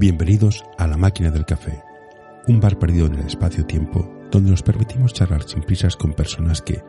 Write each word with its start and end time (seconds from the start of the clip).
Bienvenidos 0.00 0.64
a 0.78 0.86
La 0.86 0.96
Máquina 0.96 1.30
del 1.30 1.44
Café, 1.44 1.84
un 2.48 2.58
bar 2.58 2.78
perdido 2.78 3.04
en 3.04 3.16
el 3.16 3.26
espacio-tiempo 3.26 4.10
donde 4.30 4.50
nos 4.50 4.62
permitimos 4.62 5.12
charlar 5.12 5.42
sin 5.42 5.60
prisas 5.60 5.94
con 5.94 6.14
personas 6.14 6.62
que 6.62 6.82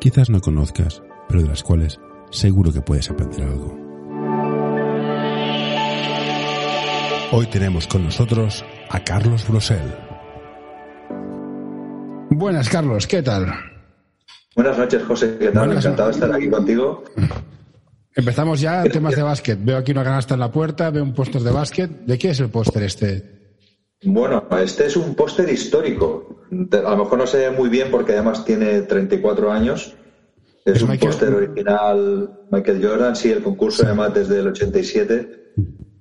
quizás 0.00 0.30
no 0.30 0.40
conozcas, 0.40 1.02
pero 1.28 1.42
de 1.42 1.48
las 1.48 1.62
cuales 1.62 2.00
seguro 2.30 2.72
que 2.72 2.80
puedes 2.80 3.10
aprender 3.10 3.42
algo. 3.42 3.76
Hoy 7.30 7.46
tenemos 7.48 7.86
con 7.86 8.04
nosotros 8.04 8.64
a 8.88 9.04
Carlos 9.04 9.46
Brosel. 9.46 9.94
Buenas, 12.30 12.70
Carlos, 12.70 13.06
¿qué 13.06 13.22
tal? 13.22 13.52
Buenas 14.54 14.78
noches, 14.78 15.04
José, 15.04 15.36
¿qué 15.38 15.50
tal? 15.50 15.66
Buenas 15.66 15.84
Encantado 15.84 16.08
de 16.08 16.14
estar 16.14 16.32
aquí 16.32 16.48
contigo. 16.48 17.04
Empezamos 18.16 18.62
ya 18.62 18.82
en 18.82 18.90
temas 18.90 19.14
de 19.14 19.22
básquet. 19.22 19.58
Veo 19.62 19.76
aquí 19.76 19.92
una 19.92 20.02
canasta 20.02 20.34
en 20.34 20.40
la 20.40 20.50
puerta, 20.50 20.88
veo 20.90 21.02
un 21.02 21.12
póster 21.12 21.42
de 21.42 21.50
básquet. 21.50 21.90
¿De 21.90 22.16
qué 22.18 22.30
es 22.30 22.40
el 22.40 22.48
póster 22.48 22.82
este? 22.82 23.36
Bueno, 24.04 24.48
este 24.58 24.86
es 24.86 24.96
un 24.96 25.14
póster 25.14 25.48
histórico. 25.50 26.44
A 26.72 26.90
lo 26.90 26.96
mejor 26.96 27.18
no 27.18 27.26
se 27.26 27.38
ve 27.38 27.50
muy 27.50 27.68
bien 27.68 27.90
porque 27.90 28.12
además 28.12 28.42
tiene 28.44 28.80
34 28.82 29.52
años. 29.52 29.94
Es, 30.64 30.76
¿Es 30.76 30.82
un 30.82 30.96
póster 30.98 31.34
original 31.34 32.30
Michael 32.50 32.84
Jordan, 32.84 33.14
sí, 33.14 33.30
el 33.30 33.42
concurso 33.42 33.84
además 33.84 34.14
desde 34.14 34.40
el 34.40 34.48
87. 34.48 35.52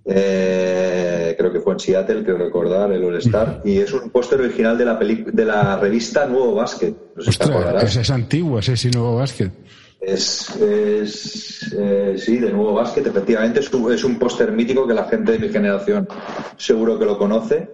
Eh, 0.07 1.35
creo 1.37 1.51
que 1.51 1.59
fue 1.59 1.73
en 1.73 1.79
Seattle, 1.79 2.23
creo 2.23 2.37
recordar, 2.37 2.91
el 2.93 3.03
All-Star. 3.03 3.61
Y 3.65 3.79
es 3.79 3.91
un 3.91 4.09
póster 4.09 4.39
original 4.39 4.77
de 4.77 4.85
la, 4.85 4.95
de 4.95 5.45
la 5.45 5.77
revista 5.79 6.25
Nuevo 6.25 6.55
Básquet. 6.55 6.95
No 7.15 7.23
sé 7.23 7.31
si 7.33 7.37
te 7.37 7.43
Ostras, 7.43 7.49
acordarás. 7.49 7.83
ese 7.83 8.01
es 8.01 8.09
antiguo, 8.09 8.59
ese 8.59 8.77
sí 8.77 8.89
nuevo 8.91 9.17
básquet. 9.17 9.51
Es, 9.99 10.55
es, 10.57 11.73
eh, 11.77 12.15
sí, 12.17 12.37
de 12.37 12.51
nuevo 12.51 12.73
básquet, 12.73 13.07
efectivamente. 13.07 13.59
Es 13.59 13.73
un, 13.73 13.91
es 13.91 14.03
un 14.03 14.19
póster 14.19 14.51
mítico 14.51 14.87
que 14.87 14.93
la 14.93 15.05
gente 15.05 15.31
de 15.33 15.39
mi 15.39 15.49
generación 15.49 16.07
seguro 16.57 16.99
que 16.99 17.05
lo 17.05 17.17
conoce. 17.17 17.69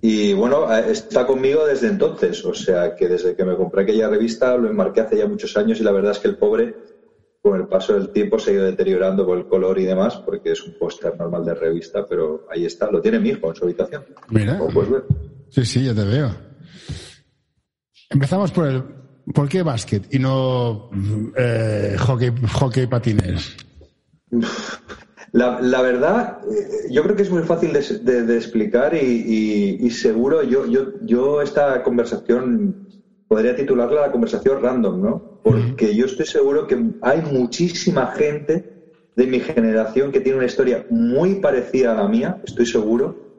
Y 0.00 0.32
bueno, 0.34 0.72
eh, 0.74 0.90
está 0.90 1.26
conmigo 1.26 1.66
desde 1.66 1.88
entonces. 1.88 2.44
O 2.44 2.54
sea, 2.54 2.94
que 2.94 3.08
desde 3.08 3.34
que 3.34 3.44
me 3.44 3.56
compré 3.56 3.82
aquella 3.82 4.08
revista 4.08 4.56
lo 4.56 4.68
enmarqué 4.68 5.00
hace 5.00 5.18
ya 5.18 5.26
muchos 5.26 5.56
años 5.56 5.80
y 5.80 5.82
la 5.82 5.92
verdad 5.92 6.12
es 6.12 6.18
que 6.18 6.28
el 6.28 6.36
pobre, 6.36 6.74
con 7.40 7.60
el 7.60 7.66
paso 7.66 7.94
del 7.94 8.10
tiempo, 8.10 8.38
se 8.38 8.50
ha 8.50 8.54
ido 8.54 8.64
deteriorando 8.64 9.26
por 9.26 9.38
el 9.38 9.46
color 9.46 9.78
y 9.78 9.84
demás, 9.84 10.16
porque 10.16 10.52
es 10.52 10.62
un 10.62 10.78
póster 10.78 11.16
normal 11.18 11.44
de 11.44 11.54
revista, 11.54 12.06
pero 12.06 12.46
ahí 12.50 12.64
está. 12.64 12.90
Lo 12.90 13.00
tiene 13.00 13.18
mi 13.18 13.30
hijo 13.30 13.48
en 13.48 13.54
su 13.54 13.64
habitación. 13.64 14.04
Mira. 14.30 14.58
Como 14.58 14.72
puedes 14.72 14.90
ver. 14.90 15.04
Sí, 15.50 15.64
sí, 15.64 15.84
ya 15.84 15.94
te 15.94 16.04
veo. 16.04 16.30
Empezamos 18.10 18.52
por 18.52 18.66
el. 18.66 19.03
¿Por 19.32 19.48
qué 19.48 19.62
básquet 19.62 20.12
y 20.12 20.18
no 20.18 20.90
eh, 21.36 21.96
hockey, 21.98 22.32
hockey 22.52 22.86
patines? 22.86 23.56
La, 25.32 25.82
verdad, 25.82 26.38
eh, 26.50 26.88
yo 26.90 27.02
creo 27.02 27.16
que 27.16 27.22
es 27.22 27.30
muy 27.30 27.42
fácil 27.42 27.72
de, 27.72 28.36
explicar 28.36 28.94
y 28.94 29.90
seguro 29.90 30.42
yo, 30.42 30.66
yo, 30.66 30.92
yo 31.02 31.42
esta 31.42 31.82
conversación 31.82 32.84
podría 33.28 33.56
titularla 33.56 34.02
la 34.02 34.12
conversación 34.12 34.62
random, 34.62 35.02
¿no? 35.02 35.40
Porque 35.42 35.94
yo 35.94 36.06
estoy 36.06 36.26
seguro 36.26 36.68
que 36.68 36.78
hay 37.02 37.20
muchísima 37.22 38.12
gente 38.12 38.92
de 39.16 39.26
mi 39.26 39.40
generación 39.40 40.12
que 40.12 40.20
tiene 40.20 40.38
una 40.38 40.46
historia 40.46 40.86
muy 40.88 41.36
parecida 41.36 41.92
a 41.92 42.02
la 42.02 42.08
mía, 42.08 42.40
estoy 42.44 42.66
seguro. 42.66 43.36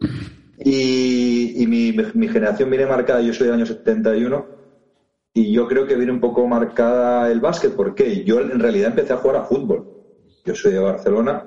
Y, 0.58 1.63
y 1.63 1.67
mi, 1.67 1.95
mi 2.13 2.28
generación 2.28 2.69
viene 2.69 2.86
marcada, 2.86 3.22
yo 3.22 3.33
soy 3.33 3.47
del 3.47 3.56
año 3.56 3.66
71, 3.66 4.45
y 5.38 5.52
yo 5.52 5.67
creo 5.67 5.86
que 5.86 5.97
viene 5.97 6.14
un 6.14 6.22
poco 6.22 6.47
marcada 6.47 7.30
el 7.30 7.41
básquet. 7.41 7.75
¿Por 7.75 7.94
qué? 7.94 8.23
Yo 8.23 8.39
en 8.39 8.58
realidad 8.58 8.91
empecé 8.91 9.11
a 9.11 9.17
jugar 9.17 9.36
a 9.36 9.44
fútbol. 9.44 9.86
Yo 10.45 10.55
soy 10.55 10.72
de 10.72 10.80
Barcelona 10.80 11.45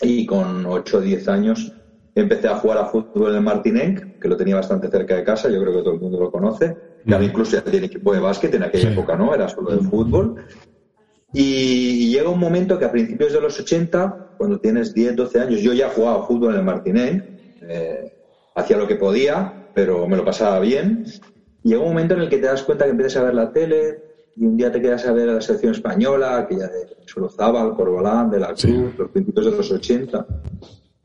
y 0.00 0.24
con 0.24 0.64
8 0.64 0.98
o 0.98 1.00
10 1.00 1.26
años 1.28 1.72
empecé 2.14 2.46
a 2.46 2.58
jugar 2.58 2.78
a 2.78 2.86
fútbol 2.86 3.34
en 3.34 3.42
Martinenc, 3.42 4.00
que 4.20 4.28
lo 4.28 4.36
tenía 4.36 4.54
bastante 4.54 4.88
cerca 4.88 5.16
de 5.16 5.24
casa, 5.24 5.50
yo 5.50 5.60
creo 5.60 5.74
que 5.74 5.82
todo 5.82 5.94
el 5.94 6.00
mundo 6.00 6.20
lo 6.20 6.30
conoce. 6.30 6.76
Y 7.04 7.12
ahora 7.12 7.24
incluso 7.24 7.56
ya 7.56 7.62
tiene 7.62 7.86
equipo 7.86 8.12
de 8.12 8.20
básquet, 8.20 8.54
en 8.54 8.62
aquella 8.62 8.90
Sí. 8.90 8.92
época 8.92 9.16
no, 9.16 9.34
era 9.34 9.48
solo 9.48 9.72
de 9.72 9.82
fútbol. 9.82 10.36
Y 11.32 12.08
llega 12.10 12.30
un 12.30 12.38
momento 12.38 12.78
que 12.78 12.84
a 12.84 12.92
principios 12.92 13.32
de 13.32 13.40
los 13.40 13.58
80, 13.58 14.16
cuando 14.36 14.58
tienes 14.58 14.94
10, 14.94 15.16
12 15.16 15.40
años, 15.40 15.60
yo 15.60 15.72
ya 15.72 15.88
jugaba 15.88 16.24
fútbol 16.26 16.52
en 16.52 16.60
el 16.60 16.64
Martinenc, 16.64 17.24
eh, 17.62 18.08
hacía 18.54 18.76
lo 18.76 18.86
que 18.86 18.94
podía, 18.94 19.52
pero 19.74 20.06
me 20.06 20.16
lo 20.16 20.24
pasaba 20.24 20.60
bien. 20.60 21.04
Y 21.66 21.70
llega 21.70 21.82
un 21.82 21.88
momento 21.88 22.14
en 22.14 22.20
el 22.20 22.28
que 22.28 22.38
te 22.38 22.46
das 22.46 22.62
cuenta 22.62 22.84
que 22.84 22.92
empiezas 22.92 23.16
a 23.20 23.24
ver 23.24 23.34
la 23.34 23.52
tele 23.52 23.98
y 24.36 24.46
un 24.46 24.56
día 24.56 24.70
te 24.70 24.80
quedas 24.80 25.04
a 25.04 25.12
ver 25.12 25.28
a 25.30 25.32
la 25.32 25.40
selección 25.40 25.72
española, 25.72 26.38
aquella 26.38 26.68
de 26.68 26.86
Solozábal, 27.06 27.74
Corbalán, 27.74 28.30
de 28.30 28.38
la 28.38 28.46
Cruz, 28.48 28.60
Sí. 28.60 28.84
los 28.96 29.10
principios 29.10 29.46
de 29.46 29.50
los 29.50 29.72
80. 29.72 30.24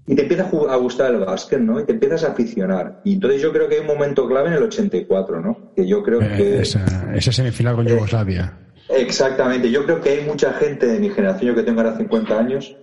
Y 0.06 0.14
te 0.16 0.22
empieza 0.22 0.44
a 0.70 0.76
gustar 0.76 1.16
el 1.16 1.22
básquet, 1.22 1.60
¿no? 1.62 1.80
Y 1.80 1.86
te 1.86 1.94
empiezas 1.94 2.24
a 2.26 2.34
aficionar. 2.34 3.02
Y 3.04 3.14
entonces 3.14 3.42
yo 3.42 3.52
creo 3.52 3.68
que 3.68 3.76
hay 3.76 3.82
un 3.82 3.88
momento 3.88 4.28
clave 4.28 4.50
en 4.50 4.54
el 4.54 4.62
84, 4.64 5.42
¿no? 5.42 5.72
Que 5.76 5.88
yo 5.88 6.04
creo 6.04 6.22
Eh, 6.22 6.32
que... 6.38 6.62
esa, 6.62 7.12
esa 7.16 7.32
semifinal 7.32 7.76
con 7.76 7.88
Yugoslavia. 7.88 8.56
Exactamente, 8.90 9.72
yo 9.72 9.84
creo 9.86 10.00
que 10.00 10.10
hay 10.10 10.26
mucha 10.28 10.54
gente 10.54 10.86
de 10.86 11.00
mi 11.00 11.10
generación, 11.10 11.50
yo 11.50 11.56
que 11.56 11.64
tengo 11.64 11.82
ahora 11.82 11.98
50 11.98 12.38
años, 12.38 12.76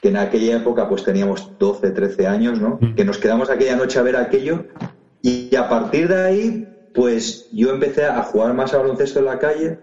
que 0.00 0.08
en 0.08 0.16
aquella 0.16 0.56
época 0.56 0.88
pues 0.88 1.04
teníamos 1.04 1.52
12, 1.58 1.90
13 1.90 2.26
años, 2.26 2.58
¿no? 2.62 2.78
Que 2.96 3.04
nos 3.04 3.18
quedamos 3.18 3.50
aquella 3.50 3.76
noche 3.76 3.98
a 3.98 4.02
ver 4.02 4.16
aquello 4.16 4.64
y 5.20 5.54
a 5.54 5.68
partir 5.68 6.08
de 6.08 6.16
ahí 6.16 6.68
pues 6.96 7.48
yo 7.52 7.70
empecé 7.70 8.06
a 8.06 8.22
jugar 8.22 8.54
más 8.54 8.72
a 8.72 8.78
baloncesto 8.78 9.18
en 9.18 9.26
la 9.26 9.38
calle, 9.38 9.78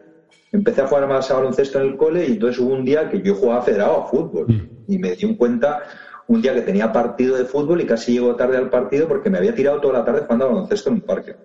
empecé 0.51 0.81
a 0.81 0.87
jugar 0.87 1.07
más 1.07 1.29
a 1.29 1.35
baloncesto 1.35 1.79
en 1.79 1.87
el 1.89 1.95
cole 1.95 2.27
y 2.27 2.33
entonces 2.33 2.59
hubo 2.59 2.73
un 2.73 2.83
día 2.83 3.07
que 3.07 3.21
yo 3.21 3.35
jugaba 3.35 3.61
federado 3.61 4.01
a 4.01 4.07
fútbol 4.07 4.47
y 4.87 4.97
me 4.97 5.11
di 5.11 5.35
cuenta 5.35 5.83
un 6.27 6.41
día 6.41 6.55
que 6.55 6.61
tenía 6.61 6.91
partido 6.91 7.37
de 7.37 7.45
fútbol 7.45 7.81
y 7.81 7.85
casi 7.85 8.13
llego 8.13 8.35
tarde 8.35 8.57
al 8.57 8.71
partido 8.71 9.07
porque 9.07 9.29
me 9.29 9.37
había 9.37 9.53
tirado 9.53 9.79
toda 9.79 9.99
la 9.99 10.05
tarde 10.05 10.21
jugando 10.21 10.45
a 10.45 10.47
baloncesto 10.49 10.89
en 10.89 10.95
un 10.95 11.01
parque. 11.01 11.35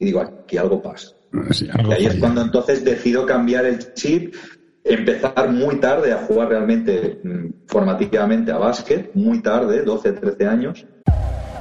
Y 0.00 0.06
digo, 0.06 0.20
aquí 0.20 0.56
algo 0.56 0.82
pasa. 0.82 1.12
Sí, 1.50 1.68
algo 1.72 1.92
Y 1.92 1.94
ahí 1.94 2.06
es 2.06 2.16
cuando 2.16 2.42
entonces 2.42 2.84
decido 2.84 3.24
cambiar 3.24 3.66
el 3.66 3.94
chip, 3.94 4.34
empezar 4.82 5.48
muy 5.52 5.76
tarde 5.76 6.12
a 6.12 6.18
jugar 6.18 6.48
realmente 6.48 7.20
mm, 7.22 7.66
formativamente 7.68 8.50
a 8.50 8.58
básquet, 8.58 9.14
muy 9.14 9.40
tarde, 9.40 9.82
12, 9.82 10.12
13 10.12 10.46
años. 10.46 10.86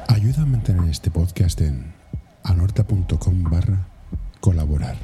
Ayuda 0.07 0.41
a 0.41 0.45
mantener 0.45 0.89
este 0.89 1.11
podcast 1.11 1.61
en 1.61 2.02
anorta.com 2.43 3.43
barra 3.43 3.87
colaborar. 4.39 4.95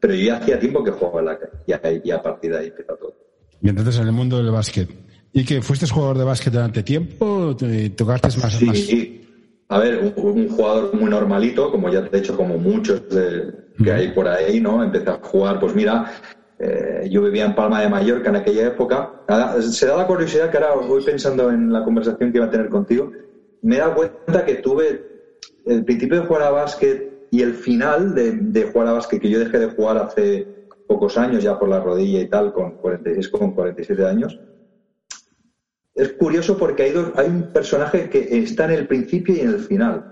Pero 0.00 0.14
yo 0.14 0.24
ya 0.26 0.36
hacía 0.36 0.58
tiempo 0.58 0.82
que 0.82 0.90
jugaba 0.92 1.20
en 1.20 1.26
la 1.26 1.38
calle 1.38 1.52
y 1.66 1.72
a, 1.72 1.80
y 2.04 2.10
a 2.10 2.22
partir 2.22 2.52
de 2.52 2.58
ahí 2.58 2.66
empieza 2.68 2.96
todo. 2.96 3.14
Y 3.62 3.68
entonces 3.68 3.98
en 3.98 4.06
el 4.06 4.12
mundo 4.12 4.38
del 4.38 4.50
básquet. 4.50 4.88
¿Y 5.32 5.44
que 5.44 5.60
fuiste 5.62 5.86
jugador 5.86 6.18
de 6.18 6.24
básquet 6.24 6.52
durante 6.52 6.82
tiempo? 6.82 7.24
¿O 7.24 7.56
te 7.56 7.90
tocaste 7.90 8.28
más? 8.40 8.62
más? 8.62 8.78
Sí, 8.78 9.26
a 9.68 9.78
ver, 9.78 9.98
un, 10.16 10.26
un 10.26 10.48
jugador 10.48 10.94
muy 10.94 11.08
normalito, 11.10 11.70
como 11.70 11.88
ya 11.90 12.04
te 12.08 12.16
he 12.16 12.20
dicho, 12.20 12.36
como 12.36 12.56
muchos 12.58 13.08
de- 13.10 13.52
que 13.82 13.92
hay 13.92 14.08
por 14.12 14.26
ahí, 14.28 14.60
¿no? 14.60 14.82
Empecé 14.82 15.10
a 15.10 15.18
jugar, 15.22 15.60
pues 15.60 15.74
mira, 15.74 16.12
eh, 16.58 17.08
yo 17.10 17.22
vivía 17.22 17.44
en 17.46 17.54
Palma 17.54 17.80
de 17.80 17.88
Mallorca 17.88 18.30
en 18.30 18.36
aquella 18.36 18.66
época. 18.68 19.10
Nada, 19.28 19.62
se 19.62 19.86
da 19.86 19.96
la 19.98 20.06
curiosidad 20.06 20.50
que 20.50 20.56
ahora 20.58 20.74
voy 20.86 21.02
pensando 21.04 21.50
en 21.50 21.72
la 21.72 21.84
conversación 21.84 22.32
que 22.32 22.38
iba 22.38 22.46
a 22.46 22.50
tener 22.50 22.68
contigo. 22.68 23.12
Me 23.62 23.76
he 23.76 23.78
dado 23.78 23.94
cuenta 23.94 24.44
que 24.44 24.54
tuve 24.56 25.09
el 25.70 25.84
principio 25.84 26.20
de 26.20 26.26
jugar 26.26 26.42
a 26.42 26.50
básquet 26.50 27.10
y 27.30 27.42
el 27.42 27.54
final 27.54 28.14
de, 28.14 28.32
de 28.40 28.64
jugar 28.64 28.88
a 28.88 28.92
básquet, 28.92 29.20
que 29.20 29.30
yo 29.30 29.38
dejé 29.38 29.58
de 29.58 29.66
jugar 29.70 29.98
hace 29.98 30.48
pocos 30.86 31.16
años 31.16 31.42
ya 31.42 31.58
por 31.58 31.68
la 31.68 31.80
rodilla 31.80 32.20
y 32.20 32.28
tal, 32.28 32.52
con 32.52 32.74
46, 32.76 33.28
con 33.28 33.52
47 33.52 34.04
años. 34.06 34.40
Es 35.94 36.12
curioso 36.14 36.56
porque 36.56 36.84
hay, 36.84 36.92
dos- 36.92 37.12
hay 37.16 37.26
un 37.28 37.50
personaje 37.50 38.08
que 38.08 38.26
está 38.38 38.64
en 38.64 38.72
el 38.72 38.86
principio 38.86 39.34
y 39.36 39.40
en 39.40 39.48
el 39.50 39.60
final, 39.60 40.04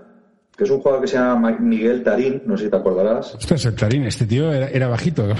que 0.55 0.63
es 0.63 0.69
un 0.69 0.79
jugador 0.79 1.01
que 1.01 1.07
se 1.07 1.17
llama 1.17 1.35
Ma- 1.51 1.57
Miguel 1.59 2.03
Tarín, 2.03 2.41
no 2.45 2.57
sé 2.57 2.65
si 2.65 2.69
te 2.69 2.75
acordarás. 2.77 3.33
Ostras, 3.35 3.65
el 3.65 3.73
Clarín, 3.73 4.03
este 4.05 4.25
tío 4.25 4.51
era, 4.53 4.67
era 4.69 4.87
bajito. 4.87 5.27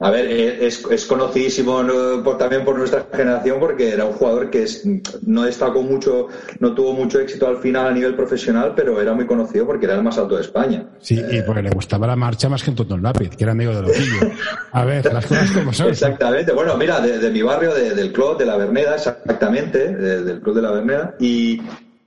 A 0.00 0.10
ver, 0.10 0.26
eh, 0.30 0.64
es, 0.66 0.84
es 0.92 1.06
conocidísimo 1.06 1.82
¿no? 1.82 2.22
por- 2.22 2.38
también 2.38 2.64
por 2.64 2.78
nuestra 2.78 3.06
generación 3.12 3.58
porque 3.58 3.90
era 3.92 4.04
un 4.04 4.12
jugador 4.12 4.48
que 4.48 4.62
es- 4.62 4.84
no 5.26 5.42
destacó 5.42 5.82
mucho, 5.82 6.28
no 6.60 6.72
tuvo 6.72 6.92
mucho 6.92 7.18
éxito 7.18 7.48
al 7.48 7.56
final 7.58 7.86
a 7.88 7.90
nivel 7.92 8.14
profesional, 8.14 8.74
pero 8.76 9.00
era 9.00 9.12
muy 9.12 9.26
conocido 9.26 9.66
porque 9.66 9.86
era 9.86 9.96
el 9.96 10.04
más 10.04 10.16
alto 10.16 10.36
de 10.36 10.42
España. 10.42 10.86
Sí, 11.00 11.20
y 11.30 11.42
porque 11.42 11.62
le 11.62 11.70
gustaba 11.70 12.06
la 12.06 12.14
marcha 12.14 12.48
más 12.48 12.62
que 12.62 12.70
un 12.70 12.76
tonto 12.76 12.96
lápiz, 12.96 13.30
que 13.36 13.42
era 13.42 13.52
amigo 13.52 13.74
de 13.74 13.82
Loquillo. 13.82 14.30
A 14.70 14.84
ver, 14.84 15.12
las 15.12 15.26
cosas 15.26 15.50
como 15.50 15.72
son. 15.72 15.88
Exactamente. 15.88 16.52
Bueno, 16.52 16.76
mira, 16.76 17.00
de, 17.00 17.18
de 17.18 17.30
mi 17.30 17.42
barrio, 17.42 17.74
de- 17.74 17.94
del 17.94 18.12
club 18.12 18.38
de 18.38 18.46
la 18.46 18.56
Verneda, 18.56 18.94
exactamente, 18.94 19.94
de- 19.96 20.22
del 20.22 20.40
club 20.40 20.54
de 20.54 20.62
la 20.62 20.70
Verneda. 20.70 21.16
Y, 21.18 21.60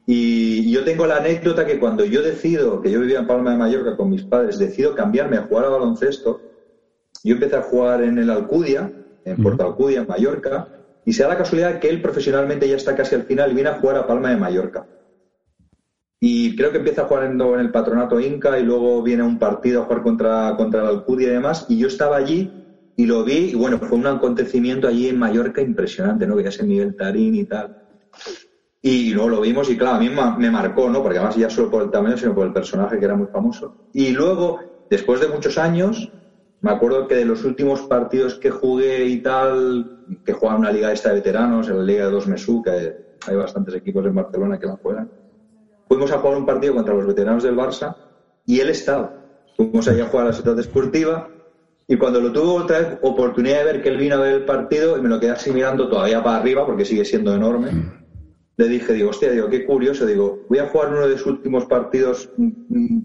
y 0.08 0.72
yo 0.72 0.86
tengo 0.86 1.06
la 1.06 1.18
anécdota 1.18 1.66
que 1.66 1.78
cuando 1.78 2.06
yo 2.06 2.22
decido, 2.22 2.82
que 2.82 2.90
yo 2.90 3.02
vivía 3.02 3.20
en 3.20 3.28
Palma 3.28 3.52
de 3.52 3.58
Mallorca 3.58 3.98
con 3.98 4.10
mis 4.10 4.24
padres, 4.24 4.58
decido 4.58 4.96
cambiarme 4.96 5.38
a 5.38 5.42
jugar 5.42 5.66
a 5.66 5.70
baloncesto, 5.70 6.42
yo 7.24 7.34
empecé 7.34 7.56
a 7.56 7.62
jugar 7.62 8.02
en 8.04 8.18
el 8.18 8.30
Alcudia, 8.30 8.92
en 9.24 9.42
Puerto 9.42 9.64
Alcudia, 9.64 10.02
en 10.02 10.08
Mallorca, 10.08 10.68
y 11.06 11.14
se 11.14 11.24
da 11.24 11.30
la 11.30 11.38
casualidad 11.38 11.80
que 11.80 11.90
él 11.90 12.02
profesionalmente 12.02 12.68
ya 12.68 12.76
está 12.76 12.96
casi 12.96 13.16
al 13.16 13.26
final 13.26 13.52
y 13.52 13.56
viene 13.56 13.70
a 13.70 13.80
jugar 13.80 13.98
a 13.98 14.08
Palma 14.08 14.30
de 14.30 14.38
Mallorca. 14.38 14.86
Y 16.20 16.56
creo 16.56 16.72
que 16.72 16.78
empieza 16.78 17.06
jugando 17.06 17.56
en 17.56 17.62
el 17.62 17.72
patronato 17.72 18.20
Inca 18.20 18.60
y 18.60 18.64
luego 18.64 19.02
viene 19.02 19.24
a 19.24 19.26
un 19.26 19.40
partido 19.40 19.82
a 19.82 19.86
jugar 19.86 20.04
contra, 20.04 20.56
contra 20.56 20.82
el 20.82 20.88
Alcudia 20.88 21.30
y 21.30 21.32
demás. 21.32 21.66
Y 21.68 21.78
yo 21.78 21.88
estaba 21.88 22.18
allí 22.18 22.54
y 22.96 23.06
lo 23.08 23.24
vi 23.24 23.50
y 23.50 23.56
bueno, 23.56 23.80
fue 23.80 23.98
un 23.98 24.06
acontecimiento 24.06 24.88
allí 24.88 25.10
en 25.10 25.18
Mallorca 25.18 25.62
impresionante, 25.62 26.28
¿no? 26.28 26.38
Que 26.38 26.50
ya 26.50 26.64
Miguel 26.64 26.94
Tarín 26.96 27.34
y 27.34 27.46
tal. 27.46 27.72
Y 28.84 29.14
luego 29.14 29.30
lo 29.30 29.42
vimos 29.42 29.70
y 29.70 29.78
claro, 29.78 29.96
a 29.96 30.00
mí 30.00 30.10
me 30.10 30.52
marcó, 30.52 30.90
¿no? 30.90 31.02
Porque 31.02 31.18
además 31.18 31.36
ya 31.36 31.50
solo 31.50 31.72
por 31.72 31.84
el 31.84 31.90
tamaño, 31.90 32.18
sino 32.18 32.36
por 32.36 32.46
el 32.46 32.54
personaje 32.54 33.00
que 33.00 33.06
era 33.06 33.16
muy 33.16 33.28
famoso. 33.28 33.74
Y 33.92 34.12
luego, 34.12 34.60
después 34.90 35.20
de 35.20 35.28
muchos 35.28 35.58
años, 35.58 36.12
me 36.62 36.72
acuerdo 36.72 37.08
que 37.08 37.16
de 37.16 37.26
los 37.26 37.44
últimos 37.44 37.82
partidos 37.88 38.40
que 38.40 38.50
jugué 38.50 39.06
y 39.06 39.22
tal, 39.22 39.90
que 40.24 40.34
jugaba 40.34 40.60
una 40.60 40.72
liga 40.72 40.92
esta 40.92 41.10
de 41.10 41.16
veteranos, 41.16 41.68
en 41.68 41.78
la 41.78 41.84
liga 41.84 42.06
de 42.06 42.12
dos 42.12 42.28
Mesú, 42.28 42.62
que 42.62 42.94
hay 43.28 43.36
bastantes 43.36 43.76
equipos 43.76 44.06
en 44.06 44.16
Barcelona 44.16 44.58
que 44.58 44.68
la 44.68 44.78
juegan, 44.82 45.10
fuimos 45.88 46.12
a 46.12 46.20
jugar 46.20 46.38
un 46.38 46.46
partido 46.46 46.74
contra 46.74 46.94
los 46.94 47.06
veteranos 47.06 47.44
del 47.44 47.56
Barça 47.56 47.96
y 48.46 48.60
él 48.60 48.70
estaba. 48.70 49.14
Fuimos 49.56 49.88
allá 49.88 50.06
a 50.06 50.08
jugar 50.08 50.26
a 50.26 50.30
la 50.30 50.36
ciudad 50.36 50.56
deportiva 50.56 51.28
y 51.88 51.98
cuando 51.98 52.22
lo 52.22 52.32
tuve 52.32 52.64
otra 52.64 52.98
oportunidad 53.02 53.60
de 53.60 53.64
ver 53.66 53.82
que 53.82 53.90
él 53.90 53.98
vino 53.98 54.16
a 54.16 54.20
ver 54.20 54.34
el 54.36 54.46
partido 54.46 54.98
y 54.98 55.02
me 55.02 55.10
lo 55.10 55.20
quedé 55.20 55.32
así 55.32 55.52
mirando 55.52 55.90
todavía 55.90 56.24
para 56.24 56.38
arriba 56.38 56.66
porque 56.66 56.86
sigue 56.86 57.04
siendo 57.04 57.36
enorme 57.36 57.72
le 58.62 58.68
dije, 58.68 58.94
digo, 58.94 59.10
hostia, 59.10 59.32
digo, 59.32 59.50
qué 59.50 59.66
curioso, 59.66 60.06
digo, 60.06 60.42
voy 60.48 60.60
a 60.60 60.68
jugar 60.68 60.94
uno 60.94 61.08
de 61.08 61.18
sus 61.18 61.28
últimos 61.28 61.66
partidos 61.66 62.30
mm, 62.36 62.50
mm, 62.68 63.02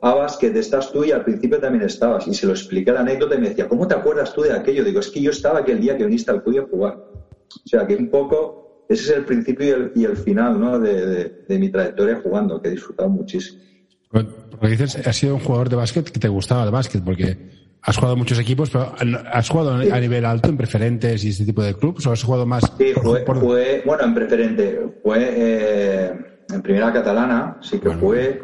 a 0.00 0.14
básquet, 0.14 0.54
estás 0.56 0.92
tú 0.92 1.04
y 1.04 1.12
al 1.12 1.24
principio 1.24 1.58
también 1.58 1.84
estabas. 1.84 2.26
Y 2.26 2.34
se 2.34 2.46
lo 2.46 2.52
expliqué 2.52 2.92
la 2.92 3.00
anécdota 3.00 3.34
y 3.34 3.38
me 3.38 3.48
decía, 3.48 3.68
¿cómo 3.68 3.86
te 3.86 3.94
acuerdas 3.94 4.32
tú 4.32 4.42
de 4.42 4.52
aquello? 4.52 4.84
Digo, 4.84 5.00
es 5.00 5.10
que 5.10 5.20
yo 5.20 5.30
estaba 5.30 5.60
aquel 5.60 5.80
día 5.80 5.96
que 5.96 6.04
viniste 6.04 6.30
al 6.30 6.42
club 6.42 6.60
a 6.60 6.68
jugar. 6.68 6.94
O 6.94 7.68
sea, 7.68 7.86
que 7.86 7.96
un 7.96 8.10
poco, 8.10 8.84
ese 8.88 9.02
es 9.04 9.10
el 9.10 9.24
principio 9.24 9.90
y 9.94 10.04
el, 10.04 10.16
final 10.16 10.60
¿no? 10.60 10.78
de, 10.78 11.44
mi 11.48 11.70
trayectoria 11.70 12.20
jugando, 12.22 12.60
que 12.60 12.68
he 12.68 12.72
disfrutado 12.72 13.08
muchísimo. 13.08 13.62
Porque 14.10 14.68
dices, 14.68 15.06
has 15.06 15.16
sido 15.16 15.34
un 15.34 15.40
jugador 15.40 15.68
de 15.68 15.76
básquet 15.76 16.10
que 16.10 16.20
te 16.20 16.28
gustaba 16.28 16.64
el 16.64 16.70
básquet, 16.70 17.02
porque 17.04 17.36
Has 17.82 17.96
jugado 17.96 18.16
muchos 18.16 18.38
equipos, 18.38 18.70
pero 18.70 18.92
¿has 19.32 19.48
jugado 19.48 19.74
a 19.74 20.00
nivel 20.00 20.24
alto 20.24 20.48
en 20.48 20.56
preferentes 20.56 21.24
y 21.24 21.28
este 21.28 21.44
tipo 21.44 21.62
de 21.62 21.74
clubes 21.74 22.06
o 22.06 22.12
has 22.12 22.22
jugado 22.22 22.44
más? 22.44 22.64
Sí, 22.76 22.92
jugué, 22.92 23.82
bueno, 23.86 24.04
en 24.04 24.14
preferente. 24.14 24.80
Fue 25.02 25.18
eh, 25.20 26.12
en 26.52 26.62
primera 26.62 26.92
catalana, 26.92 27.56
sí 27.62 27.78
que 27.78 27.90
fue. 27.92 28.42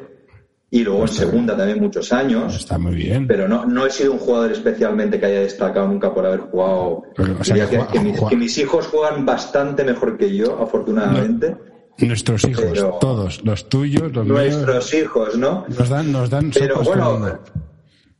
Y 0.70 0.82
luego 0.82 1.02
en 1.02 1.08
segunda 1.08 1.56
también 1.56 1.80
muchos 1.80 2.12
años. 2.12 2.56
Está 2.56 2.78
muy 2.78 2.96
bien. 2.96 3.28
Pero 3.28 3.46
no, 3.46 3.64
no 3.64 3.86
he 3.86 3.90
sido 3.90 4.12
un 4.12 4.18
jugador 4.18 4.50
especialmente 4.50 5.20
que 5.20 5.26
haya 5.26 5.40
destacado 5.40 5.86
nunca 5.86 6.12
por 6.12 6.26
haber 6.26 6.40
jugado. 6.40 7.04
que, 7.14 8.36
mis, 8.36 8.58
hijos 8.58 8.88
juegan 8.88 9.24
bastante 9.24 9.84
mejor 9.84 10.18
que 10.18 10.34
yo, 10.34 10.60
afortunadamente. 10.60 11.56
Nuestros 11.98 12.44
hijos, 12.44 12.84
todos, 13.00 13.44
los 13.44 13.68
tuyos, 13.68 14.12
los 14.12 14.26
Nuestros 14.26 14.92
hijos, 14.94 15.36
¿no? 15.36 15.64
Nos 15.68 15.88
dan, 15.88 16.10
nos 16.10 16.28
dan. 16.28 16.50
Pero 16.50 16.82
bueno, 16.82 17.38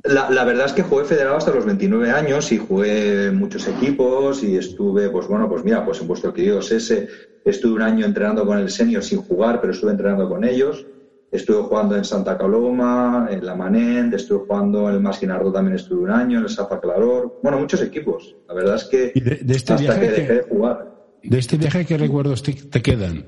la, 0.04 0.44
verdad 0.44 0.66
es 0.66 0.72
que 0.74 0.82
jugué 0.82 1.04
federado 1.06 1.36
hasta 1.36 1.50
los 1.50 1.64
29 1.64 2.10
años 2.10 2.52
y 2.52 2.58
jugué 2.58 3.30
muchos 3.30 3.66
equipos 3.66 4.44
y 4.44 4.56
estuve, 4.56 5.08
pues 5.08 5.26
bueno, 5.26 5.48
pues 5.48 5.64
mira, 5.64 5.82
pues 5.84 6.00
en 6.02 6.06
vuestro 6.06 6.32
querido 6.34 6.58
ese 6.58 7.08
estuve 7.42 7.72
un 7.72 7.82
año 7.82 8.04
entrenando 8.04 8.44
con 8.44 8.58
el 8.58 8.68
senior 8.68 9.02
sin 9.02 9.22
jugar, 9.22 9.62
pero 9.62 9.72
estuve 9.72 9.92
entrenando 9.92 10.28
con 10.28 10.44
ellos. 10.44 10.86
Estuve 11.34 11.64
jugando 11.64 11.96
en 11.96 12.04
Santa 12.04 12.38
Coloma, 12.38 13.28
en 13.30 13.44
La 13.44 13.54
Manent, 13.54 14.14
estuve 14.14 14.46
jugando 14.46 14.88
en 14.88 14.94
el 14.94 15.00
Masquinardo 15.00 15.52
también 15.52 15.74
estuve 15.74 16.04
un 16.04 16.10
año, 16.10 16.38
en 16.38 16.44
el 16.44 16.50
Safa 16.50 16.80
Claror. 16.80 17.40
Bueno, 17.42 17.58
muchos 17.58 17.82
equipos. 17.82 18.36
La 18.48 18.54
verdad 18.54 18.76
es 18.76 18.84
que 18.84 19.12
de, 19.20 19.54
este 19.54 19.72
hasta 19.72 20.00
que 20.00 20.10
dejé 20.10 20.32
de 20.32 20.42
jugar. 20.42 20.94
¿De 21.22 21.38
este 21.38 21.56
viaje 21.56 21.84
qué 21.84 21.98
recuerdos 21.98 22.42
te 22.42 22.82
quedan? 22.82 23.26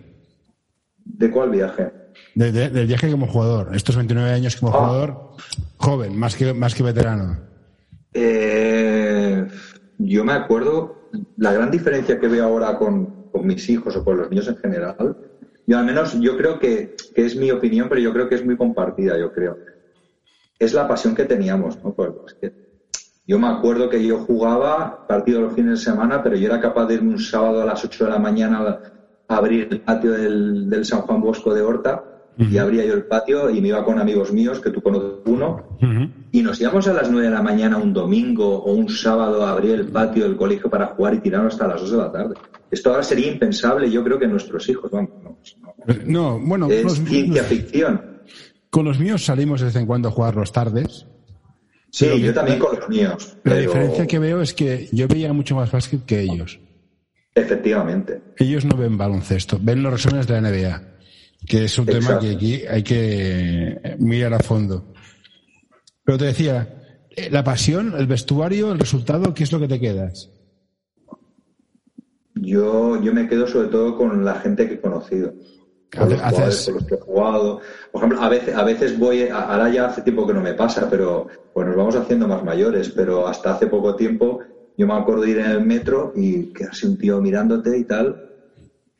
¿De 1.04 1.30
cuál 1.30 1.50
viaje? 1.50 1.90
del 2.34 2.86
viaje 2.86 3.10
como 3.10 3.26
jugador, 3.26 3.74
estos 3.74 3.96
29 3.96 4.30
años 4.30 4.56
como 4.56 4.72
ah. 4.72 4.78
jugador, 4.78 5.30
joven, 5.78 6.16
más 6.18 6.36
que, 6.36 6.52
más 6.52 6.74
que 6.74 6.82
veterano. 6.82 7.38
Eh, 8.12 9.46
yo 9.98 10.24
me 10.24 10.32
acuerdo, 10.32 11.08
la 11.36 11.52
gran 11.52 11.70
diferencia 11.70 12.18
que 12.20 12.28
veo 12.28 12.44
ahora 12.44 12.78
con, 12.78 13.16
mis 13.42 13.68
hijos 13.68 13.94
o 13.96 14.04
con 14.04 14.16
los 14.16 14.30
niños 14.30 14.48
en 14.48 14.56
general, 14.56 15.16
yo 15.66 15.78
al 15.78 15.84
menos 15.84 16.18
yo 16.20 16.36
creo 16.36 16.58
que, 16.58 16.94
es 17.14 17.36
mi 17.36 17.50
opinión, 17.50 17.88
pero 17.88 18.00
yo 18.00 18.12
creo 18.12 18.28
que 18.28 18.34
es 18.36 18.44
muy 18.44 18.56
compartida, 18.56 19.18
yo 19.18 19.30
creo. 19.32 19.58
Es 20.58 20.74
la 20.74 20.86
pasión 20.86 21.14
que 21.14 21.24
teníamos, 21.24 21.82
¿no? 21.82 21.94
Yo 23.26 23.38
me 23.38 23.48
acuerdo 23.48 23.88
que 23.88 24.04
yo 24.04 24.18
jugaba 24.18 25.00
partido 25.06 25.40
los 25.40 25.54
fines 25.54 25.78
de 25.78 25.84
semana, 25.84 26.22
pero 26.22 26.36
yo 26.36 26.46
era 26.46 26.60
capaz 26.60 26.86
de 26.86 26.94
irme 26.94 27.10
un 27.10 27.18
sábado 27.18 27.60
a 27.60 27.64
las 27.64 27.84
8 27.84 28.04
de 28.04 28.10
la 28.10 28.18
mañana 28.18 28.78
a 29.28 29.36
abrir 29.36 29.66
el 29.70 29.80
patio 29.80 30.12
del, 30.12 30.70
del 30.70 30.84
San 30.84 31.00
Juan 31.00 31.20
Bosco 31.20 31.52
de 31.52 31.62
Horta 31.62 32.04
y 32.38 32.58
abría 32.58 32.84
yo 32.84 32.92
el 32.92 33.04
patio 33.04 33.48
y 33.48 33.60
me 33.60 33.68
iba 33.68 33.82
con 33.84 33.98
amigos 33.98 34.32
míos, 34.32 34.60
que 34.60 34.70
tú 34.70 34.82
conoces 34.82 35.20
uno, 35.24 35.64
y 36.36 36.42
nos 36.42 36.60
íbamos 36.60 36.86
a 36.86 36.92
las 36.92 37.10
9 37.10 37.28
de 37.28 37.32
la 37.32 37.40
mañana 37.40 37.78
un 37.78 37.94
domingo 37.94 38.58
o 38.58 38.70
un 38.74 38.90
sábado 38.90 39.46
a 39.46 39.52
abrir 39.52 39.70
el 39.70 39.86
patio 39.86 40.24
del 40.24 40.36
colegio 40.36 40.68
para 40.68 40.88
jugar 40.88 41.14
y 41.14 41.20
tirarnos 41.20 41.54
hasta 41.54 41.66
las 41.66 41.80
2 41.80 41.90
de 41.92 41.96
la 41.96 42.12
tarde. 42.12 42.34
Esto 42.70 42.90
ahora 42.90 43.02
sería 43.02 43.32
impensable, 43.32 43.90
yo 43.90 44.04
creo 44.04 44.18
que 44.18 44.26
nuestros 44.26 44.68
hijos, 44.68 44.90
vamos, 44.90 45.10
no, 46.04 46.38
bueno, 46.38 46.70
es 46.70 47.02
ciencia 47.06 47.42
ficción. 47.42 48.20
Con 48.68 48.84
los 48.84 48.98
míos 48.98 49.24
salimos 49.24 49.60
de 49.60 49.68
vez 49.68 49.76
en 49.76 49.86
cuando 49.86 50.10
a 50.10 50.12
jugar 50.12 50.36
los 50.36 50.52
tardes. 50.52 51.06
Sí, 51.90 52.20
yo 52.20 52.34
también 52.34 52.58
con 52.58 52.76
los 52.76 52.86
míos. 52.86 53.38
La 53.44 53.56
diferencia 53.56 54.06
que 54.06 54.18
veo 54.18 54.42
es 54.42 54.52
que 54.52 54.90
yo 54.92 55.08
veía 55.08 55.32
mucho 55.32 55.56
más 55.56 55.72
básquet 55.72 56.04
que 56.04 56.20
ellos. 56.20 56.60
Efectivamente. 57.34 58.20
Ellos 58.36 58.66
no 58.66 58.76
ven 58.76 58.98
baloncesto, 58.98 59.58
ven 59.58 59.82
los 59.82 59.90
resúmenes 59.90 60.26
de 60.26 60.38
la 60.38 60.50
NBA 60.50 60.96
que 61.46 61.64
es 61.64 61.78
un 61.78 61.86
tema 61.86 62.18
que 62.18 62.30
aquí 62.30 62.62
hay 62.68 62.82
que 62.82 63.96
mirar 63.98 64.34
a 64.34 64.40
fondo. 64.40 64.92
Pero 66.06 66.18
te 66.18 66.26
decía, 66.26 66.68
eh, 67.10 67.28
la 67.32 67.42
pasión, 67.42 67.92
el 67.98 68.06
vestuario, 68.06 68.70
el 68.70 68.78
resultado, 68.78 69.34
¿qué 69.34 69.42
es 69.42 69.50
lo 69.50 69.58
que 69.58 69.66
te 69.66 69.80
quedas? 69.80 70.30
Yo, 72.36 73.02
yo 73.02 73.12
me 73.12 73.28
quedo 73.28 73.48
sobre 73.48 73.68
todo 73.68 73.96
con 73.96 74.24
la 74.24 74.36
gente 74.36 74.68
que 74.68 74.74
he 74.74 74.80
conocido. 74.80 75.34
Con 75.90 76.10
los, 76.10 76.20
con 76.20 76.74
los 76.74 76.84
que 76.86 76.94
he 76.94 77.00
jugado. 77.00 77.60
Por 77.90 77.98
ejemplo, 77.98 78.22
a 78.22 78.28
veces, 78.28 78.54
a 78.54 78.62
veces 78.62 78.96
voy, 78.96 79.28
ahora 79.28 79.68
ya 79.68 79.86
hace 79.86 80.02
tiempo 80.02 80.24
que 80.28 80.34
no 80.34 80.40
me 80.40 80.54
pasa, 80.54 80.88
pero 80.88 81.26
pues 81.52 81.66
nos 81.66 81.76
vamos 81.76 81.96
haciendo 81.96 82.28
más 82.28 82.44
mayores, 82.44 82.90
pero 82.90 83.26
hasta 83.26 83.54
hace 83.54 83.66
poco 83.66 83.96
tiempo 83.96 84.40
yo 84.78 84.86
me 84.86 84.94
acuerdo 84.94 85.22
de 85.22 85.30
ir 85.30 85.38
en 85.38 85.50
el 85.50 85.66
metro 85.66 86.12
y 86.14 86.52
quedarse 86.52 86.86
un 86.86 86.98
tío 86.98 87.20
mirándote 87.20 87.76
y 87.76 87.84
tal, 87.84 88.30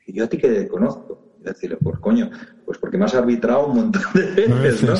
y 0.05 0.13
yo 0.13 0.25
a 0.25 0.27
ti 0.27 0.37
que 0.37 0.67
conozco 0.67 1.35
decirle, 1.39 1.77
pues 1.77 1.99
coño, 1.99 2.29
pues 2.67 2.79
porque 2.79 2.97
me 2.97 3.05
has 3.05 3.15
arbitrado 3.15 3.67
un 3.67 3.77
montón 3.77 4.01
de 4.13 4.45
veces, 4.45 4.83
¿no? 4.83 4.93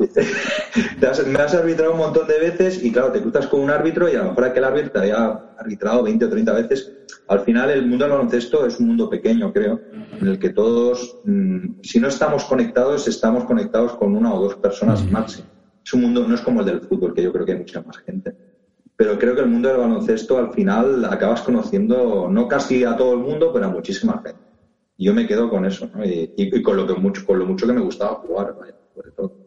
me 1.28 1.38
has 1.38 1.54
arbitrado 1.54 1.92
un 1.92 1.98
montón 1.98 2.26
de 2.26 2.40
veces 2.40 2.82
y 2.82 2.90
claro, 2.90 3.12
te 3.12 3.22
cruzas 3.22 3.46
con 3.46 3.60
un 3.60 3.70
árbitro 3.70 4.12
y 4.12 4.16
a 4.16 4.24
lo 4.24 4.30
mejor 4.30 4.46
aquel 4.46 4.64
árbitro 4.64 4.90
te 4.90 4.98
había 4.98 5.26
arbitrado 5.56 6.02
20 6.02 6.24
o 6.24 6.28
30 6.28 6.52
veces. 6.54 6.92
Al 7.28 7.38
final 7.42 7.70
el 7.70 7.86
mundo 7.86 8.04
del 8.04 8.14
baloncesto 8.14 8.66
es 8.66 8.80
un 8.80 8.88
mundo 8.88 9.08
pequeño, 9.08 9.52
creo, 9.52 9.80
en 10.20 10.26
el 10.26 10.40
que 10.40 10.50
todos, 10.50 11.20
mm, 11.24 11.82
si 11.84 12.00
no 12.00 12.08
estamos 12.08 12.46
conectados, 12.46 13.06
estamos 13.06 13.44
conectados 13.44 13.92
con 13.92 14.16
una 14.16 14.34
o 14.34 14.42
dos 14.42 14.56
personas 14.56 15.08
máximo. 15.08 15.46
Es 15.84 15.92
un 15.94 16.00
mundo, 16.00 16.26
no 16.26 16.34
es 16.34 16.40
como 16.40 16.60
el 16.60 16.66
del 16.66 16.80
fútbol, 16.80 17.14
que 17.14 17.22
yo 17.22 17.32
creo 17.32 17.46
que 17.46 17.52
hay 17.52 17.58
mucha 17.58 17.80
más 17.80 17.98
gente. 17.98 18.36
Pero 18.96 19.20
creo 19.20 19.36
que 19.36 19.42
el 19.42 19.48
mundo 19.48 19.68
del 19.68 19.78
baloncesto 19.78 20.36
al 20.36 20.52
final 20.52 21.04
acabas 21.04 21.42
conociendo, 21.42 22.26
no 22.28 22.48
casi 22.48 22.82
a 22.82 22.96
todo 22.96 23.12
el 23.12 23.20
mundo, 23.20 23.52
pero 23.52 23.66
a 23.66 23.68
muchísima 23.68 24.20
gente 24.20 24.53
yo 24.96 25.14
me 25.14 25.26
quedo 25.26 25.48
con 25.50 25.64
eso, 25.64 25.90
¿no? 25.94 26.04
y, 26.04 26.62
con, 26.62 26.76
lo 26.76 26.86
que 26.86 26.94
mucho, 26.94 27.24
con 27.26 27.38
lo 27.38 27.46
mucho 27.46 27.66
que 27.66 27.72
me 27.72 27.80
gustaba 27.80 28.14
jugar, 28.16 28.54
sobre 28.94 29.10
todo. 29.12 29.44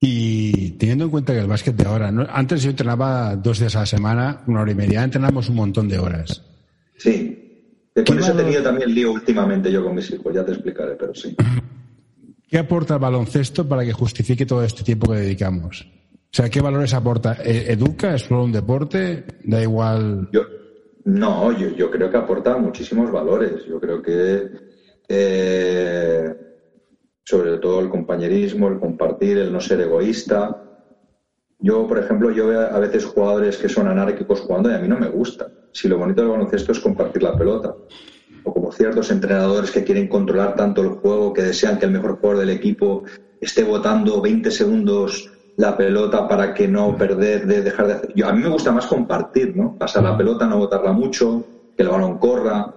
Y 0.00 0.72
teniendo 0.72 1.04
en 1.04 1.10
cuenta 1.10 1.32
que 1.32 1.40
el 1.40 1.46
básquet 1.46 1.74
de 1.74 1.88
ahora, 1.88 2.12
antes 2.30 2.62
yo 2.62 2.70
entrenaba 2.70 3.34
dos 3.36 3.58
días 3.58 3.74
a 3.76 3.80
la 3.80 3.86
semana, 3.86 4.42
una 4.46 4.60
hora 4.60 4.72
y 4.72 4.74
media, 4.74 5.02
entrenamos 5.02 5.48
un 5.48 5.56
montón 5.56 5.88
de 5.88 5.98
horas. 5.98 6.42
Sí, 6.96 7.46
por 7.94 8.18
eso 8.18 8.32
he 8.32 8.36
tenido 8.36 8.62
también 8.62 8.94
lío 8.94 9.12
últimamente 9.12 9.72
yo 9.72 9.82
con 9.82 9.94
mis 9.94 10.10
hijos, 10.10 10.34
ya 10.34 10.44
te 10.44 10.52
explicaré, 10.52 10.96
pero 10.96 11.14
sí. 11.14 11.34
¿Qué 12.48 12.58
aporta 12.58 12.94
el 12.94 13.00
baloncesto 13.00 13.66
para 13.66 13.84
que 13.84 13.92
justifique 13.92 14.46
todo 14.46 14.62
este 14.62 14.84
tiempo 14.84 15.10
que 15.10 15.18
dedicamos? 15.18 15.86
O 16.14 16.36
sea, 16.36 16.48
¿qué 16.48 16.60
valores 16.60 16.94
aporta? 16.94 17.38
¿E-, 17.42 17.72
¿Educa? 17.72 18.14
¿Es 18.14 18.22
solo 18.22 18.44
un 18.44 18.52
deporte? 18.52 19.24
¿Da 19.44 19.62
igual? 19.62 20.28
Yo, 20.32 20.42
no, 21.04 21.50
yo, 21.58 21.70
yo 21.74 21.90
creo 21.90 22.10
que 22.10 22.16
aporta 22.16 22.56
muchísimos 22.58 23.10
valores. 23.10 23.64
Yo 23.66 23.80
creo 23.80 24.02
que 24.02 24.66
eh, 25.08 26.34
sobre 27.24 27.58
todo 27.58 27.80
el 27.80 27.88
compañerismo, 27.88 28.68
el 28.68 28.78
compartir, 28.78 29.38
el 29.38 29.52
no 29.52 29.60
ser 29.60 29.80
egoísta. 29.80 30.56
Yo, 31.58 31.86
por 31.86 31.98
ejemplo, 31.98 32.30
yo 32.30 32.48
veo 32.48 32.60
a 32.60 32.78
veces 32.78 33.04
jugadores 33.04 33.56
que 33.56 33.68
son 33.68 33.88
anárquicos 33.88 34.40
jugando 34.40 34.70
y 34.70 34.74
a 34.74 34.78
mí 34.78 34.88
no 34.88 34.98
me 34.98 35.08
gusta. 35.08 35.50
Si 35.72 35.88
lo 35.88 35.98
bonito 35.98 36.22
del 36.22 36.30
baloncesto 36.30 36.72
es 36.72 36.80
compartir 36.80 37.22
la 37.22 37.36
pelota. 37.36 37.74
O 38.44 38.52
como 38.52 38.70
ciertos 38.70 39.10
entrenadores 39.10 39.70
que 39.70 39.82
quieren 39.82 40.08
controlar 40.08 40.54
tanto 40.54 40.82
el 40.82 40.90
juego 40.90 41.32
que 41.32 41.42
desean 41.42 41.78
que 41.78 41.86
el 41.86 41.92
mejor 41.92 42.18
jugador 42.18 42.40
del 42.40 42.50
equipo 42.50 43.02
esté 43.40 43.64
votando 43.64 44.20
20 44.20 44.50
segundos 44.50 45.30
la 45.56 45.76
pelota 45.76 46.28
para 46.28 46.52
que 46.54 46.68
no 46.68 46.96
perder, 46.96 47.46
de 47.46 47.62
dejar 47.62 47.86
de 47.86 47.92
hacer. 47.94 48.12
Yo, 48.14 48.28
a 48.28 48.32
mí 48.32 48.42
me 48.42 48.48
gusta 48.48 48.72
más 48.72 48.86
compartir, 48.86 49.56
¿no? 49.56 49.76
Pasar 49.76 50.04
la 50.04 50.16
pelota, 50.16 50.46
no 50.46 50.58
botarla 50.58 50.92
mucho, 50.92 51.44
que 51.74 51.82
el 51.82 51.88
balón 51.88 52.18
corra, 52.18 52.74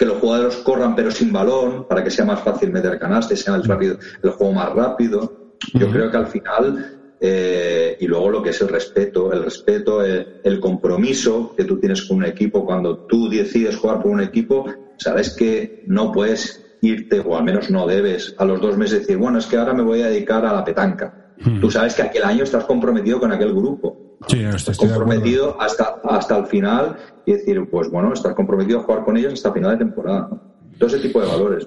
que 0.00 0.06
los 0.06 0.16
jugadores 0.16 0.56
corran 0.56 0.96
pero 0.96 1.10
sin 1.10 1.30
balón 1.30 1.84
para 1.86 2.02
que 2.02 2.10
sea 2.10 2.24
más 2.24 2.40
fácil 2.40 2.72
meter 2.72 2.98
canastes, 2.98 3.42
sea 3.42 3.56
el, 3.56 3.98
el 4.22 4.30
juego 4.30 4.54
más 4.54 4.72
rápido. 4.72 5.30
Yo 5.74 5.90
creo 5.90 6.10
que 6.10 6.16
al 6.16 6.26
final, 6.26 6.98
eh, 7.20 7.98
y 8.00 8.06
luego 8.06 8.30
lo 8.30 8.42
que 8.42 8.48
es 8.48 8.60
el 8.62 8.68
respeto, 8.68 9.30
el 9.30 9.44
respeto, 9.44 10.02
el, 10.02 10.58
compromiso 10.58 11.52
que 11.54 11.64
tú 11.64 11.78
tienes 11.78 12.08
con 12.08 12.16
un 12.16 12.24
equipo, 12.24 12.64
cuando 12.64 12.96
tú 13.06 13.28
decides 13.28 13.76
jugar 13.76 14.00
por 14.00 14.10
un 14.10 14.22
equipo, 14.22 14.72
sabes 14.96 15.36
que 15.36 15.82
no 15.84 16.12
puedes 16.12 16.78
irte, 16.80 17.20
o 17.20 17.36
al 17.36 17.44
menos 17.44 17.70
no 17.70 17.86
debes, 17.86 18.34
a 18.38 18.46
los 18.46 18.58
dos 18.58 18.78
meses 18.78 19.00
decir, 19.00 19.18
bueno, 19.18 19.38
es 19.38 19.44
que 19.44 19.58
ahora 19.58 19.74
me 19.74 19.82
voy 19.82 20.00
a 20.00 20.08
dedicar 20.08 20.46
a 20.46 20.54
la 20.54 20.64
petanca. 20.64 21.12
Hmm. 21.42 21.60
Tú 21.60 21.70
sabes 21.70 21.94
que 21.94 22.02
aquel 22.02 22.24
año 22.24 22.44
estás 22.44 22.64
comprometido 22.64 23.18
con 23.18 23.32
aquel 23.32 23.54
grupo. 23.54 24.18
Sí, 24.28 24.42
no, 24.42 24.54
Estás 24.54 24.76
comprometido 24.76 25.60
hasta, 25.60 26.00
hasta 26.04 26.36
el 26.36 26.46
final 26.46 26.96
y 27.24 27.32
decir, 27.32 27.68
pues 27.70 27.90
bueno, 27.90 28.12
estás 28.12 28.34
comprometido 28.34 28.80
a 28.80 28.82
jugar 28.82 29.04
con 29.04 29.16
ellos 29.16 29.32
hasta 29.32 29.52
final 29.52 29.72
de 29.72 29.78
temporada. 29.78 30.28
¿no? 30.30 30.40
Todo 30.78 30.88
ese 30.88 30.98
tipo 30.98 31.20
de 31.20 31.26
valores. 31.26 31.66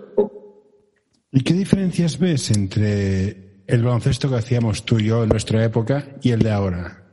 ¿Y 1.31 1.41
qué 1.41 1.53
diferencias 1.53 2.19
ves 2.19 2.51
entre 2.51 3.63
el 3.65 3.83
baloncesto 3.83 4.29
que 4.29 4.35
hacíamos 4.35 4.85
tú 4.85 4.99
y 4.99 5.05
yo 5.05 5.23
en 5.23 5.29
nuestra 5.29 5.63
época 5.63 6.05
y 6.21 6.29
el 6.29 6.39
de 6.39 6.51
ahora? 6.51 7.03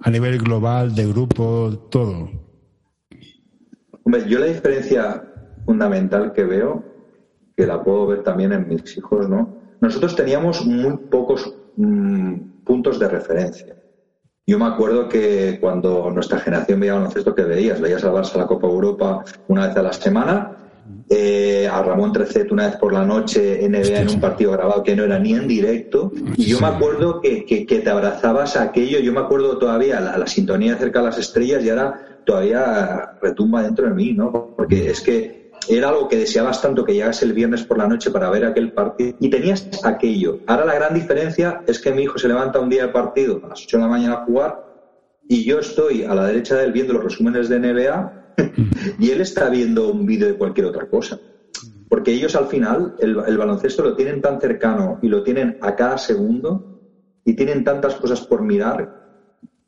A 0.00 0.10
nivel 0.10 0.38
global, 0.38 0.94
de 0.94 1.06
grupo, 1.06 1.86
todo. 1.90 2.30
Hombre, 4.02 4.24
yo 4.28 4.40
la 4.40 4.46
diferencia 4.46 5.22
fundamental 5.64 6.32
que 6.32 6.44
veo, 6.44 6.84
que 7.56 7.66
la 7.66 7.82
puedo 7.82 8.06
ver 8.06 8.22
también 8.22 8.52
en 8.52 8.68
mis 8.68 8.96
hijos, 8.96 9.28
¿no? 9.28 9.56
Nosotros 9.80 10.16
teníamos 10.16 10.64
muy 10.66 10.96
pocos 10.96 11.54
mm, 11.78 12.64
puntos 12.64 12.98
de 12.98 13.08
referencia. 13.08 13.74
Yo 14.46 14.58
me 14.58 14.64
acuerdo 14.64 15.08
que 15.08 15.58
cuando 15.60 16.10
nuestra 16.10 16.38
generación 16.38 16.80
veía 16.80 16.94
baloncesto, 16.94 17.34
que 17.34 17.42
veías? 17.42 17.80
Veías 17.80 18.02
al 18.04 18.12
Barça 18.12 18.34
a 18.36 18.38
la 18.38 18.46
Copa 18.46 18.66
Europa 18.66 19.22
una 19.46 19.66
vez 19.66 19.76
a 19.76 19.82
la 19.82 19.92
semana, 19.92 20.56
eh, 21.10 21.68
a 21.70 21.82
Ramón 21.82 22.12
Trecet 22.12 22.50
una 22.50 22.66
vez 22.66 22.76
por 22.76 22.94
la 22.94 23.04
noche 23.04 23.60
NBA 23.68 24.00
en 24.00 24.08
un 24.08 24.20
partido 24.20 24.52
grabado 24.52 24.82
que 24.82 24.96
no 24.96 25.04
era 25.04 25.18
ni 25.18 25.34
en 25.34 25.46
directo. 25.46 26.10
Y 26.36 26.44
yo 26.44 26.60
me 26.60 26.68
acuerdo 26.68 27.20
que, 27.20 27.44
que, 27.44 27.66
que 27.66 27.80
te 27.80 27.90
abrazabas 27.90 28.56
a 28.56 28.62
aquello, 28.62 28.98
yo 29.00 29.12
me 29.12 29.20
acuerdo 29.20 29.58
todavía 29.58 30.00
la, 30.00 30.16
la 30.16 30.26
sintonía 30.26 30.78
cerca 30.78 31.00
de 31.00 31.06
las 31.06 31.18
estrellas 31.18 31.62
y 31.62 31.68
ahora 31.68 32.22
todavía 32.24 33.18
retumba 33.20 33.62
dentro 33.62 33.86
de 33.86 33.94
mí, 33.94 34.12
¿no? 34.14 34.54
Porque 34.56 34.90
es 34.90 35.00
que 35.02 35.37
era 35.76 35.88
algo 35.88 36.08
que 36.08 36.16
deseabas 36.16 36.62
tanto 36.62 36.84
que 36.84 36.94
llegase 36.94 37.24
el 37.24 37.32
viernes 37.32 37.64
por 37.64 37.78
la 37.78 37.86
noche 37.86 38.10
para 38.10 38.30
ver 38.30 38.44
aquel 38.44 38.72
partido 38.72 39.14
y 39.20 39.28
tenías 39.28 39.68
aquello. 39.84 40.40
Ahora 40.46 40.64
la 40.64 40.74
gran 40.74 40.94
diferencia 40.94 41.62
es 41.66 41.80
que 41.80 41.92
mi 41.92 42.02
hijo 42.02 42.18
se 42.18 42.28
levanta 42.28 42.60
un 42.60 42.68
día 42.68 42.82
del 42.82 42.92
partido 42.92 43.40
a 43.44 43.48
las 43.48 43.62
8 43.64 43.76
de 43.76 43.82
la 43.82 43.88
mañana 43.88 44.14
a 44.14 44.24
jugar 44.24 44.64
y 45.28 45.44
yo 45.44 45.58
estoy 45.58 46.04
a 46.04 46.14
la 46.14 46.26
derecha 46.26 46.56
de 46.56 46.64
él 46.64 46.72
viendo 46.72 46.94
los 46.94 47.04
resúmenes 47.04 47.48
de 47.48 47.58
NBA 47.58 48.34
y 48.98 49.10
él 49.10 49.20
está 49.20 49.50
viendo 49.50 49.88
un 49.88 50.06
vídeo 50.06 50.28
de 50.28 50.38
cualquier 50.38 50.66
otra 50.66 50.86
cosa. 50.88 51.18
Porque 51.88 52.12
ellos 52.12 52.34
al 52.36 52.46
final 52.46 52.94
el, 52.98 53.18
el 53.26 53.38
baloncesto 53.38 53.82
lo 53.82 53.96
tienen 53.96 54.20
tan 54.20 54.40
cercano 54.40 54.98
y 55.02 55.08
lo 55.08 55.22
tienen 55.22 55.58
a 55.60 55.74
cada 55.74 55.98
segundo 55.98 56.78
y 57.24 57.34
tienen 57.34 57.64
tantas 57.64 57.94
cosas 57.96 58.20
por 58.22 58.42
mirar 58.42 58.97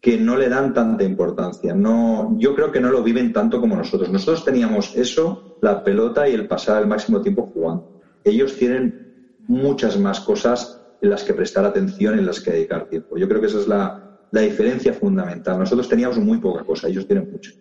que 0.00 0.16
no 0.16 0.36
le 0.36 0.48
dan 0.48 0.72
tanta 0.72 1.04
importancia. 1.04 1.74
No, 1.74 2.34
yo 2.38 2.54
creo 2.54 2.72
que 2.72 2.80
no 2.80 2.90
lo 2.90 3.02
viven 3.02 3.32
tanto 3.32 3.60
como 3.60 3.76
nosotros. 3.76 4.10
Nosotros 4.10 4.44
teníamos 4.44 4.96
eso, 4.96 5.58
la 5.60 5.84
pelota 5.84 6.28
y 6.28 6.32
el 6.32 6.48
pasar 6.48 6.82
el 6.82 6.88
máximo 6.88 7.20
tiempo 7.20 7.50
jugando. 7.52 8.00
Ellos 8.24 8.56
tienen 8.56 9.36
muchas 9.46 9.98
más 9.98 10.20
cosas 10.20 10.80
en 11.02 11.10
las 11.10 11.22
que 11.22 11.34
prestar 11.34 11.64
atención, 11.64 12.18
en 12.18 12.26
las 12.26 12.40
que 12.40 12.52
dedicar 12.52 12.88
tiempo. 12.88 13.16
Yo 13.18 13.28
creo 13.28 13.40
que 13.40 13.48
esa 13.48 13.60
es 13.60 13.68
la, 13.68 14.26
la 14.30 14.40
diferencia 14.40 14.92
fundamental. 14.92 15.58
Nosotros 15.58 15.88
teníamos 15.88 16.18
muy 16.18 16.38
poca 16.38 16.64
cosa, 16.64 16.88
ellos 16.88 17.06
tienen 17.06 17.30
mucho. 17.30 17.52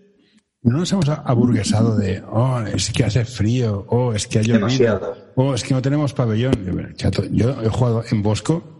No 0.62 0.80
nos 0.80 0.92
hemos 0.92 1.08
aburguesado 1.08 1.96
de, 1.96 2.22
oh, 2.30 2.60
es 2.62 2.92
que 2.92 3.06
hace 3.06 3.24
frío, 3.24 3.86
oh, 3.88 4.14
es 4.14 4.28
que 4.28 4.40
ha 4.40 4.42
llovido, 4.42 5.16
oh, 5.36 5.54
es 5.54 5.64
que 5.64 5.74
no 5.74 5.82
tenemos 5.82 6.14
pabellón. 6.14 6.54
Yo 7.32 7.50
he 7.62 7.70
jugado 7.70 8.04
en 8.12 8.22
Bosco, 8.22 8.79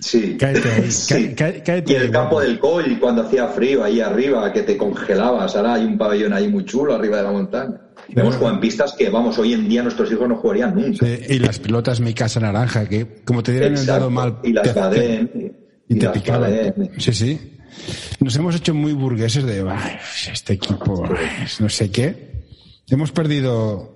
Sí. 0.00 0.36
Cáete 0.38 0.68
ahí, 0.70 0.90
Sí. 0.90 1.34
cáete 1.36 1.84
y 1.92 1.94
ahí, 1.96 2.02
el 2.06 2.10
campo 2.10 2.34
guapo. 2.36 2.40
del 2.40 2.58
Coll, 2.58 2.98
cuando 2.98 3.22
hacía 3.22 3.46
frío 3.48 3.84
ahí 3.84 4.00
arriba, 4.00 4.52
que 4.52 4.62
te 4.62 4.76
congelabas. 4.76 5.54
Ahora 5.56 5.74
hay 5.74 5.84
un 5.84 5.96
pabellón 5.96 6.32
ahí 6.32 6.48
muy 6.48 6.64
chulo 6.64 6.94
arriba 6.94 7.18
de 7.18 7.22
la 7.22 7.32
montaña. 7.32 7.80
Hemos 8.08 8.36
jugado 8.36 8.54
en 8.56 8.60
pistas 8.60 8.92
que, 8.98 9.08
vamos, 9.08 9.38
hoy 9.38 9.54
en 9.54 9.68
día 9.68 9.82
nuestros 9.82 10.10
hijos 10.12 10.28
no 10.28 10.36
jugarían 10.36 10.74
nunca. 10.74 11.06
Sí, 11.06 11.18
y 11.30 11.38
las 11.38 11.58
pelotas 11.58 12.00
mi 12.00 12.12
casa 12.12 12.38
naranja, 12.40 12.86
que 12.88 13.22
como 13.24 13.42
te 13.42 13.52
dieran 13.52 13.74
el 13.76 13.86
dado 13.86 14.10
mal, 14.10 14.38
Y 14.42 14.52
las 14.52 14.74
Baden. 14.74 15.30
y 15.88 15.94
Y, 15.94 15.98
te 15.98 16.08
picaban. 16.10 16.42
Baden. 16.42 16.90
Sí, 16.98 17.12
sí. 17.14 17.56
Nos 18.20 18.36
hemos 18.36 18.54
hecho 18.56 18.74
muy 18.74 18.92
burgueses 18.92 19.44
de, 19.44 19.64
"Ay, 19.68 19.96
este 20.30 20.52
equipo, 20.54 21.08
no 21.60 21.68
sé 21.68 21.90
qué. 21.90 22.44
Hemos 22.88 23.10
perdido 23.10 23.94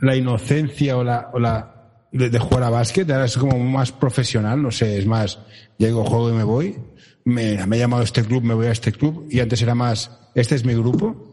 la 0.00 0.14
inocencia 0.16 0.96
o 0.96 1.04
la, 1.04 1.30
o 1.32 1.38
la 1.38 1.71
de, 2.12 2.38
jugar 2.38 2.62
a 2.64 2.70
básquet, 2.70 3.10
ahora 3.10 3.24
es 3.24 3.36
como 3.36 3.58
más 3.58 3.90
profesional, 3.92 4.62
no 4.62 4.70
sé, 4.70 4.98
es 4.98 5.06
más, 5.06 5.38
llego, 5.78 6.04
juego 6.04 6.30
y 6.30 6.34
me 6.34 6.44
voy. 6.44 6.76
Me, 7.24 7.64
me 7.66 7.76
ha 7.76 7.78
llamado 7.80 8.02
este 8.02 8.22
club, 8.24 8.42
me 8.42 8.54
voy 8.54 8.66
a 8.66 8.72
este 8.72 8.92
club, 8.92 9.26
y 9.30 9.40
antes 9.40 9.62
era 9.62 9.74
más, 9.74 10.10
este 10.34 10.54
es 10.56 10.64
mi 10.64 10.74
grupo. 10.74 11.32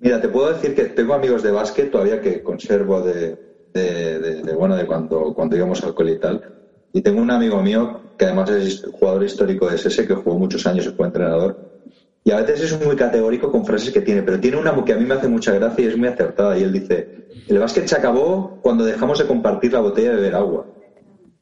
Mira, 0.00 0.20
te 0.20 0.28
puedo 0.28 0.52
decir 0.52 0.74
que 0.74 0.84
tengo 0.84 1.14
amigos 1.14 1.42
de 1.42 1.50
básquet 1.50 1.90
todavía 1.90 2.20
que 2.20 2.42
conservo 2.42 3.00
de, 3.00 3.36
de, 3.72 4.18
de- 4.20 4.42
de, 4.42 4.54
bueno, 4.54 4.76
de 4.76 4.86
cuando, 4.86 5.32
cuando 5.34 5.56
íbamos 5.56 5.82
al 5.82 5.94
cole 5.94 6.12
y 6.12 6.18
tal. 6.18 6.40
Y 6.92 7.00
tengo 7.02 7.20
un 7.20 7.30
amigo 7.30 7.60
mío 7.62 8.00
que 8.16 8.24
además 8.26 8.50
es 8.50 8.82
jugador 8.92 9.24
histórico 9.24 9.68
de 9.68 9.76
SS, 9.76 10.06
que 10.06 10.14
jugó 10.14 10.38
muchos 10.38 10.66
años 10.66 10.86
y 10.86 10.90
fue 10.90 11.06
entrenador. 11.06 11.58
Y 12.24 12.30
a 12.30 12.40
veces 12.40 12.72
es 12.72 12.84
muy 12.84 12.96
categórico 12.96 13.50
con 13.50 13.64
frases 13.64 13.90
que 13.90 14.00
tiene, 14.00 14.22
pero 14.22 14.40
tiene 14.40 14.56
una 14.56 14.84
que 14.84 14.92
a 14.92 14.96
mí 14.96 15.04
me 15.04 15.14
hace 15.14 15.28
mucha 15.28 15.52
gracia 15.52 15.84
y 15.84 15.88
es 15.88 15.96
muy 15.96 16.08
acertada. 16.08 16.58
Y 16.58 16.62
él 16.62 16.72
dice, 16.72 17.08
el 17.48 17.58
básquet 17.58 17.86
se 17.86 17.96
acabó 17.96 18.60
cuando 18.62 18.84
dejamos 18.84 19.18
de 19.18 19.26
compartir 19.26 19.72
la 19.72 19.80
botella 19.80 20.10
de 20.10 20.16
beber 20.16 20.34
agua. 20.34 20.66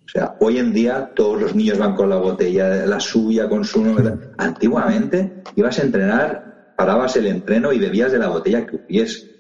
O 0.07 0.09
sea, 0.09 0.37
hoy 0.41 0.59
en 0.59 0.73
día 0.73 1.13
todos 1.15 1.41
los 1.41 1.55
niños 1.55 1.79
van 1.79 1.97
con 1.97 2.09
la 2.09 2.17
botella, 2.17 2.87
la 2.87 3.01
suya, 3.01 3.49
con 3.49 3.65
su 3.65 3.83
nombre. 3.83 4.13
Antiguamente 4.39 5.43
ibas 5.57 5.79
a 5.81 5.83
entrenar, 5.83 6.75
parabas 6.77 7.17
el 7.17 7.27
entreno 7.27 7.73
y 7.73 7.81
bebías 7.81 8.13
de 8.13 8.19
la 8.19 8.29
botella 8.29 8.65
que 8.65 8.77
hubiese. 8.77 9.37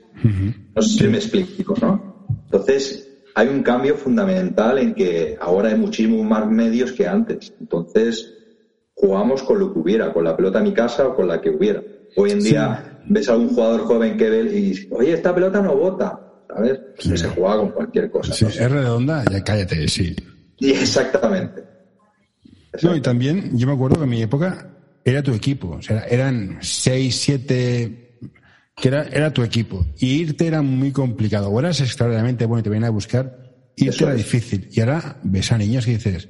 No 0.74 0.82
sé 0.82 0.98
si 0.98 1.08
me 1.08 1.18
explico, 1.18 1.74
¿no? 1.80 2.26
Entonces, 2.46 3.08
hay 3.34 3.48
un 3.48 3.62
cambio 3.62 3.96
fundamental 3.96 4.78
en 4.78 4.94
que 4.94 5.36
ahora 5.40 5.68
hay 5.68 5.76
muchísimos 5.76 6.26
más 6.26 6.50
medios 6.50 6.90
que 6.92 7.06
antes. 7.06 7.54
Entonces, 7.60 8.34
jugamos 8.94 9.44
con 9.44 9.60
lo 9.60 9.72
que 9.72 9.78
hubiera, 9.78 10.12
con 10.12 10.24
la 10.24 10.36
pelota 10.36 10.58
a 10.58 10.62
mi 10.62 10.72
casa 10.72 11.06
o 11.06 11.14
con 11.14 11.28
la 11.28 11.40
que 11.40 11.50
hubiera. 11.50 11.80
Hoy 12.16 12.30
en 12.32 12.40
día 12.40 13.02
ves 13.08 13.28
a 13.28 13.34
algún 13.34 13.50
jugador 13.50 13.82
joven 13.82 14.16
que 14.16 14.30
ve 14.30 14.40
y 14.40 14.62
dice, 14.62 14.88
oye, 14.90 15.12
esta 15.12 15.34
pelota 15.34 15.60
no 15.60 15.76
bota, 15.76 16.25
¿sabes? 16.48 16.78
Pues 17.04 17.20
se 17.20 17.28
juega 17.28 17.56
con 17.56 17.70
cualquier 17.70 18.10
cosa. 18.10 18.32
Sí, 18.32 18.44
¿no? 18.44 18.50
es 18.50 18.70
redonda, 18.70 19.24
ya 19.30 19.42
cállate, 19.44 19.88
sí. 19.88 20.14
Y 20.58 20.70
exactamente. 20.70 21.64
No, 22.82 22.94
y 22.94 23.00
también 23.00 23.56
yo 23.58 23.66
me 23.66 23.72
acuerdo 23.72 23.96
que 23.96 24.04
en 24.04 24.10
mi 24.10 24.22
época 24.22 24.70
era 25.04 25.22
tu 25.22 25.32
equipo. 25.32 25.68
O 25.70 25.82
sea, 25.82 26.04
eran 26.08 26.58
seis, 26.60 27.16
siete, 27.16 28.18
que 28.74 28.88
era, 28.88 29.04
era 29.04 29.32
tu 29.32 29.42
equipo. 29.42 29.86
Y 29.98 30.16
irte 30.22 30.46
era 30.46 30.62
muy 30.62 30.92
complicado. 30.92 31.48
O 31.50 31.58
eras 31.58 31.80
extraordinariamente 31.80 32.44
bueno 32.46 32.60
y 32.60 32.62
te 32.64 32.70
venían 32.70 32.88
a 32.88 32.90
buscar, 32.90 33.54
irte 33.76 33.90
Eso 33.94 34.04
era 34.04 34.12
es. 34.14 34.18
difícil. 34.18 34.68
Y 34.72 34.80
ahora 34.80 35.18
ves 35.22 35.52
a 35.52 35.58
niños 35.58 35.84
que 35.86 35.92
dices, 35.92 36.28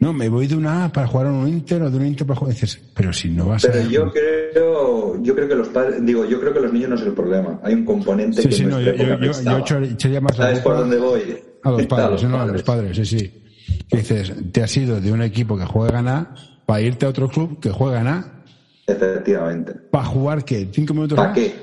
no, 0.00 0.12
me 0.12 0.28
voy 0.28 0.46
de 0.46 0.56
una 0.56 0.86
A 0.86 0.92
para 0.92 1.06
jugar 1.06 1.26
a 1.28 1.32
un 1.32 1.46
Inter 1.46 1.82
o 1.82 1.90
de 1.90 1.96
un 1.98 2.06
Inter 2.06 2.26
para 2.26 2.38
jugar. 2.40 2.54
Dices, 2.54 2.80
pero 2.94 3.12
si 3.12 3.28
no 3.28 3.46
vas 3.48 3.62
Pero 3.66 3.80
a. 3.80 3.82
yo 3.90 4.10
creo, 4.10 5.22
yo 5.22 5.34
creo 5.34 5.48
que 5.48 5.54
los 5.54 5.68
padres, 5.68 6.04
digo, 6.04 6.24
yo 6.24 6.40
creo 6.40 6.52
que 6.54 6.60
los 6.60 6.72
niños 6.72 6.88
no 6.90 6.96
es 6.96 7.02
el 7.02 7.12
problema. 7.12 7.60
Hay 7.62 7.74
un 7.74 7.84
componente 7.84 8.40
Sí, 8.42 8.48
que 8.48 8.54
sí, 8.54 8.64
no, 8.64 8.80
yo, 8.80 8.92
yo, 8.94 9.18
yo, 9.20 9.64
yo 9.66 9.76
echaría 9.78 10.20
más 10.20 10.36
¿Sabes 10.36 10.60
por 10.60 10.76
dónde 10.76 10.98
voy? 10.98 11.38
A 11.62 11.70
los 11.70 11.82
A 11.84 11.88
padres, 11.88 12.22
los 12.22 12.30
no, 12.30 12.40
a 12.40 12.46
los 12.46 12.62
padres, 12.62 12.96
sí, 12.96 13.04
sí. 13.04 13.42
Que 13.88 13.98
dices, 13.98 14.32
te 14.52 14.62
has 14.62 14.76
ido 14.76 15.00
de 15.00 15.12
un 15.12 15.22
equipo 15.22 15.56
que 15.58 15.64
juega 15.66 16.00
en 16.00 16.08
A 16.08 16.34
para 16.66 16.80
irte 16.80 17.04
a 17.06 17.08
otro 17.10 17.28
club 17.28 17.60
que 17.60 17.70
juega 17.70 18.00
en 18.00 18.06
A 18.08 18.42
Efectivamente. 18.86 19.72
para 19.90 20.04
jugar, 20.06 20.44
¿qué? 20.44 20.68
¿Cinco 20.72 20.94
minutos 20.94 21.16
¿Para 21.16 21.28
más? 21.30 21.38
qué? 21.38 21.54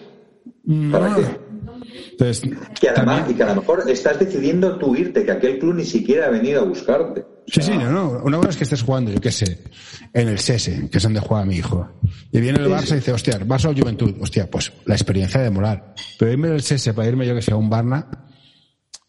¿Para 0.92 1.10
No. 1.10 1.16
qué? 1.18 1.26
Entonces, 2.12 2.42
Que 2.80 2.90
además, 2.90 3.18
también- 3.18 3.32
y 3.32 3.38
que 3.38 3.44
a 3.44 3.48
lo 3.54 3.62
mejor 3.62 3.84
estás 3.90 4.20
decidiendo 4.20 4.78
tú 4.78 4.96
irte, 4.96 5.24
que 5.26 5.32
aquel 5.32 5.60
club 5.60 5.76
ni 5.76 5.86
siquiera 5.86 6.28
ha 6.28 6.30
venido 6.30 6.62
a 6.62 6.66
buscarte. 6.66 7.26
Sí, 7.48 7.62
sí, 7.62 7.72
no, 7.72 7.92
no. 7.92 8.10
Una 8.24 8.38
cosa 8.38 8.50
es 8.50 8.58
que 8.58 8.64
estés 8.64 8.84
jugando, 8.84 9.12
yo 9.12 9.20
qué 9.20 9.32
sé, 9.32 9.64
en 10.14 10.28
el 10.28 10.40
SESE, 10.40 10.90
que 10.90 10.98
es 10.98 11.04
donde 11.04 11.20
juega 11.20 11.46
mi 11.46 11.56
hijo. 11.56 12.00
Y 12.32 12.40
viene 12.40 12.60
el 12.60 12.68
Barça 12.68 12.92
y 12.92 12.96
dice, 12.96 13.12
hostia, 13.12 13.40
Barça 13.40 13.70
o 13.70 13.74
Juventud. 13.80 14.16
Hostia, 14.20 14.50
pues 14.50 14.72
la 14.86 14.96
experiencia 14.96 15.42
de 15.42 15.50
molar. 15.50 15.94
Pero 16.20 16.32
irme 16.32 16.50
del 16.50 16.62
SESE 16.62 16.94
para 16.94 17.08
irme 17.08 17.26
yo 17.26 17.36
que 17.36 17.42
sé 17.42 17.52
a 17.52 17.56
un 17.56 17.70
Barna, 17.70 18.08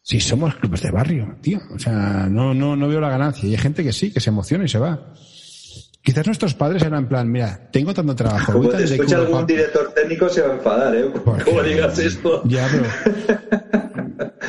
si 0.02 0.20
somos 0.20 0.54
clubes 0.54 0.80
de 0.80 0.90
barrio, 0.90 1.36
tío. 1.42 1.60
O 1.74 1.78
sea, 1.78 2.26
no, 2.30 2.54
no, 2.54 2.74
no 2.74 2.88
veo 2.88 2.98
la 2.98 3.10
ganancia. 3.10 3.46
Y 3.46 3.52
hay 3.52 3.58
gente 3.58 3.84
que 3.84 3.92
sí, 3.92 4.10
que 4.10 4.20
se 4.20 4.30
emociona 4.30 4.64
y 4.64 4.68
se 4.68 4.78
va. 4.78 5.12
Quizás 6.02 6.24
nuestros 6.24 6.54
padres 6.54 6.80
eran 6.82 7.00
en 7.00 7.08
plan, 7.08 7.30
mira, 7.30 7.68
tengo 7.70 7.92
tanto 7.92 8.16
trabajo. 8.16 8.52
voy 8.52 8.68
Como 8.68 8.78
te 8.78 8.84
escucha 8.84 9.16
algún 9.16 9.46
director 9.46 9.92
técnico 9.94 10.30
se 10.30 10.40
va 10.40 10.54
a 10.54 10.56
enfadar, 10.56 10.96
¿eh? 10.96 11.10
¿Por 11.10 11.44
¿Cómo 11.44 11.60
qué? 11.60 11.68
digas 11.68 11.98
esto? 11.98 12.42
Ya, 12.46 12.66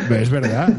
pero 0.08 0.22
es 0.22 0.30
verdad. 0.30 0.70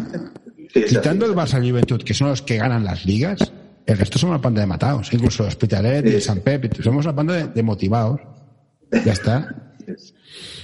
Sí, 0.72 0.84
Quitando 0.84 1.26
el 1.26 1.32
Barça 1.32 1.64
y 1.64 1.70
Juventud, 1.70 2.02
que 2.02 2.14
son 2.14 2.28
los 2.28 2.42
que 2.42 2.56
ganan 2.58 2.84
las 2.84 3.04
ligas, 3.04 3.52
el 3.86 3.98
resto 3.98 4.18
son 4.18 4.30
una 4.30 4.40
panda 4.40 4.60
de 4.60 4.66
matados. 4.66 5.12
Incluso 5.12 5.44
Hospitalet 5.44 6.06
y. 6.06 6.20
San 6.20 6.40
Pep. 6.40 6.80
Somos 6.82 7.04
una 7.06 7.14
panda 7.16 7.34
de, 7.34 7.48
de 7.48 7.62
motivados. 7.62 8.20
Ya 9.04 9.12
está. 9.12 9.74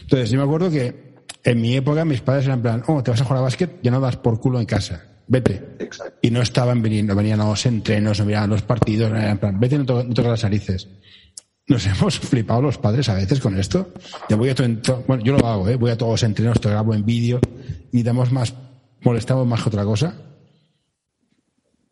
Entonces, 0.02 0.30
yo 0.30 0.38
me 0.38 0.44
acuerdo 0.44 0.70
que 0.70 1.14
en 1.44 1.60
mi 1.60 1.74
época 1.76 2.04
mis 2.04 2.20
padres 2.20 2.44
eran 2.46 2.58
en 2.58 2.62
plan, 2.62 2.82
oh, 2.86 3.02
te 3.02 3.10
vas 3.10 3.20
a 3.20 3.24
jugar 3.24 3.38
a 3.38 3.42
básquet, 3.42 3.78
ya 3.82 3.90
no 3.90 4.00
das 4.00 4.16
por 4.16 4.40
culo 4.40 4.60
en 4.60 4.66
casa. 4.66 5.02
Vete. 5.28 5.62
Exacto. 5.80 6.14
Y 6.22 6.30
no 6.30 6.40
estaban 6.40 6.82
viniendo, 6.82 7.14
venían 7.16 7.40
a 7.40 7.46
los 7.48 7.66
entrenos, 7.66 8.18
no 8.20 8.26
miraban 8.26 8.50
los 8.50 8.62
partidos, 8.62 9.10
era 9.10 9.30
en 9.30 9.38
plan, 9.38 9.58
vete 9.58 9.76
no 9.78 9.84
to- 9.84 10.04
no 10.04 10.14
tocas 10.14 10.30
las 10.30 10.42
narices. 10.44 10.88
nos 11.68 11.84
hemos 11.86 12.18
flipado 12.20 12.62
los 12.62 12.78
padres 12.78 13.08
a 13.08 13.14
veces 13.14 13.40
con 13.40 13.58
esto. 13.58 13.92
Yo 14.28 14.36
voy 14.36 14.50
a 14.50 14.54
bueno, 15.08 15.24
yo 15.24 15.32
lo 15.36 15.44
hago, 15.46 15.68
¿eh? 15.68 15.74
voy 15.76 15.90
a 15.90 15.96
todos 15.98 16.12
los 16.12 16.22
entrenos, 16.22 16.60
te 16.60 16.68
grabo 16.70 16.94
en 16.94 17.04
vídeo 17.04 17.40
y 17.92 18.02
damos 18.04 18.30
más, 18.30 18.54
molestamos 19.06 19.46
más 19.46 19.62
que 19.62 19.68
otra 19.68 19.84
cosa. 19.84 20.14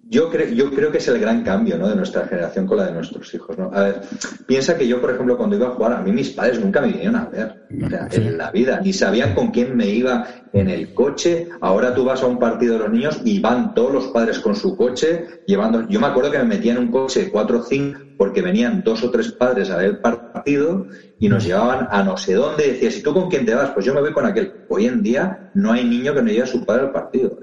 Yo, 0.07 0.31
creo, 0.31 0.49
yo 0.49 0.71
creo 0.75 0.91
que 0.91 0.99
es 0.99 1.09
el 1.09 1.19
gran 1.19 1.43
cambio 1.45 1.79
¿no? 1.79 1.89
de 1.89 1.95
nuestra 1.95 2.27
generación 2.27 2.67
con 2.67 2.77
la 2.77 2.87
de 2.87 2.93
nuestros 2.93 3.33
hijos. 3.33 3.57
¿no? 3.57 3.71
A 3.73 3.85
ver, 3.85 4.01
piensa 4.47 4.77
que 4.77 4.87
yo, 4.87 5.01
por 5.01 5.13
ejemplo, 5.13 5.37
cuando 5.37 5.57
iba 5.57 5.69
a 5.69 5.71
jugar, 5.71 5.93
a 5.93 6.03
mí 6.03 6.13
mis 6.13 6.31
padres 6.31 6.61
nunca 6.61 6.81
me 6.81 6.89
vinieron 6.89 7.17
a 7.17 7.27
ver 7.27 7.67
en 7.71 8.37
la 8.37 8.51
vida, 8.51 8.81
ni 8.83 8.93
sabían 8.93 9.35
con 9.35 9.51
quién 9.53 9.77
me 9.77 9.89
iba 9.89 10.27
en 10.53 10.69
el 10.69 10.93
coche. 10.93 11.49
Ahora 11.61 11.95
tú 11.95 12.05
vas 12.05 12.23
a 12.23 12.27
un 12.27 12.39
partido 12.39 12.75
de 12.75 12.81
los 12.81 12.91
niños 12.91 13.21
y 13.25 13.39
van 13.39 13.75
todos 13.75 13.93
los 13.93 14.07
padres 14.09 14.41
con 14.41 14.57
su 14.57 14.77
coche 14.77 15.43
llevando. 15.47 15.89
Yo 15.89 16.01
me 16.01 16.09
acuerdo 16.09 16.33
que 16.33 16.39
me 16.39 16.45
metía 16.45 16.73
en 16.73 16.79
un 16.79 16.91
coche 16.91 17.31
4 17.31 17.59
o 17.59 17.63
5 17.63 18.01
porque 18.17 18.43
venían 18.43 18.83
dos 18.85 19.03
o 19.03 19.11
tres 19.11 19.33
padres 19.33 19.71
a 19.71 19.77
ver 19.77 19.87
el 19.87 19.99
partido 19.99 20.87
y 21.19 21.29
nos 21.29 21.45
llevaban 21.45 21.89
a 21.91 22.03
no 22.03 22.17
sé 22.17 22.35
dónde. 22.35 22.73
Decías, 22.73 22.99
¿y 22.99 23.03
tú 23.03 23.13
con 23.13 23.29
quién 23.29 23.47
te 23.47 23.55
vas? 23.55 23.71
Pues 23.71 23.85
yo 23.85 23.95
me 23.95 24.01
voy 24.01 24.13
con 24.13 24.27
aquel. 24.27 24.53
Hoy 24.69 24.87
en 24.87 25.03
día 25.03 25.51
no 25.55 25.73
hay 25.73 25.85
niño 25.85 26.15
que 26.15 26.23
no 26.23 26.29
lleve 26.29 26.43
a 26.43 26.47
su 26.47 26.65
padre 26.65 26.83
al 26.83 26.93
partido. 26.93 27.39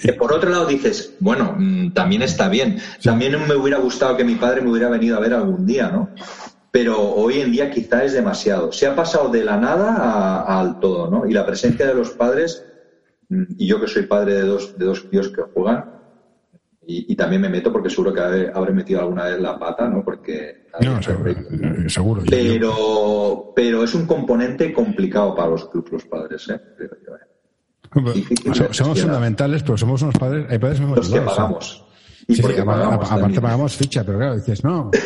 Que 0.00 0.12
por 0.12 0.32
otro 0.32 0.50
lado 0.50 0.66
dices, 0.66 1.14
bueno, 1.20 1.54
mm, 1.58 1.92
también 1.92 2.22
está 2.22 2.48
bien. 2.48 2.78
También 3.02 3.36
me 3.46 3.54
hubiera 3.54 3.78
gustado 3.78 4.16
que 4.16 4.24
mi 4.24 4.36
padre 4.36 4.60
me 4.60 4.70
hubiera 4.70 4.88
venido 4.88 5.16
a 5.16 5.20
ver 5.20 5.34
algún 5.34 5.66
día, 5.66 5.90
¿no? 5.90 6.10
Pero 6.70 7.00
hoy 7.00 7.40
en 7.40 7.50
día 7.50 7.70
quizá 7.70 8.04
es 8.04 8.12
demasiado. 8.12 8.72
Se 8.72 8.86
ha 8.86 8.94
pasado 8.94 9.30
de 9.30 9.44
la 9.44 9.56
nada 9.56 10.42
al 10.42 10.80
todo, 10.80 11.10
¿no? 11.10 11.26
Y 11.26 11.32
la 11.32 11.46
presencia 11.46 11.86
de 11.86 11.94
los 11.94 12.10
padres, 12.10 12.64
mm, 13.28 13.44
y 13.56 13.66
yo 13.66 13.80
que 13.80 13.88
soy 13.88 14.04
padre 14.06 14.34
de 14.34 14.42
dos, 14.42 14.78
de 14.78 14.84
dos 14.84 15.08
tíos 15.10 15.28
que 15.28 15.42
juegan, 15.42 15.97
y, 16.90 17.14
también 17.16 17.42
me 17.42 17.50
meto 17.50 17.70
porque 17.70 17.90
seguro 17.90 18.14
que 18.14 18.20
habré, 18.20 18.72
metido 18.72 19.00
alguna 19.00 19.24
vez 19.24 19.38
la 19.38 19.58
pata, 19.58 19.86
¿no? 19.86 20.02
Porque... 20.02 20.68
No, 20.80 20.98
seguro. 21.86 22.22
Pero, 22.26 23.52
pero 23.54 23.84
es 23.84 23.94
un 23.94 24.06
componente 24.06 24.72
complicado 24.72 25.34
para 25.34 25.50
los 25.50 25.68
clubes, 25.68 25.92
los 25.92 26.04
padres, 26.06 26.48
¿eh? 26.48 26.60
somos 28.70 29.02
fundamentales, 29.02 29.62
pero 29.62 29.76
somos 29.76 30.00
unos 30.00 30.14
padres... 30.14 30.46
Hay 30.48 30.58
padres 30.58 30.80
muy 30.80 30.96
los 30.96 31.10
que 31.10 31.20
pagamos. 31.20 31.84
Y 32.26 32.40
pagamos 32.40 33.10
aparte 33.10 33.40
pagamos 33.40 33.76
ficha, 33.76 34.02
pero 34.02 34.18
claro, 34.18 34.36
dices, 34.36 34.64
no... 34.64 34.90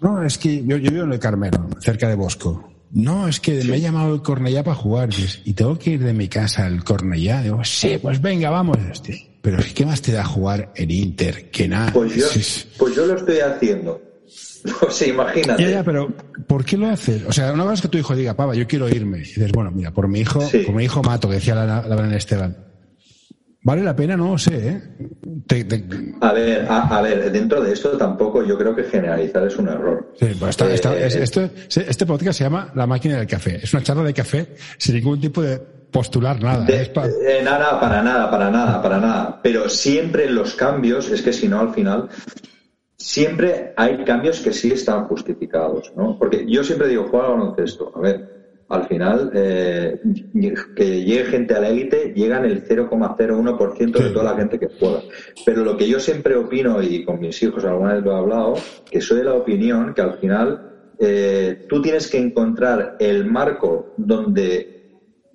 No, 0.00 0.22
es 0.22 0.36
que 0.36 0.62
yo, 0.64 0.76
yo 0.76 0.90
vivo 0.90 1.04
en 1.04 1.12
el 1.14 1.18
Carmelo, 1.18 1.66
cerca 1.80 2.08
de 2.08 2.14
Bosco. 2.14 2.70
No, 2.92 3.26
es 3.26 3.40
que 3.40 3.64
me 3.64 3.76
ha 3.76 3.78
llamado 3.78 4.14
el 4.14 4.22
Cornellá 4.22 4.62
para 4.62 4.76
jugar 4.76 5.08
y 5.44 5.54
tengo 5.54 5.78
que 5.78 5.92
ir 5.92 6.04
de 6.04 6.12
mi 6.12 6.28
casa 6.28 6.66
al 6.66 6.84
Cornellá. 6.84 7.42
Digo, 7.42 7.64
sí, 7.64 7.98
pues 8.00 8.20
venga, 8.20 8.50
vamos. 8.50 8.76
Este. 8.92 9.33
Pero 9.44 9.58
¿qué 9.74 9.84
más 9.84 10.00
te 10.00 10.10
da 10.10 10.24
jugar 10.24 10.72
en 10.74 10.90
Inter? 10.90 11.50
Que 11.50 11.68
nada. 11.68 11.92
Pues 11.92 12.14
yo, 12.14 12.26
pues 12.78 12.96
yo 12.96 13.04
lo 13.04 13.14
estoy 13.14 13.40
haciendo. 13.40 14.00
O 14.80 14.90
sea, 14.90 15.06
imagínate. 15.06 15.62
Ya, 15.62 15.68
ya, 15.68 15.84
pero 15.84 16.10
¿por 16.46 16.64
qué 16.64 16.78
lo 16.78 16.88
haces? 16.88 17.22
O 17.28 17.32
sea, 17.32 17.52
una 17.52 17.66
vez 17.66 17.82
que 17.82 17.88
tu 17.88 17.98
hijo 17.98 18.16
diga, 18.16 18.32
papa, 18.32 18.54
yo 18.54 18.66
quiero 18.66 18.88
irme. 18.88 19.18
Y 19.18 19.20
dices, 19.20 19.52
bueno, 19.52 19.70
mira, 19.70 19.90
por 19.90 20.08
mi 20.08 20.20
hijo, 20.20 20.40
por 20.64 20.74
mi 20.74 20.84
hijo 20.84 21.02
mato, 21.02 21.28
que 21.28 21.34
decía 21.34 21.54
la, 21.54 21.86
la, 21.86 22.16
Esteban. 22.16 22.56
¿Vale 23.62 23.82
la 23.82 23.94
pena? 23.94 24.16
No 24.16 24.32
lo 24.32 24.38
sé, 24.38 24.68
¿eh? 24.68 24.82
A 26.22 26.32
ver, 26.32 26.66
a, 26.66 27.02
ver, 27.02 27.30
dentro 27.30 27.62
de 27.62 27.74
esto 27.74 27.98
tampoco 27.98 28.42
yo 28.42 28.56
creo 28.56 28.74
que 28.74 28.84
generalizar 28.84 29.46
es 29.46 29.56
un 29.58 29.68
error. 29.68 30.14
Sí, 30.18 30.28
pues 30.40 30.56
eh, 30.62 31.50
este 31.86 32.06
podcast 32.06 32.38
se 32.38 32.44
llama 32.44 32.72
La 32.74 32.86
máquina 32.86 33.18
del 33.18 33.26
café. 33.26 33.60
Es 33.62 33.74
una 33.74 33.82
charla 33.82 34.04
de 34.04 34.14
café 34.14 34.54
sin 34.78 34.94
ningún 34.94 35.20
tipo 35.20 35.42
de 35.42 35.73
postular 35.94 36.42
nada. 36.42 36.66
Eh, 36.68 37.40
nada, 37.44 37.78
para 37.78 38.02
nada, 38.02 38.28
para 38.28 38.50
nada, 38.50 38.82
para 38.82 38.98
nada. 38.98 39.40
Pero 39.40 39.68
siempre 39.68 40.28
los 40.28 40.54
cambios, 40.54 41.08
es 41.08 41.22
que 41.22 41.32
si 41.32 41.46
no 41.46 41.60
al 41.60 41.72
final, 41.72 42.08
siempre 42.96 43.72
hay 43.76 44.02
cambios 44.04 44.40
que 44.40 44.52
sí 44.52 44.72
están 44.72 45.04
justificados, 45.04 45.92
¿no? 45.96 46.18
Porque 46.18 46.44
yo 46.48 46.64
siempre 46.64 46.88
digo, 46.88 47.06
juega 47.08 47.28
baloncesto. 47.28 47.92
A 47.94 48.00
ver, 48.00 48.64
al 48.70 48.88
final, 48.88 49.30
eh, 49.34 50.00
que 50.74 51.04
llegue 51.04 51.26
gente 51.26 51.54
a 51.54 51.60
la 51.60 51.68
élite, 51.68 52.12
llegan 52.12 52.44
el 52.44 52.66
0,01% 52.66 53.92
de 53.92 54.10
toda 54.10 54.32
la 54.32 54.36
gente 54.36 54.58
que 54.58 54.70
juega. 54.76 55.00
Pero 55.46 55.62
lo 55.62 55.76
que 55.76 55.86
yo 55.86 56.00
siempre 56.00 56.34
opino, 56.34 56.82
y 56.82 57.04
con 57.04 57.20
mis 57.20 57.40
hijos 57.40 57.64
alguna 57.64 57.94
vez 57.94 58.02
lo 58.02 58.10
he 58.10 58.18
hablado, 58.18 58.54
que 58.90 59.00
soy 59.00 59.18
de 59.18 59.24
la 59.24 59.34
opinión 59.34 59.94
que 59.94 60.02
al 60.02 60.14
final 60.14 60.72
eh, 60.98 61.66
tú 61.68 61.80
tienes 61.80 62.10
que 62.10 62.18
encontrar 62.18 62.96
el 62.98 63.26
marco 63.26 63.94
donde 63.96 64.73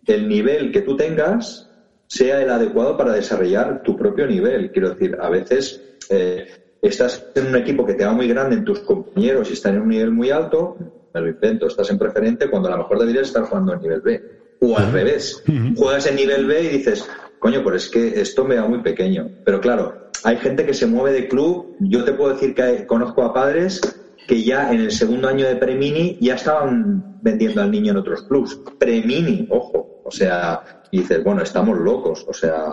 el 0.10 0.28
nivel 0.28 0.72
que 0.72 0.82
tú 0.82 0.96
tengas 0.96 1.70
sea 2.08 2.42
el 2.42 2.50
adecuado 2.50 2.98
para 2.98 3.14
desarrollar 3.14 3.84
tu 3.84 3.96
propio 3.96 4.26
nivel. 4.26 4.72
Quiero 4.72 4.90
decir, 4.90 5.16
a 5.22 5.30
veces 5.30 5.82
eh, 6.10 6.48
estás 6.82 7.26
en 7.36 7.48
un 7.48 7.56
equipo 7.56 7.86
que 7.86 7.94
te 7.94 8.06
va 8.06 8.12
muy 8.12 8.28
grande 8.28 8.56
en 8.56 8.66
tus 8.66 8.80
compañeros 8.80 9.50
y 9.50 9.54
están 9.54 9.76
en 9.76 9.82
un 9.82 9.90
nivel 9.90 10.12
muy 10.12 10.32
alto, 10.32 10.76
me 11.14 11.22
lo 11.22 11.28
invento, 11.28 11.68
estás 11.68 11.90
en 11.92 12.00
preferente 12.00 12.50
cuando 12.50 12.70
a 12.70 12.72
lo 12.72 12.80
mejor 12.80 13.00
deberías 13.00 13.28
estar 13.28 13.44
jugando 13.44 13.74
en 13.74 13.82
nivel 13.82 14.02
B. 14.02 14.22
O 14.62 14.78
al 14.78 14.92
revés, 14.92 15.42
juegas 15.78 16.08
en 16.08 16.16
nivel 16.16 16.46
B 16.46 16.64
y 16.64 16.78
dices, 16.80 17.08
coño, 17.38 17.64
pues 17.64 17.86
es 17.86 17.90
que 17.90 18.20
esto 18.20 18.44
me 18.44 18.56
va 18.56 18.68
muy 18.68 18.82
pequeño. 18.82 19.30
Pero 19.46 19.62
claro, 19.62 20.10
hay 20.24 20.38
gente 20.38 20.66
que 20.66 20.74
se 20.74 20.86
mueve 20.86 21.14
de 21.14 21.28
club. 21.28 21.76
Yo 21.80 22.04
te 22.04 22.12
puedo 22.12 22.34
decir 22.34 22.54
que 22.54 22.86
conozco 22.86 23.24
a 23.24 23.34
padres 23.34 23.80
que 24.28 24.44
ya 24.44 24.72
en 24.72 24.82
el 24.82 24.92
segundo 24.92 25.28
año 25.28 25.48
de 25.48 25.56
Premini 25.56 26.18
ya 26.20 26.36
estaban 26.36 27.20
vendiendo 27.22 27.62
al 27.62 27.72
niño 27.72 27.92
en 27.92 27.98
otros 27.98 28.24
clubs. 28.24 28.60
Premini, 28.78 29.48
ojo. 29.50 29.89
O 30.10 30.12
sea, 30.12 30.64
y 30.90 31.02
dices, 31.02 31.24
bueno, 31.24 31.44
estamos 31.44 31.78
locos. 31.78 32.26
O 32.28 32.34
sea, 32.34 32.64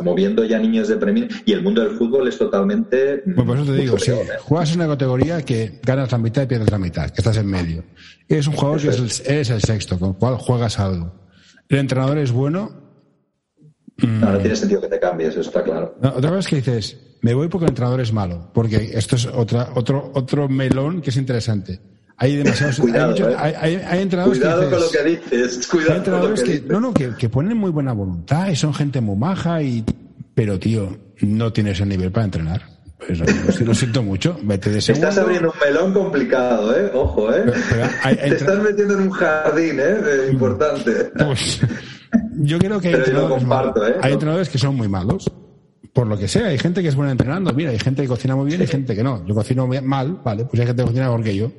moviendo 0.00 0.44
ya 0.44 0.60
niños 0.60 0.86
de 0.86 0.96
premio. 0.96 1.26
Y 1.44 1.52
el 1.52 1.62
mundo 1.62 1.82
del 1.82 1.96
fútbol 1.96 2.28
es 2.28 2.38
totalmente. 2.38 3.22
Pues 3.34 3.46
por 3.46 3.56
eso 3.56 3.66
te 3.66 3.72
digo, 3.72 3.98
si 3.98 4.12
juegas 4.42 4.70
en 4.70 4.80
una 4.80 4.88
categoría 4.90 5.42
que 5.42 5.80
ganas 5.82 6.12
la 6.12 6.18
mitad 6.18 6.42
y 6.42 6.46
pierdes 6.46 6.70
la 6.70 6.78
mitad, 6.78 7.10
que 7.10 7.20
estás 7.20 7.36
en 7.36 7.46
medio. 7.46 7.82
Eres 8.28 8.46
un 8.46 8.54
jugador 8.54 8.80
que 8.80 8.88
es 8.88 9.20
el, 9.26 9.54
el 9.54 9.60
sexto, 9.60 9.98
con 9.98 10.10
el 10.10 10.14
cual 10.14 10.36
juegas 10.36 10.78
algo. 10.78 11.12
El 11.68 11.78
entrenador 11.78 12.18
es 12.18 12.30
bueno. 12.30 12.80
No, 13.96 14.32
no 14.32 14.38
tiene 14.38 14.54
sentido 14.54 14.80
que 14.80 14.88
te 14.88 15.00
cambies, 15.00 15.30
eso 15.30 15.40
está 15.40 15.62
claro. 15.62 15.96
otra 16.00 16.30
vez 16.32 16.48
que 16.48 16.56
dices, 16.56 16.96
me 17.22 17.32
voy 17.32 17.48
porque 17.48 17.66
el 17.66 17.70
entrenador 17.70 18.00
es 18.00 18.12
malo, 18.12 18.50
porque 18.52 18.90
esto 18.92 19.14
es 19.14 19.26
otra, 19.26 19.70
otro, 19.74 20.10
otro 20.14 20.48
melón 20.48 21.00
que 21.00 21.10
es 21.10 21.16
interesante 21.16 21.80
hay 22.16 22.36
demasiados. 22.36 22.78
Cuidado, 22.78 23.14
hay, 23.38 23.54
hay, 23.76 24.02
entrenadores 24.02 24.38
Cuidado 24.38 24.70
con 24.70 24.80
lo 24.80 24.90
que 24.90 25.02
dices. 25.02 25.66
Cuidado 25.66 25.92
hay 25.92 25.98
entrenadores 25.98 26.42
que, 26.42 26.60
no, 26.66 26.80
no, 26.80 26.94
que, 26.94 27.28
ponen 27.28 27.56
muy 27.56 27.70
buena 27.70 27.92
voluntad 27.92 28.48
y 28.48 28.56
son 28.56 28.72
gente 28.72 29.00
muy 29.00 29.16
maja 29.16 29.62
y, 29.62 29.84
pero 30.34 30.58
tío, 30.58 30.96
no 31.20 31.52
tienes 31.52 31.80
el 31.80 31.88
nivel 31.88 32.12
para 32.12 32.26
entrenar. 32.26 32.62
Pues, 33.06 33.60
lo 33.60 33.74
siento 33.74 34.02
mucho, 34.02 34.38
vete 34.44 34.70
de 34.70 34.80
segundo. 34.80 35.08
Estás 35.08 35.22
abriendo 35.22 35.52
un 35.52 35.58
melón 35.58 35.92
complicado, 35.92 36.74
¿eh? 36.74 36.90
Ojo, 36.94 37.34
¿eh? 37.34 37.44
Te 38.02 38.34
estás 38.34 38.62
metiendo 38.62 38.94
en 38.94 39.00
un 39.00 39.10
jardín, 39.10 39.78
¿eh? 39.80 40.30
Importante. 40.30 41.10
Pues, 41.18 41.60
yo 42.38 42.58
creo 42.58 42.80
que 42.80 42.88
hay, 42.88 42.94
entrenadores, 42.94 43.42
¿eh? 43.42 43.98
hay 44.00 44.12
entrenadores 44.12 44.48
que 44.48 44.58
son 44.58 44.76
muy 44.76 44.88
malos 44.88 45.30
por 45.92 46.08
lo 46.08 46.18
que 46.18 46.26
sea, 46.26 46.46
hay 46.46 46.58
gente 46.58 46.82
que 46.82 46.88
es 46.88 46.96
buena 46.96 47.12
entrenando. 47.12 47.52
Mira, 47.52 47.70
hay 47.70 47.78
gente 47.78 48.02
que 48.02 48.08
cocina 48.08 48.34
muy 48.34 48.46
bien 48.46 48.60
y 48.60 48.66
gente 48.66 48.96
que 48.96 49.04
no. 49.04 49.24
Yo 49.26 49.34
cocino 49.34 49.68
mal, 49.68 50.18
vale, 50.24 50.44
pues 50.44 50.60
hay 50.60 50.66
gente 50.66 50.82
que 50.82 50.88
cocina 50.88 51.04
mejor 51.06 51.22
que 51.22 51.36
yo 51.36 51.52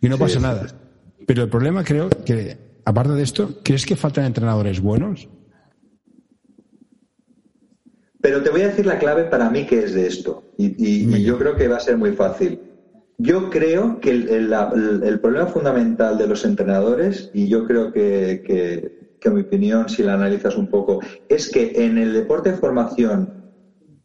y 0.00 0.08
no 0.08 0.18
pasa 0.18 0.40
nada. 0.40 0.66
Pero 1.26 1.42
el 1.42 1.48
problema 1.48 1.84
creo 1.84 2.08
que, 2.08 2.56
aparte 2.84 3.12
de 3.12 3.22
esto, 3.22 3.60
¿crees 3.62 3.86
que 3.86 3.96
faltan 3.96 4.24
entrenadores 4.24 4.80
buenos? 4.80 5.28
Pero 8.20 8.42
te 8.42 8.50
voy 8.50 8.62
a 8.62 8.68
decir 8.68 8.86
la 8.86 8.98
clave 8.98 9.24
para 9.24 9.48
mí 9.50 9.66
que 9.66 9.84
es 9.84 9.94
de 9.94 10.06
esto. 10.06 10.44
Y, 10.58 11.22
yo 11.22 11.38
creo 11.38 11.56
que 11.56 11.68
va 11.68 11.76
a 11.76 11.80
ser 11.80 11.96
muy 11.96 12.12
fácil. 12.12 12.60
Yo 13.16 13.50
creo 13.50 14.00
que 14.00 14.10
el, 14.10 15.20
problema 15.20 15.46
fundamental 15.46 16.18
de 16.18 16.26
los 16.26 16.44
entrenadores, 16.44 17.30
y 17.32 17.48
yo 17.48 17.66
creo 17.66 17.92
que, 17.92 18.42
que, 18.46 19.16
que, 19.20 19.30
mi 19.30 19.42
opinión, 19.42 19.88
si 19.88 20.02
la 20.02 20.14
analizas 20.14 20.56
un 20.56 20.68
poco, 20.68 21.00
es 21.28 21.50
que 21.50 21.72
en 21.84 21.98
el 21.98 22.12
deporte 22.12 22.52
de 22.52 22.58
formación 22.58 23.39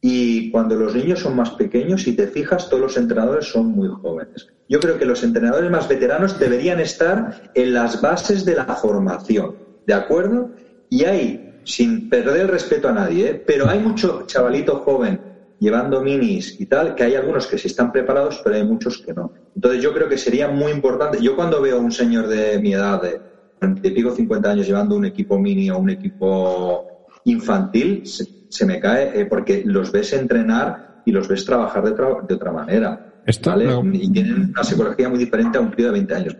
y 0.07 0.51
cuando 0.51 0.75
los 0.75 0.93
niños 0.93 1.21
son 1.21 1.35
más 1.35 1.49
pequeños, 1.49 2.03
si 2.03 2.15
te 2.15 2.27
fijas, 2.27 2.69
todos 2.69 2.79
los 2.79 2.95
entrenadores 2.95 3.47
son 3.47 3.71
muy 3.71 3.87
jóvenes. 3.87 4.47
Yo 4.69 4.79
creo 4.79 4.99
que 4.99 5.05
los 5.05 5.23
entrenadores 5.23 5.71
más 5.71 5.87
veteranos 5.87 6.37
deberían 6.37 6.79
estar 6.79 7.51
en 7.55 7.73
las 7.73 7.99
bases 8.01 8.45
de 8.45 8.53
la 8.53 8.65
formación, 8.65 9.55
¿de 9.87 9.95
acuerdo? 9.95 10.51
Y 10.91 11.05
hay, 11.05 11.59
sin 11.63 12.07
perder 12.07 12.41
el 12.41 12.47
respeto 12.49 12.87
a 12.87 12.91
nadie, 12.91 13.29
¿eh? 13.29 13.43
pero 13.47 13.67
hay 13.67 13.79
mucho 13.79 14.25
chavalito 14.27 14.75
joven 14.81 15.19
llevando 15.59 16.03
minis 16.03 16.61
y 16.61 16.67
tal, 16.67 16.93
que 16.93 17.01
hay 17.01 17.15
algunos 17.15 17.47
que 17.47 17.57
sí 17.57 17.65
están 17.65 17.91
preparados, 17.91 18.41
pero 18.43 18.57
hay 18.57 18.63
muchos 18.63 18.99
que 18.99 19.11
no. 19.11 19.33
Entonces 19.55 19.81
yo 19.81 19.91
creo 19.91 20.07
que 20.07 20.19
sería 20.19 20.47
muy 20.47 20.71
importante. 20.71 21.17
Yo 21.19 21.35
cuando 21.35 21.63
veo 21.63 21.77
a 21.77 21.81
un 21.81 21.91
señor 21.91 22.27
de 22.27 22.59
mi 22.59 22.73
edad, 22.73 23.01
de, 23.01 23.89
pico 23.89 24.11
50 24.11 24.51
años, 24.51 24.67
llevando 24.67 24.95
un 24.95 25.05
equipo 25.05 25.39
mini 25.39 25.71
o 25.71 25.79
un 25.79 25.89
equipo 25.89 27.07
infantil, 27.23 28.03
se, 28.55 28.65
me 28.65 28.79
cae 28.79 29.19
eh, 29.19 29.25
porque 29.25 29.63
los 29.65 29.91
ves 29.91 30.13
entrenar 30.13 31.01
y 31.05 31.11
los 31.11 31.27
ves 31.27 31.45
trabajar 31.45 31.83
de 31.83 32.33
otra 32.33 32.51
manera. 32.51 33.13
Y 33.93 34.11
tienen 34.11 34.51
una 34.51 34.63
psicología 34.63 35.09
muy 35.09 35.17
diferente 35.19 35.57
a 35.57 35.61
un 35.61 35.71
tío 35.71 35.87
de 35.87 35.91
20 35.91 36.15
años. 36.15 36.35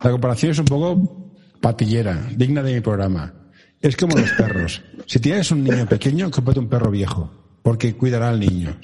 La 0.00 0.10
comparación 0.10 0.52
es 0.52 0.58
un 0.58 0.64
poco 0.64 1.32
patillera, 1.60 2.18
digna 2.36 2.62
de 2.62 2.74
mi 2.74 2.80
programa. 2.80 3.32
Es 3.80 3.96
como 3.96 4.16
los 4.16 4.30
perros. 4.38 4.82
Si 5.06 5.18
tienes 5.20 5.50
un 5.50 5.62
niño 5.62 5.86
pequeño, 5.86 6.30
cómprate 6.30 6.60
un 6.60 6.68
perro 6.68 6.90
viejo, 6.90 7.30
porque 7.62 7.94
cuidará 7.96 8.30
al 8.30 8.40
niño. 8.40 8.76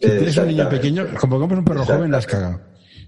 Si 0.00 0.08
tienes 0.08 0.36
un 0.36 0.48
niño 0.48 0.68
pequeño, 0.68 1.06
como 1.18 1.38
compras 1.38 1.58
un 1.58 1.64
perro 1.64 1.84
joven, 1.84 2.10
la 2.10 2.18
has 2.18 2.26
cagado. 2.26 2.60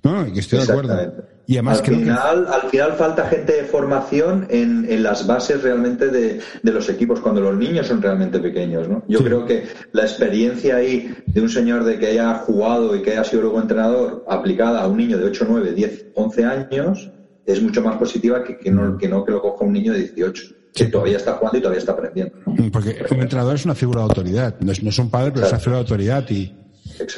No, 0.03 0.33
que 0.33 0.41
estoy 0.41 0.61
de 0.61 0.73
acuerdo. 0.73 1.15
Y 1.51 1.55
además 1.57 1.79
al, 1.79 1.85
creo 1.85 1.99
final, 1.99 2.47
al 2.47 2.71
final 2.71 2.93
falta 2.93 3.27
gente 3.27 3.53
de 3.55 3.65
formación 3.65 4.47
en, 4.51 4.87
en 4.89 5.03
las 5.03 5.27
bases 5.27 5.61
realmente 5.65 6.07
de, 6.07 6.39
de, 6.63 6.73
los 6.73 6.89
equipos 6.89 7.19
cuando 7.19 7.41
los 7.41 7.57
niños 7.57 7.89
son 7.89 8.01
realmente 8.01 8.39
pequeños. 8.39 8.89
¿no? 8.89 9.03
Yo 9.09 9.19
Sí. 9.19 9.25
creo 9.25 9.47
que 9.47 9.65
la 9.91 10.03
experiencia 10.03 10.77
ahí 10.77 11.13
de 11.27 11.41
un 11.41 11.49
señor 11.49 11.83
de 11.83 11.99
que 11.99 12.07
haya 12.07 12.35
jugado 12.35 12.95
y 12.95 13.03
que 13.03 13.11
haya 13.11 13.25
sido 13.25 13.43
luego 13.43 13.61
entrenador 13.61 14.25
aplicada 14.29 14.81
a 14.81 14.87
un 14.87 14.99
niño 14.99 15.19
de 15.19 15.25
8, 15.25 15.47
9, 15.49 15.73
10, 15.73 16.07
11 16.15 16.45
años 16.45 17.11
es 17.45 17.61
mucho 17.61 17.83
más 17.83 17.97
positiva 17.97 18.45
que, 18.45 18.57
que, 18.57 18.71
no, 18.71 18.97
que 18.97 19.09
no 19.09 19.25
que 19.25 19.33
lo 19.33 19.43
coja 19.43 19.65
un 19.65 19.73
niño 19.73 19.93
de 19.93 20.03
18, 20.03 20.45
que 20.73 20.85
todavía 20.85 21.17
está 21.17 21.33
jugando 21.33 21.59
y 21.59 21.63
todavía 21.63 21.81
está 21.81 21.91
aprendiendo. 21.91 22.37
¿no? 22.47 22.55
que, 22.55 22.71
porque 22.71 22.97
un 23.11 23.23
entrenador 23.23 23.57
es 23.57 23.65
una 23.65 23.75
figura 23.75 24.03
de 24.03 24.05
autoridad. 24.05 24.55
No 24.61 24.71
es, 24.71 24.81
no 24.85 24.91
es 24.91 24.99
un 25.01 25.11
padre, 25.11 25.33
pero 25.33 25.47
es 25.47 25.51
una 25.51 25.59
figura 25.59 25.79
de 25.79 25.83
autoridad. 25.83 26.31
Y, 26.31 26.55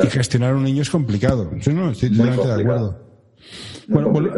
gestionar 0.08 0.52
a 0.52 0.56
un 0.56 0.64
niño 0.64 0.80
es 0.80 0.88
complicado. 0.88 1.50
Sí, 1.60 1.70
no, 1.74 1.90
estoy 1.90 2.08
totalmente 2.16 2.48
de 2.48 2.62
acuerdo. 2.62 3.11
Bueno, 3.88 4.10
bueno, 4.10 4.30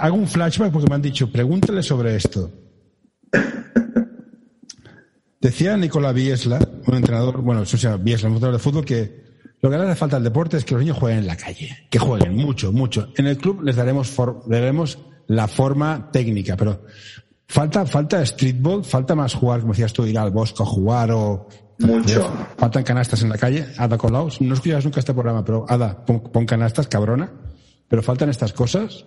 hago 0.00 0.16
un 0.16 0.26
flashback 0.28 0.72
porque 0.72 0.88
me 0.88 0.94
han 0.94 1.02
dicho, 1.02 1.30
pregúntale 1.30 1.82
sobre 1.82 2.16
esto. 2.16 2.50
Decía 5.40 5.76
Nicolás 5.76 6.14
Biesla, 6.14 6.58
un 6.86 6.94
entrenador, 6.94 7.42
bueno, 7.42 7.62
eso 7.62 7.76
sea, 7.76 7.96
Biesla, 7.96 8.28
un 8.28 8.36
entrenador 8.36 8.58
de 8.60 8.62
fútbol, 8.64 8.84
que 8.84 9.24
lo 9.60 9.70
que 9.70 9.76
le 9.76 9.84
hace 9.84 9.94
falta 9.96 10.16
al 10.16 10.24
deporte 10.24 10.56
es 10.56 10.64
que 10.64 10.74
los 10.74 10.82
niños 10.82 10.98
jueguen 10.98 11.20
en 11.20 11.26
la 11.26 11.36
calle, 11.36 11.86
que 11.90 11.98
jueguen 11.98 12.34
mucho, 12.34 12.72
mucho. 12.72 13.08
En 13.16 13.26
el 13.26 13.36
club 13.36 13.62
les 13.62 13.76
daremos, 13.76 14.08
for- 14.08 14.42
les 14.48 14.60
daremos 14.60 14.98
la 15.26 15.46
forma 15.48 16.10
técnica, 16.10 16.56
pero 16.56 16.84
falta, 17.46 17.84
falta 17.84 18.24
streetball, 18.24 18.84
falta 18.84 19.14
más 19.14 19.34
jugar, 19.34 19.60
como 19.60 19.72
decías 19.74 19.92
tú, 19.92 20.06
ir 20.06 20.18
al 20.18 20.30
bosque 20.30 20.62
a 20.62 20.66
jugar 20.66 21.10
o... 21.12 21.46
Mucho. 21.78 22.32
Faltan 22.56 22.84
canastas 22.84 23.20
en 23.22 23.28
la 23.30 23.36
calle, 23.36 23.66
Ada 23.76 23.98
Colau. 23.98 24.28
No 24.40 24.54
escuchas 24.54 24.84
nunca 24.84 25.00
este 25.00 25.12
programa, 25.12 25.44
pero 25.44 25.66
Ada, 25.68 26.04
pon, 26.06 26.20
pon 26.22 26.46
canastas, 26.46 26.86
cabrona. 26.86 27.32
Pero 27.88 28.02
faltan 28.02 28.30
estas 28.30 28.52
cosas. 28.52 29.04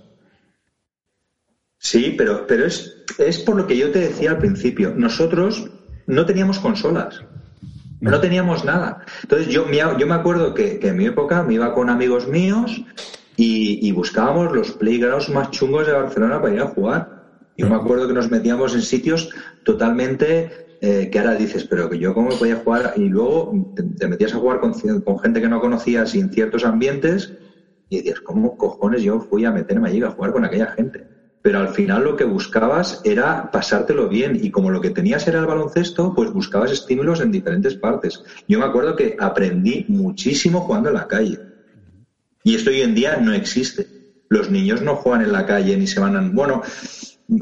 Sí, 1.79 2.15
pero, 2.17 2.45
pero 2.47 2.65
es, 2.65 2.97
es 3.17 3.39
por 3.39 3.55
lo 3.55 3.67
que 3.67 3.77
yo 3.77 3.91
te 3.91 3.99
decía 3.99 4.31
al 4.31 4.37
principio. 4.39 4.93
Nosotros 4.95 5.69
no 6.07 6.25
teníamos 6.25 6.59
consolas. 6.59 7.19
No 7.99 8.19
teníamos 8.19 8.63
nada. 8.63 8.99
Entonces 9.23 9.47
yo, 9.47 9.65
me- 9.65 9.77
yo 9.77 10.05
me 10.07 10.13
acuerdo 10.13 10.53
que, 10.53 10.77
que 10.79 10.89
en 10.89 10.97
mi 10.97 11.05
época 11.05 11.43
me 11.43 11.55
iba 11.55 11.73
con 11.73 11.89
amigos 11.89 12.27
míos 12.27 12.83
y, 13.35 13.87
y 13.87 13.91
buscábamos 13.91 14.51
los 14.53 14.71
playgrounds 14.73 15.29
más 15.29 15.49
chungos 15.51 15.87
de 15.87 15.93
Barcelona 15.93 16.39
para 16.41 16.53
ir 16.53 16.61
a 16.61 16.67
jugar. 16.67 17.09
Yo 17.55 17.67
me 17.67 17.75
acuerdo 17.75 18.07
que 18.07 18.13
nos 18.13 18.29
metíamos 18.29 18.75
en 18.75 18.83
sitios 18.83 19.29
totalmente 19.63 20.51
eh, 20.79 21.09
que 21.11 21.19
ahora 21.19 21.33
dices, 21.33 21.65
pero 21.67 21.89
que 21.89 21.97
yo 21.97 22.13
cómo 22.13 22.29
podía 22.37 22.57
jugar 22.57 22.93
y 22.97 23.09
luego 23.09 23.51
te, 23.75 23.81
te 23.81 24.07
metías 24.07 24.33
a 24.35 24.37
jugar 24.37 24.59
con, 24.59 24.73
con 25.01 25.17
gente 25.19 25.41
que 25.41 25.47
no 25.49 25.59
conocías 25.59 26.13
y 26.13 26.19
en 26.19 26.31
ciertos 26.31 26.63
ambientes 26.65 27.33
y 27.89 27.97
decías, 27.97 28.19
¿cómo 28.21 28.57
cojones 28.57 29.01
yo 29.01 29.19
fui 29.19 29.45
a 29.45 29.51
meterme 29.51 29.89
allí 29.89 30.01
a 30.01 30.11
jugar 30.11 30.31
con 30.31 30.45
aquella 30.45 30.67
gente? 30.67 31.07
Pero 31.41 31.59
al 31.59 31.69
final 31.69 32.03
lo 32.03 32.15
que 32.15 32.25
buscabas 32.25 32.99
era 33.03 33.49
pasártelo 33.51 34.09
bien 34.09 34.37
y 34.41 34.51
como 34.51 34.69
lo 34.69 34.81
que 34.81 34.89
tenías 34.89 35.27
era 35.27 35.39
el 35.39 35.45
baloncesto, 35.45 36.13
pues 36.13 36.31
buscabas 36.31 36.71
estímulos 36.71 37.21
en 37.21 37.31
diferentes 37.31 37.75
partes. 37.75 38.21
Yo 38.47 38.59
me 38.59 38.65
acuerdo 38.65 38.95
que 38.95 39.15
aprendí 39.17 39.85
muchísimo 39.87 40.61
jugando 40.61 40.89
en 40.89 40.95
la 40.95 41.07
calle. 41.07 41.39
Y 42.43 42.55
esto 42.55 42.69
hoy 42.69 42.81
en 42.81 42.95
día 42.95 43.17
no 43.17 43.33
existe. 43.33 43.87
Los 44.29 44.51
niños 44.51 44.81
no 44.81 44.95
juegan 44.95 45.21
en 45.21 45.31
la 45.31 45.45
calle 45.45 45.77
ni 45.77 45.87
se 45.87 45.99
van 45.99 46.17
a... 46.17 46.21
Bueno, 46.21 46.61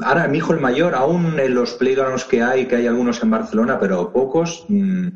ahora 0.02 0.28
mi 0.28 0.38
hijo 0.38 0.52
el 0.52 0.60
mayor, 0.60 0.94
aún 0.94 1.38
en 1.40 1.54
los 1.54 1.74
playgrounds 1.74 2.24
que 2.24 2.42
hay, 2.42 2.66
que 2.66 2.76
hay 2.76 2.86
algunos 2.86 3.22
en 3.22 3.30
Barcelona, 3.30 3.78
pero 3.78 4.12
pocos, 4.12 4.66
mm, 4.68 5.08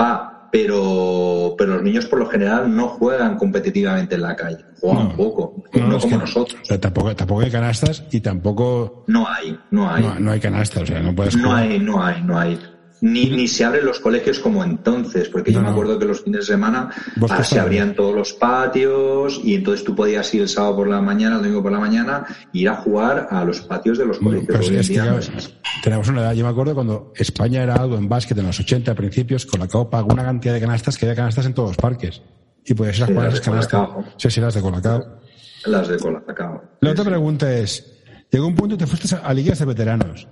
va. 0.00 0.37
Pero, 0.50 1.54
pero 1.58 1.74
los 1.74 1.82
niños 1.82 2.06
por 2.06 2.18
lo 2.20 2.26
general 2.26 2.74
no 2.74 2.88
juegan 2.88 3.36
competitivamente 3.36 4.14
en 4.14 4.22
la 4.22 4.34
calle. 4.36 4.58
Juegan 4.80 5.08
No. 5.08 5.16
poco, 5.16 5.54
no, 5.74 5.96
es 5.96 6.02
como 6.02 6.16
que- 6.16 6.20
nosotros. 6.22 6.60
pero 6.66 6.80
tampoco, 6.80 7.14
tampoco 7.16 7.40
hay 7.42 7.50
canastas 7.50 8.04
y 8.10 8.20
tampoco 8.20 9.04
No 9.08 9.26
hay, 9.28 9.58
no 9.70 9.90
hay. 9.90 10.02
no, 10.02 10.18
no 10.18 10.30
hay 10.32 10.40
canastas. 10.40 10.82
O 10.84 10.86
sea, 10.86 11.00
no 11.00 11.14
puedes 11.14 11.36
No 11.36 11.48
jugar. 11.48 11.62
hay, 11.64 11.78
no 11.80 12.02
hay, 12.02 12.22
no 12.22 12.38
hay. 12.38 12.58
Ni, 13.00 13.26
ni 13.30 13.46
se 13.46 13.64
abren 13.64 13.84
los 13.84 14.00
colegios 14.00 14.40
como 14.40 14.64
entonces, 14.64 15.28
porque 15.28 15.52
yo 15.52 15.60
me 15.60 15.68
acuerdo 15.68 15.98
que 15.98 16.04
los 16.04 16.22
fines 16.22 16.40
de 16.40 16.54
semana 16.54 16.90
ah, 17.28 17.44
se 17.44 17.60
abrían 17.60 17.94
todos 17.94 18.14
los 18.14 18.32
patios 18.32 19.40
y 19.44 19.54
entonces 19.54 19.84
tú 19.84 19.94
podías 19.94 20.32
ir 20.34 20.42
el 20.42 20.48
sábado 20.48 20.76
por 20.76 20.88
la 20.88 21.00
mañana, 21.00 21.36
el 21.36 21.42
domingo 21.42 21.62
por 21.62 21.72
la 21.72 21.78
mañana, 21.78 22.26
e 22.52 22.58
ir 22.58 22.68
a 22.68 22.76
jugar 22.76 23.28
a 23.30 23.44
los 23.44 23.60
patios 23.60 23.98
de 23.98 24.06
los 24.06 24.18
colegios. 24.18 24.46
Pero 24.48 24.60
Hoy 24.60 24.66
en 24.68 24.80
es 24.80 24.90
que, 24.90 24.98
no 24.98 25.18
es 25.18 25.54
tenemos 25.82 26.08
una 26.08 26.22
edad. 26.22 26.32
Yo 26.32 26.44
me 26.44 26.50
acuerdo 26.50 26.74
cuando 26.74 27.12
España 27.16 27.62
era 27.62 27.74
algo 27.74 27.96
en 27.96 28.08
básquet 28.08 28.36
en 28.38 28.46
los 28.46 28.58
80 28.58 28.94
principios, 28.94 29.46
con 29.46 29.60
la 29.60 29.68
Copa, 29.68 30.02
una 30.02 30.24
cantidad 30.24 30.54
de 30.54 30.60
canastas 30.60 30.98
que 30.98 31.06
había 31.06 31.16
canastas 31.16 31.46
en 31.46 31.54
todos 31.54 31.70
los 31.70 31.76
parques. 31.76 32.22
Y 32.64 32.74
podías 32.74 32.98
ir 32.98 33.04
a 33.04 33.06
jugar 33.06 33.26
a 33.26 33.30
las 33.30 33.40
canastas. 33.40 33.88
Sí, 34.16 34.30
sí, 34.30 34.40
las 34.40 34.54
de 34.54 34.60
Colacao. 34.60 35.20
Las 35.64 35.88
de 35.88 35.98
Colacao. 35.98 36.62
La 36.80 36.90
otra 36.90 37.04
pregunta 37.04 37.52
es, 37.52 38.00
llegó 38.30 38.46
un 38.46 38.54
punto 38.54 38.76
que 38.76 38.84
te 38.84 38.90
fuiste 38.90 39.16
a 39.22 39.32
ligas 39.32 39.58
de 39.58 39.64
veteranos. 39.64 40.28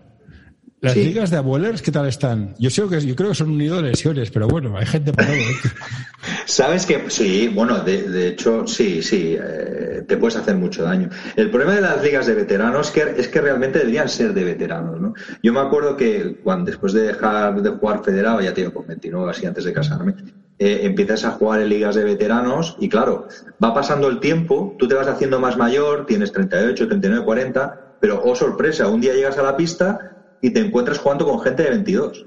Las 0.82 0.92
Sí. 0.92 1.04
ligas 1.04 1.30
de 1.30 1.38
abuelers, 1.38 1.80
¿qué 1.80 1.90
tal 1.90 2.06
están? 2.06 2.54
Yo, 2.58 2.68
sé 2.68 2.82
que, 2.88 3.00
yo 3.00 3.16
creo 3.16 3.30
que 3.30 3.34
son 3.34 3.50
un 3.50 3.58
nido 3.58 3.76
de 3.76 3.82
lesiones, 3.82 4.30
pero 4.30 4.46
bueno, 4.46 4.76
hay 4.76 4.84
gente 4.84 5.10
para 5.12 5.28
todo. 5.28 5.36
¿eh? 5.36 5.56
Sabes 6.44 6.84
que 6.84 7.08
sí, 7.08 7.48
bueno, 7.48 7.78
de, 7.80 8.02
de 8.02 8.28
hecho, 8.28 8.66
sí, 8.66 9.02
sí, 9.02 9.36
eh, 9.40 10.04
te 10.06 10.16
puedes 10.18 10.36
hacer 10.36 10.54
mucho 10.56 10.82
daño. 10.82 11.08
El 11.34 11.50
problema 11.50 11.74
de 11.76 11.80
las 11.80 12.02
ligas 12.02 12.26
de 12.26 12.34
veteranos 12.34 12.90
que, 12.90 13.14
es 13.16 13.28
que 13.28 13.40
realmente 13.40 13.78
deberían 13.78 14.08
ser 14.08 14.34
de 14.34 14.44
veteranos, 14.44 15.00
¿no? 15.00 15.14
Yo 15.42 15.52
me 15.52 15.60
acuerdo 15.60 15.96
que 15.96 16.36
cuando 16.42 16.70
después 16.70 16.92
de 16.92 17.02
dejar 17.02 17.62
de 17.62 17.70
jugar 17.70 18.04
federado, 18.04 18.40
ya 18.42 18.52
tengo 18.52 18.72
con 18.74 18.86
29 18.86 19.30
así 19.30 19.46
antes 19.46 19.64
de 19.64 19.72
casarme, 19.72 20.14
eh, 20.58 20.80
empiezas 20.82 21.24
a 21.24 21.30
jugar 21.32 21.60
en 21.62 21.70
ligas 21.70 21.94
de 21.94 22.04
veteranos 22.04 22.76
y 22.78 22.88
claro, 22.90 23.28
va 23.62 23.72
pasando 23.72 24.08
el 24.08 24.20
tiempo, 24.20 24.76
tú 24.78 24.86
te 24.86 24.94
vas 24.94 25.06
haciendo 25.08 25.40
más 25.40 25.56
mayor, 25.56 26.04
tienes 26.06 26.32
38, 26.32 26.86
39, 26.86 27.24
40, 27.24 27.96
pero 28.00 28.22
oh 28.24 28.34
sorpresa, 28.36 28.88
un 28.88 29.00
día 29.00 29.14
llegas 29.14 29.38
a 29.38 29.42
la 29.42 29.56
pista 29.56 30.12
y 30.42 30.50
te 30.50 30.60
encuentras 30.60 30.98
jugando 30.98 31.24
con 31.24 31.40
gente 31.40 31.62
de 31.62 31.70
22. 31.70 32.26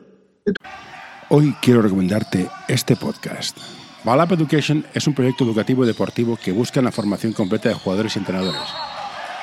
Hoy 1.30 1.56
quiero 1.62 1.82
recomendarte 1.82 2.50
este 2.67 2.95
podcast. 2.95 3.58
Balap 4.04 4.32
Education 4.32 4.86
es 4.93 5.06
un 5.08 5.13
proyecto 5.13 5.43
educativo 5.43 5.84
y 5.84 5.88
deportivo 5.88 6.38
que 6.41 6.52
busca 6.52 6.82
la 6.82 6.91
formación 6.91 7.34
completa 7.34 7.69
de 7.69 7.76
jugadores 7.76 8.15
y 8.15 8.19
entrenadores. 8.19 8.62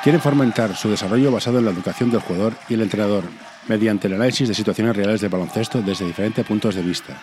Quieren 0.03 0.21
fomentar 0.21 0.75
su 0.77 0.89
desarrollo 0.89 1.31
basado 1.31 1.59
en 1.59 1.65
la 1.65 1.71
educación 1.71 2.11
del 2.11 2.21
jugador 2.21 2.55
y 2.69 2.75
el 2.75 2.83
entrenador, 2.83 3.25
mediante 3.69 4.07
el 4.07 4.15
análisis 4.15 4.49
de 4.49 4.55
situaciones 4.55 4.97
reales 4.97 5.21
del 5.21 5.31
baloncesto 5.31 5.83
desde 5.83 6.07
diferentes 6.07 6.47
puntos 6.47 6.75
de 6.75 6.83
vista. 6.83 7.21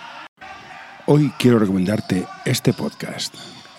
Hoy 1.06 1.34
quiero 1.38 1.60
recomendarte 1.60 2.26
este 2.46 2.74
podcast. 2.74 3.36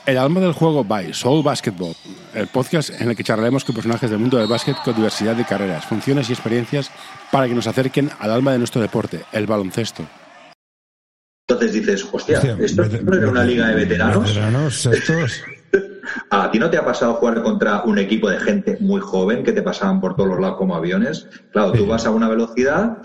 El 0.06 0.18
alma 0.18 0.38
del 0.40 0.52
juego 0.52 0.84
by 0.84 1.14
Soul 1.14 1.42
Basketball, 1.42 1.94
el 2.34 2.46
podcast 2.48 2.90
en 3.00 3.08
el 3.08 3.16
que 3.16 3.24
charlaremos 3.24 3.64
con 3.64 3.74
personajes 3.74 4.10
del 4.10 4.18
mundo 4.18 4.36
del 4.36 4.46
básquet 4.46 4.76
con 4.84 4.94
diversidad 4.94 5.34
de 5.34 5.46
carreras, 5.46 5.86
funciones 5.86 6.28
y 6.28 6.34
experiencias 6.34 6.90
para 7.32 7.48
que 7.48 7.54
nos 7.54 7.66
acerquen 7.66 8.10
al 8.18 8.30
alma 8.30 8.52
de 8.52 8.58
nuestro 8.58 8.82
deporte, 8.82 9.24
el 9.32 9.46
baloncesto. 9.46 10.06
Entonces 11.48 11.72
dices, 11.72 12.06
hostia, 12.12 12.36
Hostia, 12.36 12.56
¿esto 12.60 12.84
no 13.02 13.16
era 13.16 13.30
una 13.30 13.44
liga 13.44 13.68
de 13.68 13.76
veteranos? 13.76 14.28
Veteranos 14.28 14.86
estos. 14.86 15.42
¿A 16.30 16.50
ti 16.50 16.58
no 16.58 16.70
te 16.70 16.76
ha 16.76 16.84
pasado 16.84 17.14
jugar 17.14 17.42
contra 17.42 17.82
un 17.84 17.98
equipo 17.98 18.28
de 18.28 18.38
gente 18.38 18.76
muy 18.80 19.00
joven 19.00 19.42
que 19.42 19.52
te 19.52 19.62
pasaban 19.62 20.00
por 20.00 20.14
todos 20.14 20.28
los 20.28 20.40
lados 20.40 20.56
como 20.56 20.76
aviones? 20.76 21.28
Claro, 21.50 21.72
tú 21.72 21.86
vas 21.86 22.06
a 22.06 22.10
una 22.10 22.28
velocidad 22.28 22.98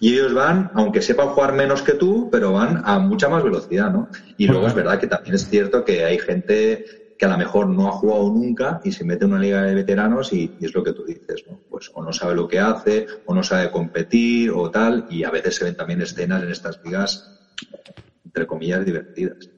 y 0.00 0.14
ellos 0.14 0.34
van, 0.34 0.70
aunque 0.74 1.02
sepan 1.02 1.28
jugar 1.28 1.52
menos 1.52 1.82
que 1.82 1.92
tú, 1.92 2.28
pero 2.30 2.52
van 2.52 2.82
a 2.84 2.98
mucha 2.98 3.28
más 3.28 3.42
velocidad, 3.42 3.90
¿no? 3.90 4.08
Y 4.36 4.46
luego 4.46 4.66
es 4.66 4.74
verdad 4.74 4.98
que 4.98 5.06
también 5.06 5.34
es 5.34 5.48
cierto 5.48 5.84
que 5.84 6.04
hay 6.04 6.18
gente 6.18 6.84
que 7.18 7.26
a 7.26 7.28
lo 7.28 7.38
mejor 7.38 7.68
no 7.68 7.88
ha 7.88 7.92
jugado 7.92 8.30
nunca 8.30 8.80
y 8.82 8.90
se 8.90 9.04
mete 9.04 9.24
en 9.24 9.32
una 9.32 9.40
liga 9.40 9.62
de 9.62 9.74
veteranos 9.74 10.32
y, 10.32 10.56
y 10.58 10.64
es 10.64 10.74
lo 10.74 10.82
que 10.82 10.92
tú 10.92 11.04
dices, 11.04 11.44
¿no? 11.48 11.60
Pues 11.70 11.90
o 11.94 12.02
no 12.02 12.12
sabe 12.12 12.34
lo 12.34 12.48
que 12.48 12.58
hace, 12.58 13.06
o 13.26 13.34
no 13.34 13.44
sabe 13.44 13.70
competir, 13.70 14.50
o 14.50 14.70
tal, 14.70 15.06
y 15.08 15.22
a 15.22 15.30
veces 15.30 15.54
se 15.54 15.64
ven 15.64 15.76
también 15.76 16.02
escenas 16.02 16.42
en 16.42 16.50
estas 16.50 16.80
ligas, 16.84 17.30
entre 18.24 18.46
comillas, 18.46 18.84
divertidas. 18.84 19.50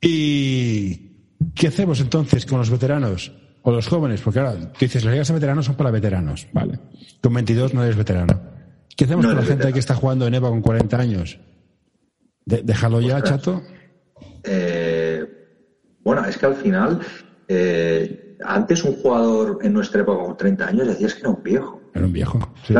¿Y 0.00 1.07
qué 1.54 1.68
hacemos 1.68 2.00
entonces 2.00 2.46
con 2.46 2.58
los 2.58 2.70
veteranos? 2.70 3.32
O 3.62 3.72
los 3.72 3.86
jóvenes, 3.88 4.20
porque 4.20 4.38
ahora 4.38 4.54
tú 4.72 4.78
dices, 4.80 5.04
las 5.04 5.12
ligas 5.12 5.28
de 5.28 5.34
veteranos 5.34 5.66
son 5.66 5.74
para 5.76 5.90
veteranos, 5.90 6.46
vale. 6.52 6.78
Con 7.22 7.34
22 7.34 7.74
no 7.74 7.82
eres 7.82 7.96
veterano. 7.96 8.40
¿Qué 8.96 9.04
hacemos 9.04 9.24
No 9.24 9.30
con 9.30 9.36
la 9.36 9.42
gente 9.42 9.54
veterano. 9.56 9.74
que 9.74 9.80
está 9.80 9.94
jugando 9.94 10.26
en 10.26 10.34
EVA 10.34 10.48
con 10.48 10.62
40 10.62 10.96
años? 10.98 11.38
De- 12.46 12.62
déjalo 12.62 13.00
ya, 13.00 13.16
Ostras. 13.16 13.30
chato. 13.42 13.62
Eh, 14.44 15.26
bueno, 16.02 16.24
es 16.24 16.38
que 16.38 16.46
al 16.46 16.54
final, 16.54 17.00
eh, 17.48 18.36
antes 18.44 18.84
un 18.84 18.94
jugador 18.94 19.58
en 19.62 19.72
nuestra 19.72 20.00
época 20.02 20.24
con 20.24 20.36
30 20.36 20.66
años 20.66 20.86
decías 20.86 21.14
que 21.14 21.20
era 21.20 21.30
un 21.30 21.42
viejo. 21.42 21.82
Era 21.94 22.06
un 22.06 22.12
viejo. 22.12 22.38
sí. 22.66 22.74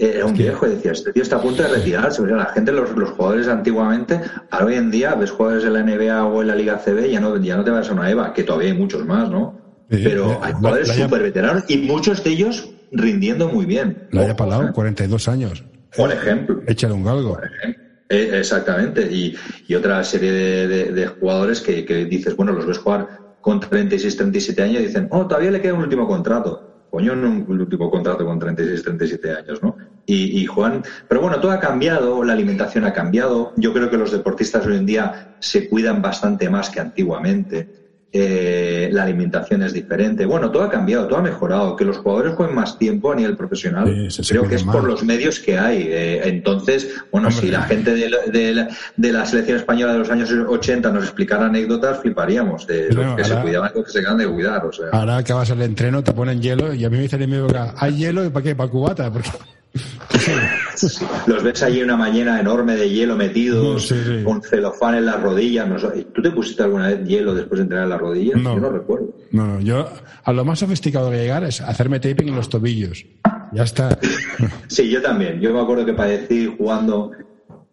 Era 0.00 0.26
un 0.26 0.34
viejo 0.34 0.66
y 0.66 0.70
decías, 0.70 0.98
este 0.98 1.12
tío 1.12 1.22
está 1.22 1.36
a 1.36 1.42
punto 1.42 1.62
de 1.62 1.68
retirarse. 1.68 2.26
La 2.26 2.46
gente, 2.46 2.72
los, 2.72 2.90
los 2.96 3.10
jugadores 3.10 3.48
antiguamente, 3.48 4.20
ahora 4.50 4.66
hoy 4.66 4.74
en 4.74 4.90
día 4.90 5.14
ves 5.14 5.30
jugadores 5.30 5.64
en 5.64 5.72
la 5.74 5.82
NBA 5.82 6.24
o 6.26 6.40
en 6.42 6.48
la 6.48 6.54
Liga 6.56 6.78
CB, 6.78 7.10
ya 7.10 7.20
no, 7.20 7.36
ya 7.36 7.56
no 7.56 7.64
te 7.64 7.70
vas 7.70 7.88
a 7.88 7.92
una 7.92 8.10
EVA, 8.10 8.32
que 8.32 8.42
todavía 8.42 8.70
hay 8.72 8.78
muchos 8.78 9.04
más, 9.06 9.30
¿no? 9.30 9.58
Sí, 9.90 10.00
Pero 10.04 10.38
hay 10.42 10.52
jugadores 10.52 10.88
súper 10.88 11.22
veteranos 11.22 11.64
y 11.68 11.76
muchos 11.78 12.22
de 12.24 12.30
ellos 12.30 12.70
rindiendo 12.92 13.48
muy 13.48 13.66
bien. 13.66 14.08
La 14.12 14.22
haya 14.22 14.32
¿eh? 14.32 14.72
42 14.72 15.28
años. 15.28 15.64
Por 15.96 16.12
ejemplo. 16.12 16.62
Échale 16.66 16.94
un 16.94 17.04
galgo. 17.04 17.38
Eh, 18.08 18.30
exactamente. 18.38 19.02
Y, 19.10 19.36
y 19.68 19.74
otra 19.74 20.02
serie 20.04 20.32
de, 20.32 20.68
de- 20.68 20.92
de 20.92 21.06
jugadores 21.08 21.60
que, 21.60 21.84
que 21.84 22.04
dices, 22.04 22.36
bueno, 22.36 22.52
los 22.52 22.66
ves 22.66 22.78
jugar 22.78 23.08
con 23.40 23.58
36, 23.60 24.16
37 24.16 24.62
años 24.62 24.82
y 24.82 24.86
dicen, 24.86 25.08
oh, 25.10 25.26
todavía 25.26 25.50
le 25.50 25.60
queda 25.60 25.74
un 25.74 25.82
último 25.82 26.06
contrato. 26.06 26.86
Coño, 26.90 27.12
un 27.12 27.46
último 27.48 27.90
contrato 27.90 28.24
con 28.24 28.38
36, 28.38 28.82
37 28.82 29.30
años, 29.30 29.62
¿no? 29.62 29.76
Y, 30.06 30.40
y 30.40 30.46
Juan, 30.46 30.82
pero 31.08 31.20
bueno, 31.20 31.40
todo 31.40 31.52
ha 31.52 31.60
cambiado, 31.60 32.24
la 32.24 32.32
alimentación 32.32 32.84
ha 32.84 32.92
cambiado. 32.92 33.52
Yo 33.56 33.72
creo 33.72 33.90
que 33.90 33.96
los 33.96 34.10
deportistas 34.10 34.66
hoy 34.66 34.76
en 34.76 34.86
día 34.86 35.36
se 35.38 35.68
cuidan 35.68 36.02
bastante 36.02 36.50
más 36.50 36.70
que 36.70 36.80
antiguamente. 36.80 37.80
Eh, 38.12 38.88
la 38.90 39.04
alimentación 39.04 39.62
es 39.62 39.72
diferente. 39.72 40.26
Bueno, 40.26 40.50
todo 40.50 40.64
ha 40.64 40.70
cambiado, 40.70 41.06
todo 41.06 41.20
ha 41.20 41.22
mejorado. 41.22 41.76
Que 41.76 41.84
los 41.84 41.98
jugadores 41.98 42.34
jueguen 42.34 42.56
más 42.56 42.76
tiempo 42.76 43.12
a 43.12 43.14
nivel 43.14 43.36
profesional, 43.36 44.08
creo 44.28 44.48
que 44.48 44.56
es 44.56 44.64
por 44.64 44.82
los 44.82 45.04
medios 45.04 45.38
que 45.38 45.56
hay. 45.56 45.86
Eh, 45.88 46.28
entonces, 46.28 46.92
bueno, 47.12 47.30
si 47.30 47.50
la 47.50 47.62
gente 47.62 47.94
de, 47.94 48.10
de, 48.32 48.68
de, 48.96 49.12
la 49.12 49.24
selección 49.26 49.58
española 49.58 49.92
de 49.92 50.00
los 50.00 50.10
años 50.10 50.30
80 50.32 50.90
nos 50.90 51.04
explicara 51.04 51.46
anécdotas, 51.46 52.00
fliparíamos 52.00 52.66
de 52.66 52.92
los 52.92 53.14
que 53.14 53.24
se 53.24 53.36
cuidaban 53.36 53.70
los 53.76 53.84
que 53.84 53.92
se 53.92 54.00
quedan 54.00 54.18
de 54.18 54.26
cuidar. 54.26 54.66
O 54.66 54.72
sea. 54.72 54.86
Ahora 54.90 55.22
que 55.22 55.32
vas 55.32 55.50
al 55.52 55.62
entreno, 55.62 56.02
te 56.02 56.12
ponen 56.12 56.42
hielo 56.42 56.74
y 56.74 56.84
a 56.84 56.90
mí 56.90 56.96
me 56.96 57.02
dicen 57.04 57.22
en 57.22 57.30
mi 57.30 57.38
boca, 57.38 57.74
¿hay 57.76 57.96
hielo 57.96 58.24
y 58.24 58.30
para 58.30 58.42
qué? 58.42 58.56
¿Para 58.56 58.70
cubata? 58.70 59.12
Porque 59.12 59.30
Los 61.26 61.42
ves 61.42 61.62
allí 61.62 61.82
una 61.82 61.96
mañana 61.96 62.40
enorme 62.40 62.76
de 62.76 62.90
hielo 62.90 63.16
metidos, 63.16 63.92
con 64.24 64.42
celofán 64.42 64.96
en 64.96 65.06
las 65.06 65.20
rodillas. 65.22 65.68
¿Tú 66.12 66.22
te 66.22 66.30
pusiste 66.30 66.62
alguna 66.62 66.88
vez 66.88 67.04
hielo 67.06 67.34
después 67.34 67.58
de 67.58 67.62
entrenar 67.62 67.84
en 67.84 67.90
las 67.90 68.00
rodillas? 68.00 68.40
No. 68.40 68.54
Yo 68.54 68.60
no 68.60 68.70
recuerdo. 68.70 69.14
No, 69.30 69.60
yo 69.60 69.88
a 70.24 70.32
lo 70.32 70.44
más 70.44 70.58
sofisticado 70.58 71.10
que 71.10 71.18
llegar 71.18 71.44
es 71.44 71.60
hacerme 71.60 72.00
taping 72.00 72.28
en 72.28 72.36
los 72.36 72.48
tobillos. 72.48 73.06
Ya 73.52 73.62
está. 73.62 73.98
sí, 74.66 74.90
yo 74.90 75.00
también. 75.02 75.40
Yo 75.40 75.52
me 75.52 75.60
acuerdo 75.60 75.84
que 75.84 75.92
padecí 75.92 76.52
jugando, 76.56 77.12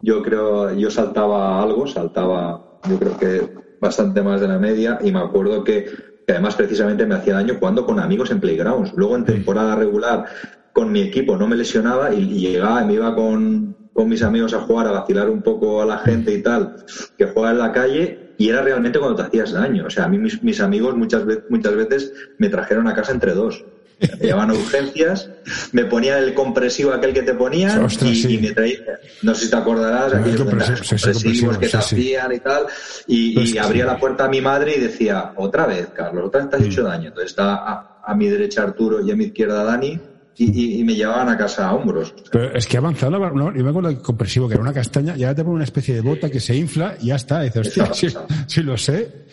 yo 0.00 0.22
creo, 0.22 0.74
yo 0.76 0.90
saltaba 0.90 1.62
algo, 1.62 1.86
saltaba, 1.86 2.78
yo 2.88 2.98
creo 2.98 3.18
que 3.18 3.68
bastante 3.80 4.22
más 4.22 4.40
de 4.40 4.48
la 4.48 4.58
media, 4.58 4.98
y 5.02 5.12
me 5.12 5.20
acuerdo 5.20 5.62
que, 5.62 5.84
que 6.26 6.32
además 6.32 6.56
precisamente 6.56 7.06
me 7.06 7.14
hacía 7.14 7.34
daño 7.34 7.56
jugando 7.58 7.86
con 7.86 7.98
amigos 8.00 8.30
en 8.30 8.40
playgrounds. 8.40 8.92
Luego 8.94 9.16
en 9.16 9.24
temporada 9.24 9.76
regular 9.76 10.26
con 10.72 10.92
mi 10.92 11.00
equipo 11.00 11.36
no 11.36 11.46
me 11.46 11.56
lesionaba 11.56 12.14
y, 12.14 12.24
llegaba 12.24 12.82
y 12.82 12.86
me 12.86 12.94
iba 12.94 13.14
con, 13.14 13.76
mis 14.06 14.22
amigos 14.22 14.54
a 14.54 14.60
jugar, 14.60 14.86
a 14.86 14.92
vacilar 14.92 15.28
un 15.28 15.42
poco 15.42 15.82
a 15.82 15.86
la 15.86 15.98
gente 15.98 16.32
y 16.32 16.40
tal, 16.40 16.76
que 17.16 17.26
juega 17.26 17.50
en 17.50 17.58
la 17.58 17.72
calle 17.72 18.34
y 18.38 18.48
era 18.48 18.62
realmente 18.62 19.00
cuando 19.00 19.16
te 19.16 19.22
hacías 19.22 19.52
daño. 19.52 19.86
O 19.86 19.90
sea, 19.90 20.04
a 20.04 20.08
mí 20.08 20.18
mis, 20.18 20.60
amigos 20.60 20.96
muchas, 20.96 21.26
veces, 21.26 21.44
muchas 21.48 21.74
veces 21.74 22.12
me 22.38 22.48
trajeron 22.48 22.86
a 22.86 22.94
casa 22.94 23.10
entre 23.10 23.32
dos. 23.32 23.64
Me 24.00 24.26
llevaban 24.26 24.52
urgencias, 24.52 25.28
me 25.72 25.84
ponían 25.84 26.22
el 26.22 26.32
compresivo 26.32 26.92
aquel 26.92 27.12
que 27.12 27.22
te 27.22 27.34
ponían 27.34 27.88
y, 28.00 28.38
me 28.38 28.52
traían, 28.52 28.84
no 29.22 29.34
sé 29.34 29.46
si 29.46 29.50
te 29.50 29.56
acordarás, 29.56 30.14
aquellos 30.14 30.42
compresivos 30.44 31.58
que 31.58 31.66
te 31.66 31.76
hacían 31.76 32.32
y 32.32 32.38
tal, 32.38 32.66
y, 33.08 33.34
pues 33.34 33.58
abría 33.58 33.84
la 33.84 33.98
puerta 33.98 34.26
a 34.26 34.28
mi 34.28 34.40
madre 34.40 34.76
y 34.76 34.80
decía, 34.80 35.32
otra 35.34 35.66
vez, 35.66 35.88
Carlos, 35.92 36.26
otra 36.26 36.42
vez 36.42 36.50
te 36.50 36.56
has 36.56 36.62
hecho 36.62 36.84
daño. 36.84 37.08
Entonces 37.08 37.32
está 37.32 37.56
a, 37.56 38.00
a 38.04 38.14
mi 38.14 38.28
derecha 38.28 38.62
Arturo 38.62 39.04
y 39.04 39.10
a 39.10 39.16
mi 39.16 39.24
izquierda 39.24 39.64
Dani, 39.64 40.00
y, 40.38 40.84
me 40.84 40.94
llevaban 40.94 41.28
a 41.28 41.36
casa 41.36 41.68
a 41.68 41.74
hombros. 41.74 42.14
Pero 42.30 42.54
es 42.54 42.66
que 42.66 42.76
ha 42.76 42.80
avanzado, 42.80 43.18
¿no? 43.18 43.54
Yo 43.54 43.64
me 43.64 43.70
acuerdo 43.70 43.90
que 43.90 43.98
compresivo, 43.98 44.48
que 44.48 44.54
era 44.54 44.62
una 44.62 44.72
castaña, 44.72 45.16
y 45.16 45.24
ahora 45.24 45.34
te 45.34 45.42
pone 45.42 45.56
una 45.56 45.64
especie 45.64 45.94
de 45.94 46.00
bota 46.00 46.30
que 46.30 46.40
se 46.40 46.54
infla 46.54 46.96
y 47.00 47.06
ya 47.06 47.16
está. 47.16 47.42
Y 47.42 47.50
dices, 47.50 47.78
hostia, 47.78 48.14
sí, 48.46 48.62
lo 48.62 48.76
sé. 48.76 49.26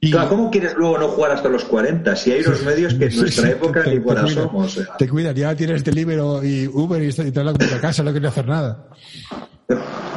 Y... 0.00 0.12
Claro, 0.12 0.28
¿cómo 0.28 0.50
quieres 0.50 0.74
luego 0.76 0.98
no 0.98 1.08
jugar 1.08 1.32
hasta 1.32 1.48
los 1.48 1.64
40? 1.64 2.14
Si 2.14 2.30
hay 2.30 2.42
unos 2.42 2.62
medios 2.62 2.94
que 2.94 3.06
en 3.06 3.16
nuestra 3.16 3.50
época 3.50 3.82
ni 3.84 3.98
buenas 3.98 4.30
somos. 4.30 4.80
Te 4.96 5.08
cuidan, 5.08 5.34
ya 5.34 5.56
tienes 5.56 5.82
Deliveroo 5.82 6.44
y 6.44 6.68
Uber 6.68 7.02
y, 7.02 7.12
te 7.12 7.42
la 7.44 7.50
a 7.50 7.80
casa, 7.80 8.04
no 8.04 8.12
quieres 8.12 8.30
hacer 8.30 8.46
nada. 8.46 8.88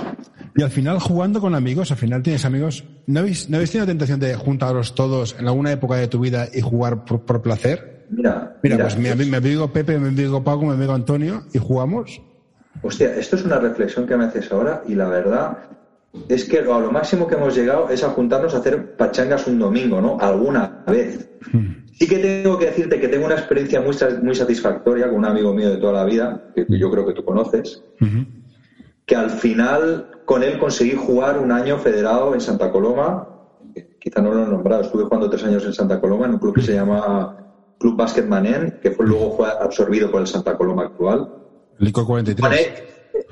Y 0.56 0.64
al 0.64 0.70
final, 0.70 1.00
jugando 1.00 1.40
con 1.40 1.56
amigos, 1.56 1.92
al 1.92 1.98
final 1.98 2.22
tienes 2.24 2.46
amigos. 2.46 2.84
¿No 3.08 3.22
habéis, 3.22 3.50
¿no 3.50 3.58
habéis 3.58 3.72
tenido 3.72 3.86
la 3.86 3.92
tentación 3.92 4.20
de 4.20 4.36
juntaros 4.36 4.96
todos 4.96 5.36
en 5.40 5.48
alguna 5.48 5.72
época 5.72 5.96
de 5.96 6.08
tu 6.08 6.20
vida 6.20 6.48
y 6.54 6.62
jugar 6.62 7.06
por 7.06 7.42
placer? 7.42 7.92
Mira, 8.12 8.58
mira, 8.62 8.78
pues 8.78 8.98
mi, 8.98 9.10
me 9.26 9.38
amigo 9.38 9.72
Pepe, 9.72 9.98
mi 9.98 10.10
amigo 10.10 10.44
Paco, 10.44 10.66
mi 10.66 10.74
amigo 10.74 10.94
Antonio 10.94 11.44
y 11.54 11.60
jugamos. 11.60 12.22
Hostia, 12.82 13.16
esto 13.16 13.38
es 13.38 13.46
una 13.46 13.58
reflexión 13.58 14.06
que 14.06 14.18
me 14.18 14.26
haces 14.26 14.52
ahora 14.52 14.84
y 14.88 14.96
la 14.96 15.08
verdad 15.08 15.58
es 16.28 16.44
que 16.44 16.60
a 16.60 16.64
lo 16.64 16.92
máximo 16.92 17.26
que 17.26 17.36
hemos 17.36 17.56
llegado 17.56 17.90
es 17.90 18.04
a 18.04 18.10
juntarnos 18.10 18.54
a 18.54 18.58
hacer 18.58 18.98
pachangas 18.98 19.48
un 19.48 19.60
domingo, 19.60 20.02
¿no? 20.02 20.18
Alguna 20.20 20.84
vez. 20.88 21.30
Hmm. 21.54 21.86
Sí 21.94 22.08
que 22.08 22.18
tengo 22.18 22.58
que 22.60 22.66
decirte 22.66 23.00
que 23.00 23.08
tengo 23.08 23.28
una 23.28 23.36
experiencia 23.36 23.80
muy, 23.80 23.96
muy 24.22 24.36
satisfactoria 24.36 25.08
con 25.08 25.20
un 25.20 25.26
amigo 25.26 25.54
mío 25.54 25.70
de 25.70 25.78
toda 25.78 25.94
la 25.94 26.06
vida, 26.06 26.52
que 26.54 26.66
yo 26.68 26.92
creo 26.92 27.06
que 27.06 27.14
tú 27.14 27.24
conoces, 27.24 27.84
que 29.06 29.16
al 29.16 29.30
final 29.30 30.08
con 30.32 30.44
él 30.44 30.58
conseguí 30.58 30.96
jugar 30.96 31.38
un 31.40 31.52
año 31.52 31.78
federado 31.78 32.34
en 32.34 32.40
Santa 32.40 32.72
Coloma, 32.72 33.28
quizá 34.00 34.22
no 34.22 34.34
lo 34.34 34.46
he 34.46 34.48
nombrado, 34.48 34.84
estuve 34.84 35.04
jugando 35.04 35.30
tres 35.30 35.44
años 35.44 35.66
en 35.66 35.74
Santa 35.74 36.00
Coloma 36.00 36.26
en 36.26 36.36
un 36.36 36.40
club 36.40 36.56
que 36.56 36.62
se 36.62 36.74
llama 36.74 37.36
Club 37.78 37.98
Básquet 37.98 38.26
Manén, 38.26 38.80
que 38.82 38.92
fue 38.92 39.06
luego 39.06 39.36
fue 39.36 39.50
absorbido 39.50 40.10
por 40.10 40.22
el 40.22 40.28
Santa 40.28 40.56
Coloma 40.56 40.84
actual. 40.84 41.34
Licor 41.80 42.06
43. 42.06 42.84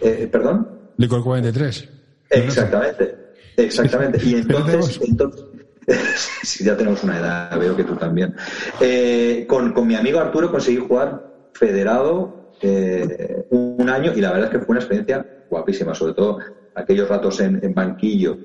Eh, 0.01 0.27
¿Perdón? 0.29 0.91
Licor 0.97 1.23
43. 1.23 1.89
Exactamente, 2.31 3.15
exactamente. 3.55 4.19
Y 4.21 4.33
entonces, 4.35 4.99
entonces 5.01 5.45
si 6.43 6.65
ya 6.65 6.75
tenemos 6.75 7.01
una 7.05 7.17
edad, 7.17 7.57
veo 7.57 7.77
que 7.77 7.85
tú 7.85 7.95
también. 7.95 8.35
Eh, 8.81 9.45
con, 9.47 9.71
con, 9.71 9.87
mi 9.87 9.95
amigo 9.95 10.19
Arturo 10.19 10.51
conseguí 10.51 10.79
jugar 10.85 11.47
federado 11.53 12.51
eh, 12.61 13.45
un 13.51 13.87
año 13.87 14.11
y 14.13 14.19
la 14.19 14.33
verdad 14.33 14.47
es 14.47 14.51
que 14.51 14.65
fue 14.65 14.73
una 14.73 14.81
experiencia 14.81 15.25
guapísima, 15.49 15.95
sobre 15.95 16.13
todo 16.13 16.39
aquellos 16.79 17.07
ratos 17.07 17.39
en, 17.41 17.59
en 17.63 17.73
banquillo 17.73 18.37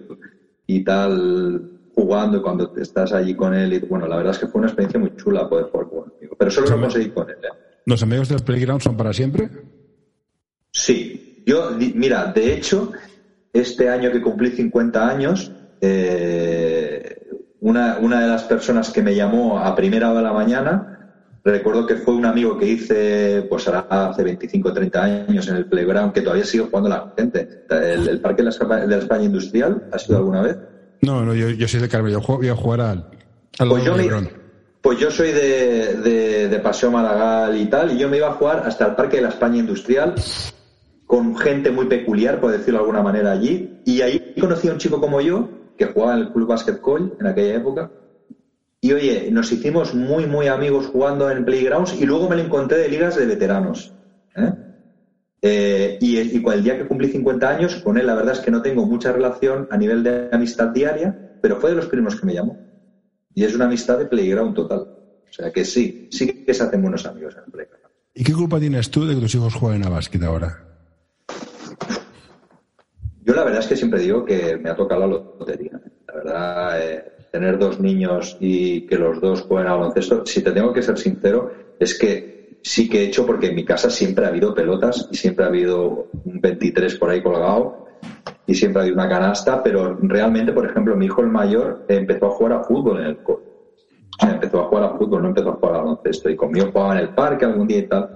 y 0.66 0.82
tal, 0.82 1.70
jugando 1.94 2.42
cuando 2.42 2.72
estás 2.76 3.12
allí 3.12 3.34
con 3.34 3.54
él. 3.54 3.74
Y, 3.74 3.78
bueno, 3.80 4.06
la 4.06 4.16
verdad 4.16 4.32
es 4.32 4.38
que 4.38 4.46
fue 4.46 4.60
una 4.60 4.68
experiencia 4.68 5.00
muy 5.00 5.14
chula 5.16 5.48
poder 5.48 5.66
jugar 5.66 5.88
con 5.88 6.12
amigo. 6.16 6.36
Pero 6.38 6.50
solo 6.50 6.70
lo 6.70 6.80
conseguí 6.80 7.10
con 7.10 7.28
él. 7.28 7.36
¿eh? 7.42 7.80
¿Los 7.86 8.02
amigos 8.02 8.28
del 8.28 8.42
Playground 8.42 8.82
son 8.82 8.96
para 8.96 9.12
siempre? 9.12 9.48
Sí. 10.72 11.42
Yo, 11.46 11.72
mira, 11.94 12.32
de 12.32 12.54
hecho, 12.54 12.92
este 13.52 13.88
año 13.90 14.10
que 14.10 14.22
cumplí 14.22 14.50
50 14.50 15.08
años, 15.08 15.52
eh, 15.80 17.28
una, 17.60 17.98
una 17.98 18.22
de 18.22 18.28
las 18.28 18.44
personas 18.44 18.90
que 18.90 19.02
me 19.02 19.14
llamó 19.14 19.58
a 19.58 19.74
primera 19.76 20.10
hora 20.10 20.20
de 20.20 20.24
la 20.24 20.32
mañana, 20.32 20.93
recuerdo 21.50 21.86
que 21.86 21.96
fue 21.96 22.14
un 22.14 22.24
amigo 22.24 22.58
que 22.58 22.66
hice, 22.66 23.46
pues 23.48 23.68
hace 23.68 24.22
25 24.22 24.68
o 24.68 24.72
30 24.72 25.02
años 25.02 25.48
en 25.48 25.56
el 25.56 25.66
Playground, 25.66 26.12
que 26.12 26.22
todavía 26.22 26.44
sigue 26.44 26.64
jugando 26.64 26.88
la 26.88 27.12
gente. 27.16 27.64
El, 27.68 28.20
Parque 28.20 28.42
de 28.42 28.50
la, 28.86 28.96
España 28.96 29.24
Industrial, 29.24 29.88
¿ha 29.92 29.98
sido 29.98 30.18
alguna 30.18 30.42
vez? 30.42 30.56
No, 31.02 31.24
no, 31.24 31.34
yo, 31.34 31.50
yo 31.50 31.68
soy 31.68 31.80
de 31.80 31.88
Carmen, 31.88 32.12
yo 32.12 32.20
voy 32.20 32.48
a 32.48 32.56
jugar 32.56 32.80
al, 32.80 33.10
al 33.58 33.68
pues, 33.68 33.84
yo 33.84 33.94
pues 34.80 34.98
yo 34.98 35.10
soy 35.10 35.32
de, 35.32 35.94
de, 36.02 36.48
de, 36.48 36.58
Paseo 36.58 36.90
Maragall 36.90 37.56
y 37.58 37.66
tal, 37.66 37.92
y 37.92 37.98
yo 37.98 38.08
me 38.08 38.18
iba 38.18 38.28
a 38.28 38.34
jugar 38.34 38.64
hasta 38.66 38.86
el 38.86 38.94
Parque 38.94 39.16
de 39.16 39.22
la 39.22 39.28
España 39.30 39.58
Industrial 39.58 40.14
con 41.06 41.36
gente 41.36 41.70
muy 41.70 41.86
peculiar, 41.86 42.40
por 42.40 42.50
decirlo 42.50 42.80
de 42.80 42.84
alguna 42.84 43.02
manera, 43.02 43.32
allí. 43.32 43.80
Y 43.84 44.00
ahí 44.00 44.34
conocí 44.40 44.68
a 44.68 44.72
un 44.72 44.78
chico 44.78 45.00
como 45.00 45.20
yo, 45.20 45.48
que 45.76 45.86
jugaba 45.86 46.14
en 46.14 46.20
el 46.20 46.32
Club 46.32 46.48
Basket 46.48 46.80
en 47.20 47.26
aquella 47.26 47.54
época. 47.54 47.90
Y 48.84 48.92
oye, 48.92 49.30
nos 49.30 49.50
hicimos 49.50 49.94
muy, 49.94 50.26
muy 50.26 50.46
amigos 50.46 50.88
jugando 50.88 51.30
en 51.30 51.46
Playgrounds 51.46 51.98
y 51.98 52.04
luego 52.04 52.28
me 52.28 52.36
lo 52.36 52.42
encontré 52.42 52.76
de 52.76 52.90
ligas 52.90 53.16
de 53.16 53.24
veteranos. 53.24 53.94
¿eh? 54.36 54.52
Eh, 55.40 55.98
y, 56.02 56.18
y 56.18 56.44
el 56.46 56.62
día 56.62 56.76
que 56.76 56.86
cumplí 56.86 57.08
50 57.08 57.48
años, 57.48 57.76
con 57.76 57.96
él 57.96 58.06
la 58.06 58.14
verdad 58.14 58.34
es 58.34 58.40
que 58.40 58.50
no 58.50 58.60
tengo 58.60 58.84
mucha 58.84 59.10
relación 59.10 59.68
a 59.70 59.78
nivel 59.78 60.02
de 60.02 60.28
amistad 60.30 60.68
diaria, 60.68 61.38
pero 61.40 61.58
fue 61.58 61.70
de 61.70 61.76
los 61.76 61.86
primeros 61.86 62.20
que 62.20 62.26
me 62.26 62.34
llamó. 62.34 62.58
Y 63.34 63.44
es 63.44 63.54
una 63.54 63.64
amistad 63.64 63.96
de 63.96 64.04
playground 64.04 64.54
total. 64.54 64.80
O 64.80 65.32
sea 65.32 65.50
que 65.50 65.64
sí, 65.64 66.10
sí 66.12 66.44
que 66.44 66.52
se 66.52 66.64
hacen 66.64 66.82
buenos 66.82 67.06
amigos 67.06 67.36
en 67.38 67.44
el 67.46 67.52
playground. 67.52 67.86
¿Y 68.12 68.22
qué 68.22 68.34
culpa 68.34 68.60
tienes 68.60 68.90
tú 68.90 69.06
de 69.06 69.14
que 69.14 69.20
tus 69.22 69.34
hijos 69.34 69.54
jueguen 69.54 69.86
a 69.86 69.88
básquet 69.88 70.22
ahora? 70.24 70.62
Yo 73.22 73.34
la 73.34 73.44
verdad 73.44 73.60
es 73.60 73.66
que 73.66 73.76
siempre 73.76 74.00
digo 74.00 74.26
que 74.26 74.58
me 74.58 74.68
ha 74.68 74.76
tocado 74.76 75.00
la 75.00 75.06
lotería. 75.06 75.80
La 76.06 76.14
verdad, 76.14 76.82
eh, 76.82 77.14
tener 77.34 77.58
dos 77.58 77.80
niños 77.80 78.36
y 78.38 78.86
que 78.86 78.96
los 78.96 79.20
dos 79.20 79.42
jueguen 79.42 79.66
a 79.66 79.74
baloncesto, 79.74 80.24
si 80.24 80.40
te 80.40 80.52
tengo 80.52 80.72
que 80.72 80.82
ser 80.82 80.96
sincero, 80.96 81.50
es 81.80 81.98
que 81.98 82.58
sí 82.62 82.88
que 82.88 83.00
he 83.00 83.06
hecho 83.06 83.26
porque 83.26 83.48
en 83.48 83.56
mi 83.56 83.64
casa 83.64 83.90
siempre 83.90 84.24
ha 84.24 84.28
habido 84.28 84.54
pelotas 84.54 85.08
y 85.10 85.16
siempre 85.16 85.44
ha 85.44 85.48
habido 85.48 86.06
un 86.12 86.40
23 86.40 86.94
por 86.94 87.10
ahí 87.10 87.20
colgado 87.20 87.86
y 88.46 88.54
siempre 88.54 88.78
ha 88.78 88.82
habido 88.84 88.94
una 88.94 89.08
canasta, 89.08 89.60
pero 89.64 89.98
realmente, 90.00 90.52
por 90.52 90.64
ejemplo, 90.64 90.94
mi 90.94 91.06
hijo 91.06 91.22
el 91.22 91.26
mayor 91.26 91.84
empezó 91.88 92.26
a 92.26 92.30
jugar 92.30 92.52
a 92.52 92.62
fútbol 92.62 93.00
en 93.00 93.06
el 93.06 93.16
cole. 93.16 93.42
empezó 94.22 94.60
a 94.60 94.68
jugar 94.68 94.84
a 94.84 94.96
fútbol, 94.96 95.22
no 95.22 95.28
empezó 95.30 95.48
a 95.48 95.54
jugar 95.54 95.74
a 95.74 95.78
baloncesto. 95.78 96.30
Y 96.30 96.36
conmigo 96.36 96.70
jugaba 96.70 96.92
en 96.92 97.00
el 97.00 97.14
parque 97.14 97.46
algún 97.46 97.66
día 97.66 97.78
y 97.78 97.88
tal. 97.88 98.08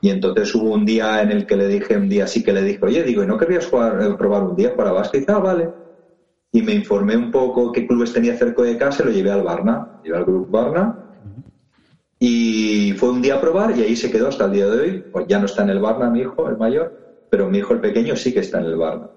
Y 0.00 0.08
entonces 0.08 0.54
hubo 0.54 0.72
un 0.72 0.86
día 0.86 1.20
en 1.20 1.32
el 1.32 1.44
que 1.44 1.56
le 1.56 1.68
dije, 1.68 1.98
un 1.98 2.08
día 2.08 2.26
sí 2.26 2.42
que 2.42 2.54
le 2.54 2.62
dije, 2.62 2.80
oye, 2.80 3.02
digo, 3.02 3.22
¿y 3.22 3.26
no 3.26 3.36
querrías 3.36 3.66
jugar, 3.66 4.00
eh, 4.00 4.14
probar 4.16 4.42
un 4.44 4.56
día 4.56 4.74
para 4.74 4.90
básquet? 4.90 5.18
Y 5.18 5.20
dice, 5.20 5.32
ah, 5.32 5.40
vale. 5.40 5.83
Y 6.54 6.62
me 6.62 6.72
informé 6.72 7.16
un 7.16 7.32
poco 7.32 7.72
qué 7.72 7.84
clubes 7.84 8.12
tenía 8.12 8.36
cerca 8.36 8.62
de 8.62 8.78
casa 8.78 9.04
lo 9.04 9.10
llevé 9.10 9.32
al 9.32 9.42
Barna. 9.42 9.88
Llevé 10.00 10.16
al 10.16 10.24
Club 10.24 10.48
Barna 10.48 10.96
y 12.26 12.94
fue 12.96 13.10
un 13.10 13.20
día 13.20 13.34
a 13.34 13.40
probar 13.40 13.76
y 13.76 13.82
ahí 13.82 13.96
se 13.96 14.10
quedó 14.10 14.28
hasta 14.28 14.44
el 14.44 14.52
día 14.52 14.66
de 14.68 14.80
hoy. 14.80 15.04
Pues 15.10 15.26
ya 15.28 15.40
no 15.40 15.46
está 15.46 15.62
en 15.62 15.70
el 15.70 15.80
Barna 15.80 16.08
mi 16.08 16.20
hijo, 16.20 16.48
el 16.48 16.56
mayor, 16.56 16.94
pero 17.28 17.50
mi 17.50 17.58
hijo 17.58 17.74
el 17.74 17.80
pequeño 17.80 18.14
sí 18.14 18.32
que 18.32 18.40
está 18.40 18.60
en 18.60 18.66
el 18.66 18.76
Barna. 18.76 19.08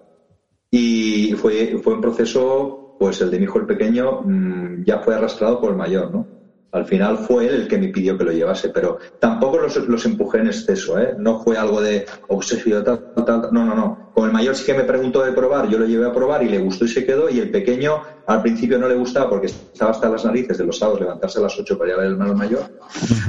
Y 0.71 1.33
fue, 1.37 1.77
fue 1.77 1.93
un 1.93 2.01
proceso 2.01 2.81
pues 2.97 3.21
el 3.21 3.29
de 3.29 3.37
mi 3.37 3.43
hijo 3.43 3.59
el 3.59 3.67
pequeño 3.67 4.21
mm, 4.23 4.83
ya 4.83 4.99
fue 4.99 5.13
arrastrado 5.13 5.61
por 5.61 5.69
el 5.69 5.77
mayor, 5.77 6.11
¿no? 6.11 6.27
Al 6.71 6.85
final 6.85 7.17
fue 7.17 7.47
él 7.47 7.53
el 7.55 7.67
que 7.67 7.77
me 7.77 7.87
pidió 7.89 8.17
que 8.17 8.25
lo 8.25 8.31
llevase, 8.31 8.69
pero 8.69 8.97
tampoco 9.19 9.57
los, 9.57 9.75
los 9.87 10.05
empujé 10.05 10.39
en 10.39 10.47
exceso, 10.47 10.99
¿eh? 10.99 11.15
No 11.17 11.39
fue 11.39 11.57
algo 11.57 11.81
de 11.81 12.05
obsesión, 12.27 12.83
tal, 12.83 13.01
tal, 13.13 13.25
tal. 13.25 13.49
No, 13.51 13.65
no, 13.65 13.73
no. 13.73 13.97
Con 14.11 14.25
el 14.25 14.33
mayor 14.33 14.55
sí 14.55 14.65
que 14.65 14.73
me 14.73 14.83
preguntó 14.83 15.23
de 15.23 15.31
probar, 15.31 15.69
yo 15.69 15.77
lo 15.77 15.85
llevé 15.85 16.05
a 16.07 16.13
probar 16.13 16.43
y 16.43 16.49
le 16.49 16.59
gustó 16.59 16.85
y 16.85 16.89
se 16.89 17.05
quedó. 17.05 17.29
Y 17.29 17.39
el 17.39 17.51
pequeño 17.51 18.01
al 18.25 18.41
principio 18.41 18.77
no 18.77 18.89
le 18.89 18.95
gustaba 18.95 19.29
porque 19.29 19.47
estaba 19.47 19.91
hasta 19.91 20.09
las 20.09 20.25
narices 20.25 20.57
de 20.57 20.65
los 20.65 20.77
sábados 20.77 21.01
levantarse 21.01 21.39
a 21.39 21.43
las 21.43 21.57
8 21.57 21.77
para 21.77 21.89
ir 21.89 21.95
a 21.95 21.97
ver 21.99 22.07
el 22.07 22.13
hermano 22.13 22.33
mayor 22.33 22.69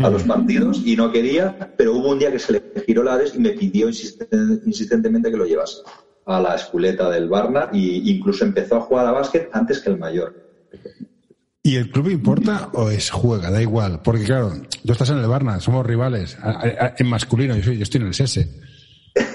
a 0.03 0.11
los 0.11 0.25
partidos 0.25 0.83
y 0.85 0.97
no 0.97 1.13
quería, 1.13 1.57
pero 1.77 1.95
hubo 1.95 2.11
un 2.11 2.19
día 2.19 2.33
que 2.33 2.39
se 2.39 2.55
le 2.55 2.63
giró 2.85 3.05
la 3.05 3.15
ADES 3.15 3.37
y 3.37 3.39
me 3.39 3.51
pidió 3.51 3.89
insistentemente 3.89 5.31
que 5.31 5.37
lo 5.37 5.47
llevase 5.47 5.83
a 6.25 6.41
la 6.41 6.55
esculeta 6.57 7.09
del 7.11 7.29
Barna 7.29 7.71
e 7.73 7.79
incluso 7.79 8.45
empezó 8.45 8.77
a 8.77 8.81
jugar 8.81 9.07
a 9.07 9.13
básquet 9.13 9.49
antes 9.53 9.81
que 9.81 9.91
el 9.91 9.99
mayor. 9.99 10.35
¿Y 11.63 11.77
el 11.77 11.91
club 11.91 12.09
importa 12.09 12.71
o 12.73 12.91
es 12.91 13.11
juega? 13.11 13.51
Da 13.51 13.61
igual. 13.61 14.01
Porque 14.03 14.25
claro, 14.25 14.53
tú 14.85 14.93
estás 14.93 15.11
en 15.11 15.19
el 15.19 15.27
Barna, 15.27 15.61
somos 15.61 15.85
rivales. 15.85 16.39
En 16.97 17.07
masculino, 17.07 17.57
yo, 17.57 17.73
estoy 17.73 18.01
en 18.01 18.07
el 18.07 18.15
SESE. 18.15 18.49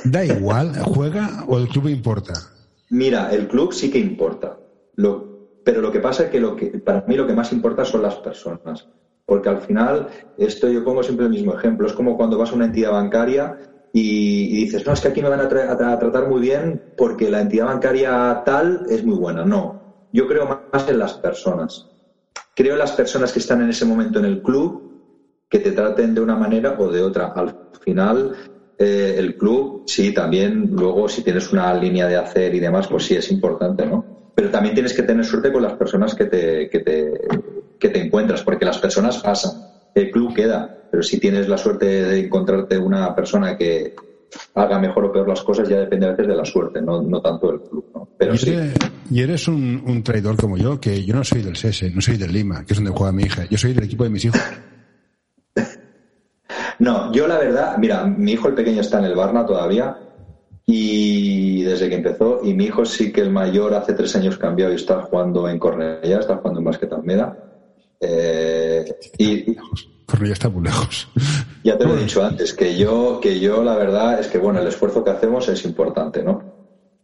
¿Da 0.05 0.25
igual? 0.25 0.73
¿Juega 0.79 1.43
o 1.47 1.57
el 1.57 1.67
club 1.67 1.89
importa? 1.89 2.33
Mira, 2.89 3.31
el 3.31 3.47
club 3.47 3.73
sí 3.73 3.91
que 3.91 3.99
importa. 3.99 4.57
Pero 5.63 5.81
lo 5.81 5.91
que 5.91 5.99
pasa 5.99 6.23
es 6.23 6.29
que, 6.29 6.39
lo 6.39 6.55
que 6.55 6.67
para 6.79 7.05
mí 7.07 7.15
lo 7.15 7.27
que 7.27 7.33
más 7.33 7.51
importa 7.51 7.86
son 7.86 8.01
las 8.01 8.15
personas. 8.15 8.88
Porque 9.25 9.49
al 9.49 9.59
final, 9.62 10.07
esto 10.38 10.69
yo 10.69 10.83
pongo 10.83 11.03
siempre 11.03 11.25
el 11.25 11.31
mismo 11.31 11.53
ejemplo. 11.53 11.88
Es 11.88 11.93
como 11.93 12.17
cuando 12.17 12.38
vas 12.38 12.51
a 12.51 12.55
una 12.55 12.65
entidad 12.65 12.91
bancaria 12.91 13.57
y, 13.93 14.63
dices, 14.65 14.86
no, 14.86 14.93
es 14.93 15.01
que 15.01 15.09
aquí 15.09 15.21
me 15.21 15.29
van 15.29 15.39
a, 15.39 15.47
tratar 15.47 16.27
muy 16.27 16.41
bien 16.41 16.81
porque 16.97 17.29
la 17.29 17.41
entidad 17.41 17.65
bancaria 17.65 18.41
tal 18.45 18.86
es 18.89 19.03
muy 19.03 19.17
buena. 19.17 19.45
No, 19.45 20.07
yo 20.12 20.27
creo 20.27 20.47
más 20.71 20.89
en 20.89 20.99
las 20.99 21.13
personas 21.13 21.92
creo 22.56 22.76
las 22.76 22.92
personas 22.92 23.32
que 23.32 23.39
están 23.39 23.62
en 23.62 23.70
ese 23.70 23.86
momento 23.86 24.20
en 24.20 24.26
el 24.26 24.42
club 24.42 24.84
que 25.50 25.60
te 25.60 25.72
traten 25.72 26.16
de 26.16 26.22
una 26.22 26.36
manera 26.36 26.76
o 26.78 26.92
de 26.92 27.02
otra. 27.02 27.32
Al 27.36 27.52
final, 27.80 28.36
eh, 28.78 29.16
el 29.18 29.36
club, 29.36 29.84
sí, 29.86 30.13
también, 30.13 30.68
luego 30.72 31.08
si 31.08 31.24
tienes 31.24 31.52
una 31.52 31.74
línea 31.74 32.08
de 32.08 32.18
hacer 32.18 32.56
y 32.56 32.60
demás, 32.60 32.88
pues 32.88 33.06
sí 33.06 33.16
es 33.16 33.30
importante, 33.32 33.86
¿no? 33.86 34.06
Pero 34.36 34.50
también 34.50 34.74
tienes 34.74 34.94
que 34.94 35.04
tener 35.04 35.24
suerte 35.26 35.52
con 35.52 35.62
las 35.62 35.78
personas 35.78 36.16
que 36.16 36.26
te, 36.26 36.68
que 36.70 36.80
te, 36.80 37.12
que 37.78 37.89
te 37.89 38.02
encuentras, 38.02 38.44
porque 38.44 38.66
las 38.66 38.80
personas 38.80 39.22
pasan, 39.22 39.62
el 39.94 40.10
club 40.10 40.34
queda, 40.34 40.72
pero 40.89 41.04
si 41.04 41.20
tienes 41.20 41.48
la 41.48 41.58
suerte 41.58 41.86
de 41.86 42.20
encontrarte 42.20 42.78
una 42.78 43.13
persona 43.13 43.56
que, 43.56 43.94
haga 44.56 44.80
mejor 44.80 45.06
o 45.06 45.12
peor 45.12 45.28
las 45.28 45.41
cosas 45.41 45.67
ya 45.67 45.80
depende 45.80 46.06
a 46.06 46.12
veces 46.12 46.28
de 46.28 46.36
la 46.36 46.46
suerte, 46.46 46.82
no, 46.82 47.02
no 47.02 47.22
tanto 47.22 47.48
del 47.48 47.62
club. 47.62 47.86
¿no? 47.93 48.10
Pero 48.17 48.36
y, 48.36 48.38
sí. 48.38 48.52
eres, 48.52 48.74
y 49.10 49.22
eres 49.22 49.48
un, 49.48 49.84
un, 49.86 50.04
traidor 50.04 50.38
como 50.38 50.58
yo, 50.58 50.80
que 50.80 51.04
yo 51.04 51.15
no 51.15 51.24
soy 51.24 51.41
del 51.41 51.56
SESE, 51.56 51.91
no 51.91 52.02
soy 52.02 52.17
del 52.17 52.32
Lima, 52.32 52.65
que 52.65 52.74
es 52.74 52.78
donde 52.80 52.91
juega 52.91 53.12
mi 53.12 53.24
hija, 53.24 53.46
yo 53.50 53.58
soy 53.58 53.74
del 53.74 53.86
equipo 53.86 54.04
de 54.04 54.10
mis 54.10 54.26
hijos. 54.26 54.41
no, 56.80 57.12
yo 57.12 57.28
la 57.28 57.38
verdad, 57.38 57.78
mira, 57.78 58.06
mi 58.06 58.34
hijo 58.34 58.48
el 58.48 58.56
pequeño 58.56 58.82
está 58.82 59.00
en 59.00 59.06
el 59.06 59.15
Barna 59.15 59.46
todavía 59.46 59.98
y 60.65 61.63
desde 61.63 61.89
que 61.89 61.96
empezó, 61.96 62.39
y 62.43 62.54
mi 62.54 62.65
hijo 62.65 62.86
sí 62.86 63.12
que 63.12 63.22
el 63.22 63.32
mayor 63.32 63.74
hace 63.74 63.93
tres 63.93 64.15
años 64.15 64.38
cambió 64.38 64.72
y 64.72 64.76
está 64.76 65.02
jugando 65.02 65.50
en 65.50 65.60
Cornellá, 65.60 66.19
está 66.19 66.38
jugando 66.38 66.60
en 66.60 66.65
Básquet 66.65 66.93
Almeda. 66.93 67.38
Eh, 68.00 68.86
y, 69.17 69.56
ya 70.26 70.34
está 70.34 70.50
muy 70.50 70.63
lejos. 70.63 71.10
Ya 71.63 71.78
te 71.78 71.86
lo 71.86 71.96
he 71.96 72.02
dicho 72.02 72.24
antes, 72.24 72.54
que 72.54 72.76
yo, 72.76 73.20
que 73.22 73.39
yo 73.39 73.63
la 73.63 73.76
verdad 73.76 74.20
es 74.20 74.28
que 74.28 74.38
bueno, 74.38 74.60
el 74.60 74.68
esfuerzo 74.68 75.04
que 75.04 75.12
hacemos 75.12 75.48
es 75.50 75.66
importante, 75.66 76.24
¿no? 76.24 76.44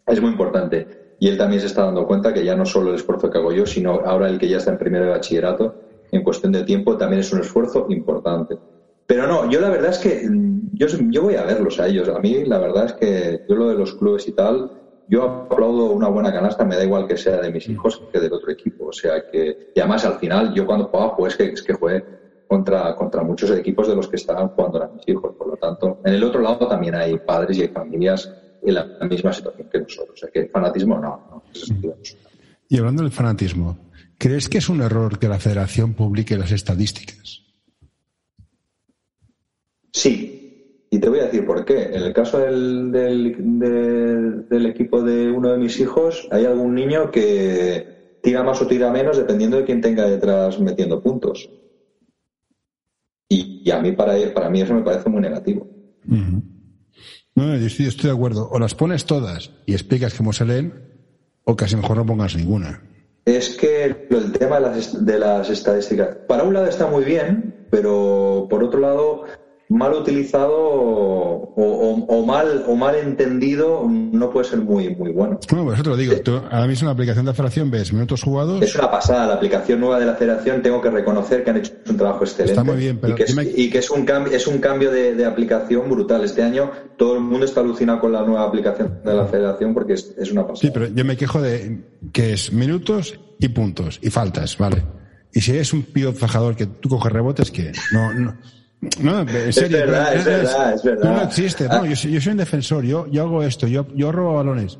Es 0.05 0.21
muy 0.21 0.31
importante. 0.31 1.15
Y 1.19 1.27
él 1.27 1.37
también 1.37 1.61
se 1.61 1.67
está 1.67 1.85
dando 1.85 2.07
cuenta 2.07 2.33
que 2.33 2.43
ya 2.43 2.55
no 2.55 2.65
solo 2.65 2.89
el 2.89 2.95
esfuerzo 2.95 3.29
que 3.29 3.37
hago 3.37 3.51
yo, 3.51 3.65
sino 3.65 4.01
ahora 4.05 4.29
el 4.29 4.37
que 4.37 4.47
ya 4.47 4.57
está 4.57 4.71
en 4.71 4.77
primero 4.77 5.05
de 5.05 5.11
bachillerato, 5.11 5.75
en 6.11 6.23
cuestión 6.23 6.51
de 6.51 6.63
tiempo, 6.63 6.97
también 6.97 7.19
es 7.19 7.31
un 7.33 7.41
esfuerzo 7.41 7.87
importante. 7.89 8.57
Pero 9.05 9.27
no, 9.27 9.49
yo 9.49 9.59
la 9.59 9.69
verdad 9.69 9.91
es 9.91 9.99
que 9.99 10.29
yo, 10.73 10.87
yo 10.87 11.23
voy 11.23 11.35
a 11.35 11.43
verlos 11.43 11.79
a 11.79 11.87
ellos. 11.87 12.07
A 12.09 12.19
mí 12.19 12.45
la 12.45 12.59
verdad 12.59 12.85
es 12.85 12.93
que 12.93 13.41
yo 13.49 13.55
lo 13.55 13.69
de 13.69 13.75
los 13.75 13.93
clubes 13.95 14.27
y 14.27 14.31
tal, 14.33 14.71
yo 15.07 15.23
aplaudo 15.23 15.91
una 15.91 16.07
buena 16.07 16.31
canasta, 16.31 16.63
me 16.63 16.75
da 16.75 16.83
igual 16.83 17.07
que 17.07 17.17
sea 17.17 17.41
de 17.41 17.51
mis 17.51 17.67
hijos 17.67 18.01
que 18.11 18.19
del 18.19 18.33
otro 18.33 18.51
equipo. 18.51 18.87
O 18.87 18.93
sea 18.93 19.23
que, 19.29 19.71
y 19.75 19.79
además 19.79 20.05
al 20.05 20.19
final, 20.19 20.53
yo 20.53 20.65
cuando 20.65 20.85
jugaba, 20.85 21.17
pues 21.17 21.35
que, 21.35 21.45
es 21.45 21.63
que 21.63 21.73
jugué 21.73 22.18
contra, 22.49 22.95
contra 22.95 23.23
muchos 23.23 23.51
equipos 23.51 23.87
de 23.87 23.95
los 23.95 24.07
que 24.07 24.15
estaban 24.15 24.49
jugando 24.49 24.79
eran 24.79 24.95
mis 24.95 25.07
hijos. 25.07 25.35
Por 25.37 25.49
lo 25.49 25.55
tanto, 25.55 26.01
en 26.03 26.15
el 26.15 26.23
otro 26.23 26.41
lado 26.41 26.67
también 26.67 26.95
hay 26.95 27.19
padres 27.19 27.57
y 27.57 27.61
hay 27.61 27.67
familias 27.67 28.33
en 28.63 28.73
la 28.73 28.85
misma 29.07 29.31
situación 29.31 29.69
que 29.71 29.79
nosotros. 29.79 30.15
O 30.15 30.17
sea, 30.17 30.29
que 30.29 30.47
fanatismo 30.47 30.97
no. 30.97 31.21
no 31.29 31.43
y 32.67 32.77
hablando 32.77 33.03
del 33.03 33.11
fanatismo, 33.11 33.77
¿crees 34.17 34.49
que 34.49 34.57
es 34.57 34.67
un 34.67 34.81
error 34.81 35.19
que 35.19 35.27
la 35.27 35.39
federación 35.39 35.93
publique 35.93 36.37
las 36.37 36.51
estadísticas? 36.51 37.43
Sí. 39.93 40.87
Y 40.91 40.97
te 40.97 41.07
voy 41.07 41.19
a 41.19 41.25
decir 41.25 41.45
por 41.45 41.65
qué. 41.65 41.83
En 41.83 42.01
el 42.01 42.13
caso 42.13 42.39
del, 42.39 42.91
del, 42.91 44.47
del 44.49 44.65
equipo 44.65 45.03
de 45.03 45.29
uno 45.31 45.51
de 45.51 45.59
mis 45.59 45.79
hijos, 45.79 46.27
hay 46.31 46.45
algún 46.45 46.73
niño 46.73 47.11
que 47.11 48.17
tira 48.23 48.43
más 48.43 48.59
o 48.61 48.67
tira 48.67 48.91
menos 48.91 49.17
dependiendo 49.17 49.57
de 49.57 49.65
quién 49.65 49.81
tenga 49.81 50.05
detrás 50.05 50.59
metiendo 50.59 51.01
puntos. 51.01 51.47
Y, 53.29 53.69
a 53.69 53.79
mí, 53.79 53.91
para, 53.91 54.15
para 54.33 54.49
mí, 54.49 54.61
eso 54.61 54.73
me 54.73 54.81
parece 54.81 55.07
muy 55.09 55.21
negativo. 55.21 55.67
No, 57.35 57.55
yo 57.55 57.67
estoy, 57.67 58.09
de 58.09 58.11
acuerdo. 58.11 58.49
O 58.51 58.59
las 58.59 58.75
pones 58.75 59.05
todas 59.05 59.51
y 59.65 59.73
explicas 59.73 60.15
cómo 60.15 60.33
se 60.33 60.45
leen, 60.45 60.73
o 61.43 61.55
casi 61.55 61.75
mejor 61.75 61.97
no 61.97 62.05
pongas 62.05 62.35
ninguna. 62.35 62.83
Es 63.25 63.49
que 63.49 63.85
el 63.85 64.31
tema 64.31 64.59
de 64.59 64.61
las, 64.61 65.05
de 65.05 65.19
las 65.19 65.49
estadísticas, 65.49 66.17
para 66.27 66.43
un 66.43 66.53
lado 66.53 66.65
está 66.65 66.87
muy 66.87 67.03
bien, 67.03 67.67
pero 67.69 68.47
por 68.49 68.63
otro 68.63 68.79
lado 68.79 69.25
mal 69.69 69.93
utilizado 69.93 70.51
o, 70.51 72.25
mal 72.25 72.65
o 72.67 72.75
mal 72.75 72.95
entendido 72.95 73.87
no 73.87 74.31
puede 74.31 74.49
ser 74.49 74.59
muy 74.59 74.95
muy 74.95 75.11
bueno. 75.11 75.39
Bueno, 75.47 75.65
pues 75.65 75.75
eso 75.75 75.83
te 75.83 75.89
lo 75.89 75.97
digo. 75.97 76.15
Tú, 76.21 76.35
ahora 76.35 76.65
mismo 76.65 76.85
en 76.85 76.87
la 76.87 76.93
aplicación 76.93 77.25
de 77.25 77.31
la 77.31 77.35
federación 77.35 77.69
ves 77.69 77.93
minutos 77.93 78.23
jugados. 78.23 78.61
Es 78.63 78.75
una 78.75 78.89
pasada. 78.89 79.27
La 79.27 79.35
aplicación 79.35 79.79
nueva 79.79 79.99
de 79.99 80.07
la 80.07 80.15
federación 80.15 80.63
tengo 80.63 80.81
que 80.81 80.89
reconocer 80.89 81.43
que 81.43 81.51
han 81.51 81.57
hecho 81.57 81.73
un 81.87 81.97
trabajo 81.97 82.23
excelente. 82.23 82.53
Está 82.53 82.63
muy 82.63 82.77
bien, 82.77 82.97
pero 82.99 83.13
y 83.13 83.15
que 83.15 83.23
es, 83.23 83.37
y 83.57 83.69
que 83.69 83.77
es 83.77 83.91
un 83.91 84.05
cambio 84.05 84.33
es 84.33 84.47
un 84.47 84.57
cambio 84.57 84.91
de, 84.91 85.23
aplicación 85.23 85.87
brutal. 85.87 86.23
Este 86.23 86.41
año 86.41 86.71
todo 86.97 87.13
el 87.13 87.21
mundo 87.21 87.45
está 87.45 87.59
alucinado 87.59 87.99
con 87.99 88.11
la 88.11 88.23
nueva 88.23 88.45
aplicación 88.45 89.01
de 89.05 89.13
la 89.13 89.25
federación 89.25 89.75
porque 89.75 89.93
es, 89.93 90.15
es 90.17 90.31
una 90.31 90.41
pasada. 90.41 90.61
Sí, 90.61 90.71
pero 90.73 90.87
yo 90.87 91.05
me 91.05 91.15
quejo 91.15 91.41
de 91.41 91.83
que 92.11 92.33
es 92.33 92.51
minutos 92.51 93.19
y 93.37 93.49
puntos 93.49 93.99
y 94.01 94.09
faltas, 94.09 94.57
vale. 94.57 94.83
Y 95.31 95.41
si 95.41 95.51
eres 95.51 95.73
un 95.73 95.83
pío 95.83 96.11
fajador 96.11 96.55
que 96.55 96.65
tú 96.65 96.89
coges 96.89 97.13
rebotes, 97.13 97.51
que 97.51 97.71
no, 97.93 98.11
no 98.13 98.35
no, 99.01 99.21
en 99.21 99.53
serio. 99.53 99.77
Es 99.77 99.85
verdad, 99.85 100.15
es, 100.15 100.25
verdad, 100.25 100.73
es 100.73 100.83
verdad. 100.83 101.15
no 101.15 101.21
existe. 101.23 101.67
No, 101.67 101.85
yo, 101.85 101.93
yo, 101.93 102.21
soy 102.21 102.31
un 102.31 102.37
defensor, 102.37 102.83
yo, 102.83 103.07
yo 103.07 103.23
hago 103.23 103.43
esto, 103.43 103.67
yo, 103.67 103.87
yo 103.93 104.11
robo 104.11 104.35
balones. 104.35 104.77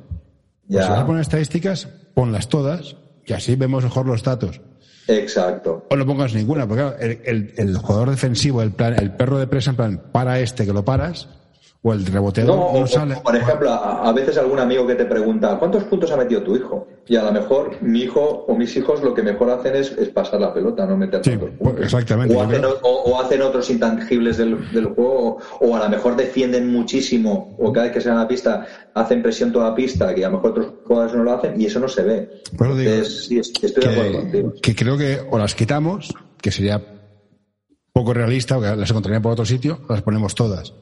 Pues 0.68 0.86
si 0.86 0.90
vas 0.90 1.00
a 1.00 1.06
poner 1.06 1.22
estadísticas, 1.22 1.88
ponlas 2.14 2.48
todas, 2.48 2.96
y 3.26 3.34
así 3.34 3.56
vemos 3.56 3.84
mejor 3.84 4.06
los 4.06 4.24
datos. 4.24 4.62
Exacto. 5.08 5.88
O 5.90 5.96
no 5.96 6.06
pongas 6.06 6.34
ninguna, 6.34 6.68
porque 6.68 6.84
claro, 6.84 6.98
el, 7.00 7.22
el, 7.26 7.54
el, 7.58 7.78
jugador 7.78 8.12
defensivo, 8.12 8.62
el, 8.62 8.72
plan, 8.72 8.96
el 8.98 9.12
perro 9.12 9.40
de 9.40 9.48
presa, 9.48 9.72
en 9.72 9.76
plan, 9.76 10.04
para 10.12 10.40
este 10.40 10.66
que 10.66 10.74
lo 10.74 10.86
paras, 10.86 11.28
o 11.82 11.94
el 11.94 12.06
reboteador 12.06 12.74
no, 12.78 12.88
sale. 12.88 13.16
por 13.24 13.36
ejemplo, 13.36 13.72
a, 13.72 14.12
veces 14.12 14.38
algún 14.38 14.60
amigo 14.60 14.86
que 14.86 14.96
te 14.96 15.06
pregunta, 15.06 15.58
¿cuántos 15.58 15.86
puntos 15.86 16.12
ha 16.12 16.18
metido 16.18 16.44
tu 16.44 16.56
hijo? 16.58 16.88
Y 17.08 17.16
a 17.16 17.24
lo 17.24 17.32
mejor 17.32 17.82
mi 17.82 18.02
hijo 18.02 18.46
o 18.48 18.56
mis 18.56 18.76
hijos 18.76 19.02
lo 19.02 19.14
que 19.14 19.24
mejor 19.24 19.50
hacen 19.50 19.76
es, 19.76 19.90
pasar 20.10 20.42
la 20.42 20.54
pelota, 20.54 20.86
no 20.86 20.98
meter 20.98 21.24
sí, 21.24 21.38
puntos. 21.38 21.82
Exactamente. 21.82 22.36
O 22.36 22.42
hacen, 22.42 22.64
o, 22.66 23.22
hacen, 23.22 23.42
otros 23.42 23.70
intangibles 23.70 24.38
del, 24.38 24.72
del 24.74 24.88
juego, 24.88 25.38
o, 25.62 25.76
a 25.76 25.80
lo 25.80 25.90
mejor 25.90 26.18
defienden 26.18 26.70
muchísimo, 26.70 27.56
o 27.58 27.72
cada 27.72 27.86
vez 27.86 27.94
que 27.94 28.02
se 28.02 28.10
van 28.10 28.18
a 28.18 28.22
la 28.24 28.28
pista 28.28 28.68
hacen 28.94 29.24
presión 29.24 29.54
toda 29.54 29.70
la 29.70 29.76
pista, 29.76 30.14
que 30.14 30.26
a 30.26 30.30
lo 30.30 30.36
mejor 30.36 30.52
otros 30.52 30.74
jugadores 30.84 31.16
no 31.16 31.24
lo 31.24 31.34
hacen, 31.34 31.60
y 31.60 31.66
eso 31.66 31.80
no 31.80 31.88
se 31.88 32.04
ve. 32.04 32.42
Bueno, 32.54 32.76
digo, 32.76 33.06
sí, 33.06 33.40
estoy 33.40 33.72
que, 33.72 33.80
de 33.80 33.90
acuerdo 33.90 34.20
contigo. 34.20 34.54
Que 34.62 34.76
creo 34.76 34.98
que 34.98 35.22
o 35.32 35.38
las 35.38 35.56
quitamos, 35.56 36.14
que 36.42 36.52
sería 36.52 36.82
poco 37.94 38.14
realista, 38.14 38.58
o 38.58 38.62
que 38.62 38.76
las 38.76 38.90
encontrarían 38.90 39.22
por 39.22 39.32
otro 39.32 39.46
sitio, 39.46 39.80
o 39.88 39.94
las 39.94 40.02
ponemos 40.02 40.36
todas. 40.36 40.74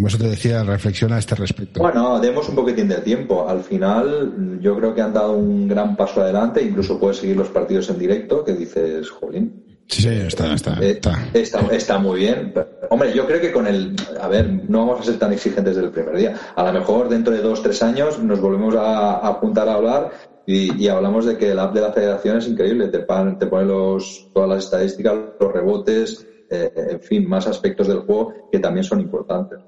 Como 0.00 0.08
eso 0.08 0.16
te 0.16 0.30
decía, 0.30 0.62
reflexiona 0.62 1.16
a 1.16 1.18
este 1.18 1.34
respecto. 1.34 1.78
Bueno, 1.78 2.18
demos 2.20 2.48
un 2.48 2.54
poquitín 2.54 2.88
de 2.88 3.02
tiempo. 3.02 3.46
Al 3.46 3.62
final, 3.62 4.58
yo 4.58 4.74
creo 4.74 4.94
que 4.94 5.02
han 5.02 5.12
dado 5.12 5.34
un 5.34 5.68
gran 5.68 5.94
paso 5.94 6.22
adelante. 6.22 6.62
Incluso 6.62 6.98
puedes 6.98 7.18
seguir 7.18 7.36
los 7.36 7.48
partidos 7.48 7.90
en 7.90 7.98
directo, 7.98 8.42
que 8.42 8.54
dices, 8.54 9.10
jolín. 9.10 9.84
Sí, 9.88 10.00
sí, 10.00 10.08
está, 10.08 10.54
está, 10.54 10.78
eh, 10.80 11.02
está. 11.34 11.60
está, 11.70 11.98
muy 11.98 12.20
bien. 12.20 12.54
Hombre, 12.88 13.12
yo 13.12 13.26
creo 13.26 13.42
que 13.42 13.52
con 13.52 13.66
el. 13.66 13.94
A 14.18 14.28
ver, 14.28 14.50
no 14.70 14.86
vamos 14.86 15.00
a 15.00 15.04
ser 15.04 15.18
tan 15.18 15.34
exigentes 15.34 15.76
desde 15.76 15.88
el 15.88 15.92
primer 15.92 16.16
día. 16.16 16.34
A 16.56 16.64
lo 16.64 16.72
mejor 16.72 17.10
dentro 17.10 17.34
de 17.34 17.42
dos, 17.42 17.62
tres 17.62 17.82
años 17.82 18.18
nos 18.20 18.40
volvemos 18.40 18.74
a, 18.76 19.18
apuntar 19.18 19.68
a 19.68 19.74
hablar 19.74 20.12
y, 20.46 20.88
hablamos 20.88 21.26
de 21.26 21.36
que 21.36 21.50
el 21.50 21.58
app 21.58 21.74
de 21.74 21.82
la 21.82 21.92
federación 21.92 22.38
es 22.38 22.48
increíble. 22.48 22.88
Te, 22.88 23.00
te 23.00 23.46
pone 23.46 23.64
los, 23.66 24.30
todas 24.32 24.48
las 24.48 24.64
estadísticas, 24.64 25.14
los 25.38 25.52
rebotes, 25.52 26.26
eh, 26.48 26.72
en 26.74 27.00
fin, 27.00 27.28
más 27.28 27.46
aspectos 27.46 27.86
del 27.86 27.98
juego 27.98 28.32
que 28.50 28.60
también 28.60 28.84
son 28.84 28.98
importantes. 29.00 29.58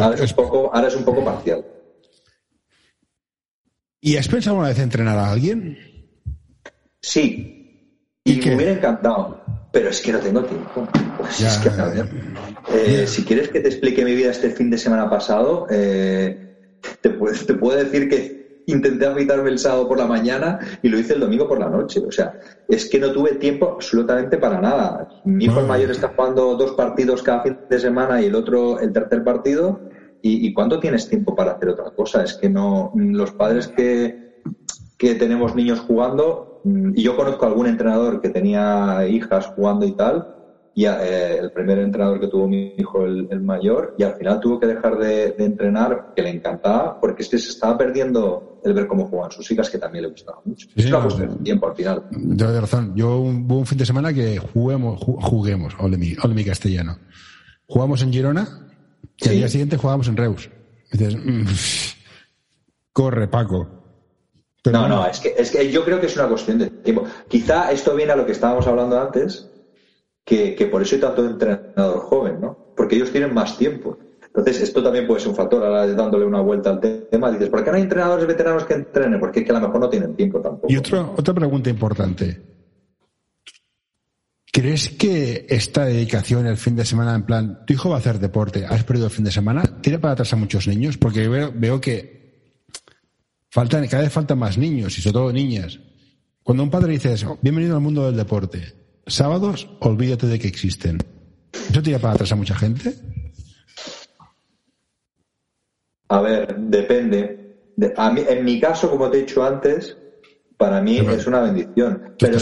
Ahora, 0.00 0.16
es 0.16 0.30
un 0.30 0.36
poco, 0.36 0.74
ahora 0.74 0.88
es 0.88 0.96
un 0.96 1.04
poco 1.04 1.24
parcial. 1.24 1.64
¿Y 4.00 4.16
has 4.16 4.28
pensado 4.28 4.56
una 4.56 4.68
vez 4.68 4.78
entrenar 4.78 5.16
a 5.16 5.30
alguien? 5.30 5.78
Sí. 7.00 8.18
Y, 8.24 8.36
me 8.36 8.56
hubiera 8.56 8.72
encantado. 8.72 9.42
Pero 9.72 9.88
es 9.88 10.00
que 10.00 10.12
no 10.12 10.18
tengo 10.18 10.42
tiempo. 10.44 10.86
Pues 11.18 11.40
es 11.40 11.56
que, 11.58 11.68
a 11.68 11.86
ver, 11.86 12.08
eh, 12.72 13.06
si 13.06 13.24
quieres 13.24 13.48
que 13.48 13.60
te 13.60 13.68
explique 13.68 14.04
mi 14.04 14.14
vida 14.14 14.30
este 14.30 14.50
fin 14.50 14.70
de 14.70 14.76
semana 14.76 15.08
pasado, 15.08 15.66
eh, 15.70 16.78
te, 17.00 17.10
te 17.10 17.54
puedo 17.54 17.82
decir 17.82 18.08
que 18.08 18.41
intenté 18.72 19.06
afeitarme 19.06 19.50
el 19.50 19.58
sábado 19.58 19.88
por 19.88 19.98
la 19.98 20.06
mañana 20.06 20.58
y 20.82 20.88
lo 20.88 20.98
hice 20.98 21.14
el 21.14 21.20
domingo 21.20 21.48
por 21.48 21.58
la 21.58 21.68
noche. 21.68 22.00
O 22.06 22.10
sea, 22.10 22.38
es 22.68 22.88
que 22.88 22.98
no 22.98 23.12
tuve 23.12 23.34
tiempo 23.34 23.70
absolutamente 23.74 24.38
para 24.38 24.60
nada. 24.60 25.08
Mi 25.24 25.44
hijo 25.44 25.60
mayor 25.62 25.90
está 25.90 26.08
jugando 26.08 26.54
dos 26.56 26.72
partidos 26.72 27.22
cada 27.22 27.42
fin 27.42 27.56
de 27.68 27.78
semana 27.78 28.20
y 28.20 28.26
el 28.26 28.34
otro 28.34 28.80
el 28.80 28.92
tercer 28.92 29.22
partido. 29.22 29.80
¿Y, 30.24 30.52
cuándo 30.52 30.78
tienes 30.78 31.08
tiempo 31.08 31.34
para 31.34 31.52
hacer 31.52 31.70
otra 31.70 31.90
cosa? 31.90 32.22
Es 32.22 32.34
que 32.34 32.48
no. 32.48 32.92
Los 32.94 33.32
padres 33.32 33.66
que, 33.66 34.40
que 34.96 35.16
tenemos 35.16 35.56
niños 35.56 35.80
jugando, 35.80 36.60
mm, 36.62 36.92
y 36.94 37.02
yo 37.02 37.16
conozco 37.16 37.44
a 37.44 37.48
algún 37.48 37.66
entrenador 37.66 38.20
que 38.20 38.28
tenía 38.28 39.04
hijas 39.08 39.46
jugando 39.46 39.84
y 39.84 39.96
tal, 39.96 40.32
y 40.74 40.86
eh, 40.86 41.38
el 41.38 41.50
primer 41.52 41.78
entrenador 41.78 42.18
que 42.20 42.28
tuvo 42.28 42.48
mi 42.48 42.74
hijo, 42.78 43.04
el, 43.04 43.40
mayor, 43.40 43.94
y 43.98 44.04
al 44.04 44.14
final 44.14 44.40
tuvo 44.40 44.58
que 44.58 44.66
dejar 44.66 44.98
de, 44.98 45.34
entrenar, 45.38 46.12
que 46.16 46.22
le 46.22 46.30
encantaba, 46.30 46.98
porque 47.00 47.22
es 47.22 47.28
que 47.28 47.38
se 47.38 47.50
estaba 47.50 47.76
perdiendo 47.76 48.51
el 48.64 48.74
ver 48.74 48.86
cómo 48.86 49.06
jugaban 49.06 49.32
sus 49.32 49.50
hijas, 49.50 49.68
que 49.70 49.78
también 49.78 50.04
le 50.04 50.10
gustaba 50.10 50.40
mucho. 50.44 50.68
es 50.74 50.86
una 50.86 51.02
cuestión 51.02 51.38
de 51.38 51.44
tiempo 51.44 51.66
al 51.66 51.76
final. 51.76 52.04
Razón. 52.60 52.92
Yo 52.94 53.16
hubo 53.16 53.58
un 53.58 53.66
fin 53.66 53.78
de 53.78 53.86
semana 53.86 54.12
que 54.12 54.38
juguemos, 54.38 55.00
juguemos, 55.00 55.74
ole 55.78 55.96
mi, 55.96 56.14
mi 56.28 56.44
castellano. 56.44 56.98
Jugamos 57.66 58.02
en 58.02 58.12
Girona 58.12 58.68
y 59.18 59.28
al 59.28 59.34
día 59.36 59.48
siguiente 59.48 59.76
jugábamos 59.76 60.08
en 60.08 60.16
Reus. 60.16 60.50
dices, 60.90 61.16
mm, 61.16 61.44
corre, 62.92 63.28
Paco. 63.28 63.68
no, 64.64 64.88
no, 64.88 65.06
es 65.06 65.20
que, 65.20 65.34
es 65.36 65.50
que 65.50 65.70
yo 65.70 65.84
creo 65.84 66.00
que 66.00 66.06
es 66.06 66.16
una 66.16 66.28
cuestión 66.28 66.58
de 66.58 66.70
tiempo. 66.70 67.04
Quizá 67.28 67.72
esto 67.72 67.94
viene 67.94 68.12
a 68.12 68.16
lo 68.16 68.26
que 68.26 68.32
estábamos 68.32 68.66
hablando 68.66 69.00
antes, 69.00 69.48
que, 70.24 70.68
por 70.70 70.82
eso 70.82 70.94
hay 70.94 71.00
tanto 71.00 71.26
entrenador 71.26 71.98
joven, 72.00 72.40
¿no? 72.40 72.56
Porque 72.76 72.96
ellos 72.96 73.10
tienen 73.10 73.34
más 73.34 73.58
tiempo. 73.58 73.98
Entonces, 74.34 74.62
esto 74.62 74.82
también 74.82 75.06
puede 75.06 75.20
ser 75.20 75.28
un 75.28 75.36
factor, 75.36 75.60
dándole 75.94 76.24
una 76.24 76.40
vuelta 76.40 76.70
al 76.70 76.80
tema, 76.80 77.30
dices, 77.30 77.50
¿por 77.50 77.62
qué 77.62 77.70
no 77.70 77.76
hay 77.76 77.82
entrenadores 77.82 78.26
veteranos 78.26 78.64
que 78.64 78.72
entrenen? 78.72 79.20
Porque 79.20 79.40
es 79.40 79.44
que 79.44 79.52
a 79.52 79.54
lo 79.56 79.66
mejor 79.66 79.80
no 79.80 79.90
tienen 79.90 80.16
tiempo 80.16 80.40
tampoco. 80.40 80.72
Y 80.72 80.76
otra 80.78 81.02
otra 81.02 81.34
pregunta 81.34 81.68
importante. 81.68 82.40
¿Crees 84.50 84.88
que 84.88 85.46
esta 85.50 85.84
dedicación 85.84 86.46
el 86.46 86.56
fin 86.56 86.76
de 86.76 86.86
semana, 86.86 87.14
en 87.14 87.24
plan, 87.24 87.64
tu 87.66 87.74
hijo 87.74 87.90
va 87.90 87.96
a 87.96 87.98
hacer 87.98 88.18
deporte, 88.18 88.64
has 88.64 88.84
perdido 88.84 89.06
el 89.06 89.12
fin 89.12 89.24
de 89.24 89.32
semana, 89.32 89.62
tiene 89.82 89.98
para 89.98 90.14
atrás 90.14 90.32
a 90.32 90.36
muchos 90.36 90.66
niños? 90.66 90.96
Porque 90.96 91.28
veo, 91.28 91.52
veo 91.54 91.78
que 91.78 92.56
faltan, 93.50 93.86
cada 93.88 94.02
vez 94.02 94.12
faltan 94.12 94.38
más 94.38 94.56
niños, 94.56 94.96
y 94.96 95.02
sobre 95.02 95.12
todo 95.12 95.32
niñas. 95.32 95.78
Cuando 96.42 96.62
un 96.62 96.70
padre 96.70 96.92
dice 96.92 97.12
eso, 97.12 97.38
bienvenido 97.42 97.76
al 97.76 97.82
mundo 97.82 98.06
del 98.06 98.16
deporte, 98.16 98.62
sábados, 99.06 99.68
olvídate 99.80 100.26
de 100.26 100.38
que 100.38 100.48
existen. 100.48 100.98
¿Eso 101.70 101.82
tira 101.82 101.98
para 101.98 102.14
atrás 102.14 102.32
a 102.32 102.36
mucha 102.36 102.54
gente? 102.54 102.94
A 106.12 106.20
ver, 106.20 106.54
depende. 106.58 107.38
en 107.76 108.44
mi 108.44 108.60
caso, 108.60 108.90
como 108.90 109.10
te 109.10 109.16
he 109.16 109.20
dicho 109.20 109.42
antes, 109.42 109.96
para 110.58 110.82
mí 110.82 110.98
es 110.98 111.26
una 111.26 111.40
bendición. 111.40 112.02
Pero, 112.18 112.38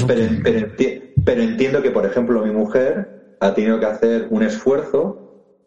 pero, 1.25 1.43
entiendo 1.43 1.81
que, 1.81 1.93
por 1.93 2.05
ejemplo, 2.05 2.45
mi 2.45 2.51
mujer 2.51 3.07
ha 3.41 3.55
tenido 3.55 3.79
que 3.79 3.87
hacer 3.87 4.27
un 4.31 4.43
esfuerzo 4.43 5.21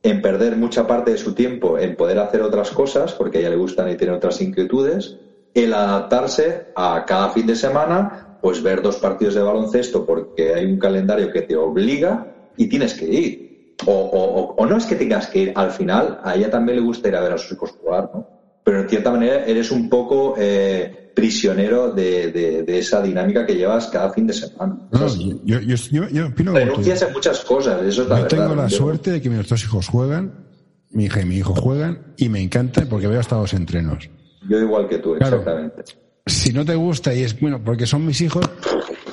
en 0.04 0.22
perder 0.22 0.58
mucha 0.58 0.86
parte 0.86 1.12
de 1.12 1.18
su 1.18 1.34
tiempo 1.34 1.80
en 1.80 1.95
poder 1.95 2.20
hacer 2.20 2.41
otras 2.41 2.72
cosas, 2.72 3.14
porque 3.14 3.38
a 3.38 3.41
ella 3.41 3.51
le 3.51 3.56
gustan 3.56 3.89
y 3.89 3.95
tiene 3.95 4.14
otras 4.14 4.41
inquietudes, 4.41 5.16
el 5.54 5.72
adaptarse 5.74 6.66
a 6.76 7.06
cada 7.08 7.30
fin 7.30 7.47
de 7.47 7.56
semana 7.56 8.28
pues 8.41 8.62
ver 8.62 8.82
dos 8.82 8.97
partidos 8.97 9.36
de 9.36 9.41
baloncesto 9.41 10.06
porque 10.06 10.54
hay 10.54 10.66
un 10.66 10.78
calendario 10.78 11.32
que 11.32 11.43
te 11.43 11.56
obliga 11.56 12.28
y 12.58 12.68
tienes 12.68 12.93
que 12.95 13.06
ir. 13.06 13.43
O, 13.86 14.65
no 14.69 14.78
es 14.78 14.86
que 14.86 14.95
tengas 14.95 15.28
que 15.28 15.39
ir, 15.39 15.53
al 15.55 15.71
final 15.71 16.19
a 16.24 16.36
ella 16.36 16.49
también 16.49 16.78
le 16.78 16.84
gusta 16.84 17.09
ir 17.09 17.15
a 17.15 17.21
ver 17.21 17.34
a 17.34 17.38
sus 17.38 17.53
hijos 17.53 17.71
jugar, 17.71 18.09
¿no? 18.13 18.28
Pero 18.63 18.82
en 18.82 18.89
cierta 18.89 19.11
manera 19.11 19.45
eres 19.45 19.71
un 19.71 19.89
poco 19.89 20.36
eh, 20.38 21.11
prisionero 21.13 21.91
de, 21.91 22.63
esa 22.67 23.01
dinámica 23.01 23.45
que 23.45 23.55
llevas 23.55 23.88
cada 23.88 24.11
fin 24.11 24.26
de 24.26 24.34
semana. 24.34 24.78
No, 24.89 25.07
yo, 25.43 25.59
yo, 25.59 26.07
yo, 26.09 26.28
opino 26.28 26.53
Renuncias 26.53 27.03
a 27.03 27.09
muchas 27.09 27.41
cosas, 27.41 27.84
eso 27.84 28.03
es 28.03 28.09
la 28.09 28.19
Yo 28.19 28.28
tengo 28.28 28.55
la 28.55 28.69
suerte 28.69 29.11
de 29.11 29.21
que 29.21 29.30
mis 29.30 29.47
dos 29.47 29.63
hijos 29.63 29.89
juegan, 29.89 30.45
mi 30.91 31.05
hija 31.05 31.21
y 31.21 31.26
mi 31.26 31.36
hijo 31.36 31.53
juegan, 31.53 32.13
y 32.15 32.30
me 32.30 32.41
encanta 32.41 32.86
porque 32.89 33.07
veo 33.07 33.19
hasta 33.19 33.38
los 33.38 33.53
entrenos. 33.53 34.09
Yo 34.47 34.59
igual 34.59 34.88
que 34.88 34.99
tú, 34.99 35.15
exactamente 35.15 35.84
si 36.26 36.53
no 36.53 36.65
te 36.65 36.76
gusta 36.76 37.13
y 37.13 37.24
es 37.24 37.39
bueno 37.39 37.61
porque 37.63 37.86
son 37.86 38.05
mis 38.05 38.21
hijos, 38.21 38.45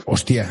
hostia. 0.07 0.49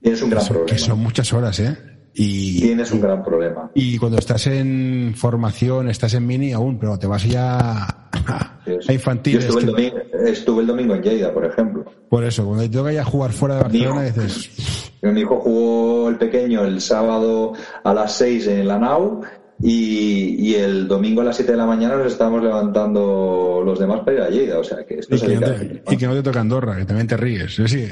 Tienes 0.00 0.22
un 0.22 0.30
gran 0.30 0.46
problema. 0.46 0.66
Que 0.66 0.78
son 0.78 0.98
muchas 0.98 1.32
horas, 1.32 1.58
¿eh? 1.60 1.76
Y, 2.14 2.60
Tienes 2.60 2.90
un 2.92 3.00
gran 3.00 3.22
problema. 3.22 3.70
Y 3.74 3.98
cuando 3.98 4.18
estás 4.18 4.46
en 4.46 5.14
formación, 5.16 5.88
estás 5.88 6.14
en 6.14 6.26
mini 6.26 6.52
aún, 6.52 6.78
pero 6.78 6.98
te 6.98 7.06
vas 7.06 7.24
ya 7.24 7.86
a 7.86 8.92
infantil. 8.92 9.34
Yo 9.34 9.38
estuve, 9.40 9.60
el 9.60 9.66
domingo, 9.66 9.96
estuve, 10.26 10.60
el 10.62 10.66
domingo, 10.66 10.94
en 10.94 11.02
Lleida, 11.02 11.32
por 11.32 11.44
ejemplo. 11.44 11.84
Por 12.08 12.24
eso, 12.24 12.44
cuando 12.44 12.64
te 12.64 12.70
toca 12.70 12.92
ya 12.92 13.04
jugar 13.04 13.32
fuera 13.32 13.56
de 13.56 13.62
Barcelona, 13.62 14.02
dices. 14.02 14.90
Mi 15.02 15.20
hijo 15.22 15.40
jugó 15.40 16.10
el 16.10 16.16
pequeño 16.16 16.62
el 16.64 16.80
sábado 16.80 17.54
a 17.82 17.94
las 17.94 18.12
6 18.16 18.46
en 18.48 18.68
la 18.68 18.78
NAU 18.78 19.22
y, 19.62 20.54
el 20.54 20.88
domingo 20.88 21.20
a 21.20 21.24
las 21.24 21.36
7 21.36 21.52
de 21.52 21.58
la 21.58 21.66
mañana 21.66 21.96
nos 21.96 22.12
estábamos 22.12 22.42
levantando 22.42 23.62
los 23.64 23.78
demás 23.78 24.00
para 24.00 24.16
ir 24.16 24.22
a 24.22 24.28
Lleida. 24.30 24.58
O 24.58 24.64
sea, 24.64 24.84
que 24.84 24.98
esto 24.98 25.14
y, 25.14 25.20
que 25.20 25.34
no 25.34 25.40
te, 25.40 25.82
y 25.90 25.96
que 25.96 26.06
no 26.06 26.14
te 26.14 26.22
toca 26.22 26.40
Andorra, 26.40 26.76
que 26.76 26.84
también 26.84 27.06
te 27.06 27.16
ríes. 27.16 27.54
Sí, 27.66 27.88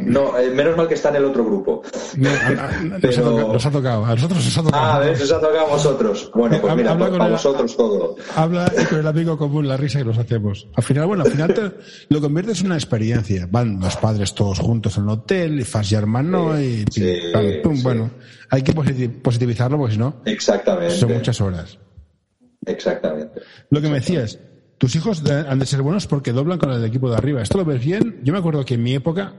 no, 0.00 0.36
eh, 0.38 0.50
menos 0.50 0.76
mal 0.76 0.88
que 0.88 0.94
está 0.94 1.10
en 1.10 1.16
el 1.16 1.26
otro 1.26 1.44
grupo. 1.44 1.82
nos, 2.16 3.66
ha 3.66 3.70
tocado, 3.70 4.04
a 4.04 4.14
nosotros 4.14 4.44
nos 4.44 4.58
ha 4.58 4.62
tocado. 4.62 4.84
Ah, 4.84 4.96
a 4.96 4.98
ver, 5.00 5.18
nos 5.18 5.32
ha 5.32 5.40
tocado 5.40 5.66
a 5.66 5.70
vosotros. 5.70 6.30
Bueno, 6.34 6.58
pues 6.60 6.76
mira, 6.76 6.92
habla 6.92 7.10
para 7.10 7.30
vosotros 7.30 7.76
todo. 7.76 8.16
Habla 8.34 8.72
con 8.88 8.98
el 8.98 9.06
amigo 9.06 9.38
común 9.38 9.68
la 9.68 9.76
risa 9.76 10.00
que 10.00 10.04
nos 10.06 10.18
hacemos. 10.18 10.68
Al 10.74 10.82
final, 10.82 11.06
bueno, 11.06 11.24
al 11.24 11.30
final 11.30 11.54
te, 11.54 11.72
lo 12.08 12.20
conviertes 12.20 12.60
en 12.60 12.66
una 12.66 12.76
experiencia. 12.76 13.48
Van 13.50 13.78
los 13.80 13.96
padres 13.96 14.34
todos 14.34 14.58
juntos 14.58 14.96
en 14.96 15.04
el 15.04 15.10
hotel, 15.10 15.60
y 15.60 15.64
fas 15.64 15.92
hermano 15.92 16.60
y 16.60 16.84
pum, 17.62 17.82
bueno 17.82 18.10
hay 18.50 18.62
que 18.62 18.72
positivizarlo 18.72 19.78
porque 19.78 19.94
si 19.94 19.98
no, 19.98 20.22
Exactamente. 20.24 20.95
Son 20.96 21.12
muchas 21.12 21.40
horas. 21.40 21.78
Exactamente. 22.64 23.40
Lo 23.70 23.80
que 23.80 23.88
me 23.88 23.94
decías, 23.96 24.38
tus 24.78 24.94
hijos 24.96 25.22
han 25.30 25.58
de 25.58 25.66
ser 25.66 25.82
buenos 25.82 26.06
porque 26.06 26.32
doblan 26.32 26.58
con 26.58 26.70
el 26.72 26.84
equipo 26.84 27.10
de 27.10 27.16
arriba. 27.16 27.42
¿Esto 27.42 27.58
lo 27.58 27.64
ves 27.64 27.84
bien? 27.84 28.20
Yo 28.22 28.32
me 28.32 28.38
acuerdo 28.38 28.64
que 28.64 28.74
en 28.74 28.82
mi 28.82 28.94
época 28.94 29.34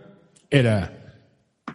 era, 0.49 1.23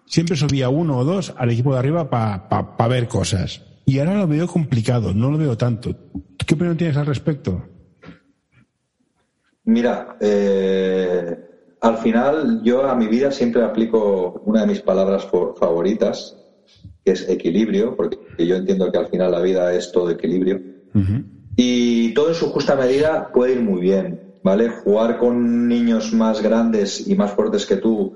siempre 0.07 0.37
subía 0.37 0.69
uno 0.69 0.99
o 0.99 1.05
dos 1.05 1.35
al 1.37 1.51
equipo 1.51 1.73
de 1.73 1.79
arriba 1.79 2.11
para 2.11 2.89
ver 2.89 3.09
cosas. 3.09 3.63
Y 3.85 3.99
ahora 3.99 4.15
lo 4.15 4.27
veo 4.27 4.47
complicado, 4.47 5.13
no 5.13 5.31
lo 5.31 5.39
veo 5.39 5.57
tanto. 5.57 5.95
¿Qué 6.47 6.55
opinión 6.55 6.77
tienes 6.77 6.97
al 6.97 7.07
respecto? 7.07 7.69
Mira, 9.65 10.17
eh, 10.21 11.37
al 11.81 11.99
final 11.99 12.63
yo 12.63 12.87
a 12.87 12.95
mi 12.95 13.07
vida 13.07 13.31
siempre 13.31 13.63
aplico 13.63 14.43
una 14.45 14.63
de 14.63 14.67
mis 14.69 14.81
palabras 14.81 15.27
favoritas, 15.57 16.37
que 17.05 17.13
es 17.13 17.29
equilibrio, 17.29 17.97
porque 17.97 18.17
yo 18.39 18.57
entiendo 18.57 18.91
que 18.91 18.99
al 18.99 19.09
final 19.09 19.31
la 19.31 19.41
vida 19.41 19.73
es 19.75 19.91
todo 19.91 20.11
equilibrio. 20.11 20.61
Y 21.57 22.15
todo 22.15 22.29
en 22.29 22.35
su 22.35 22.51
justa 22.51 22.77
medida 22.77 23.31
puede 23.33 23.55
ir 23.55 23.61
muy 23.61 23.81
bien, 23.81 24.21
¿vale? 24.43 24.69
Jugar 24.69 25.19
con 25.19 25.69
niños 25.69 26.13
más 26.13 26.43
grandes 26.43 27.07
y 27.07 27.15
más 27.15 27.33
fuertes 27.33 27.67
que 27.67 27.77
tú 27.77 28.13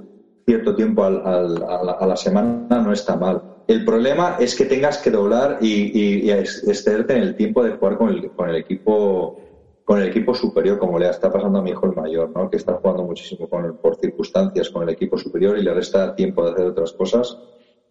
cierto 0.47 0.75
tiempo 0.75 1.03
a, 1.03 1.11
la, 1.11 2.17
semana 2.17 2.81
no 2.81 2.93
está 2.93 3.17
mal. 3.17 3.43
El 3.67 3.85
problema 3.85 4.37
es 4.39 4.55
que 4.55 4.65
tengas 4.65 4.99
que 4.99 5.11
doblar 5.11 5.59
y, 5.61 6.27
y, 6.27 6.31
excederte 6.31 7.15
en 7.15 7.23
el 7.23 7.35
tiempo 7.35 7.65
de 7.65 7.73
jugar 7.73 7.97
con 7.97 8.11
el, 8.11 8.31
con 8.31 8.49
el 8.49 8.57
equipo 8.57 9.37
con 9.85 10.01
el 10.01 10.09
equipo 10.09 10.35
superior, 10.35 10.79
como 10.79 10.99
le 10.99 11.09
está 11.09 11.31
pasando 11.31 11.61
a 11.61 11.63
mi 11.63 11.71
hijo 11.71 11.87
el 11.87 11.95
mayor, 11.95 12.33
¿no? 12.35 12.51
que 12.51 12.57
está 12.57 12.73
jugando 12.75 13.05
muchísimo 13.05 13.47
con 13.47 13.77
por 13.81 13.95
circunstancias 13.95 14.69
con 14.69 14.83
el 14.83 14.89
equipo 14.89 15.17
superior 15.17 15.57
y 15.57 15.63
le 15.63 15.73
resta 15.73 16.13
tiempo 16.13 16.45
de 16.45 16.51
hacer 16.51 16.67
otras 16.67 16.93
cosas 16.93 17.39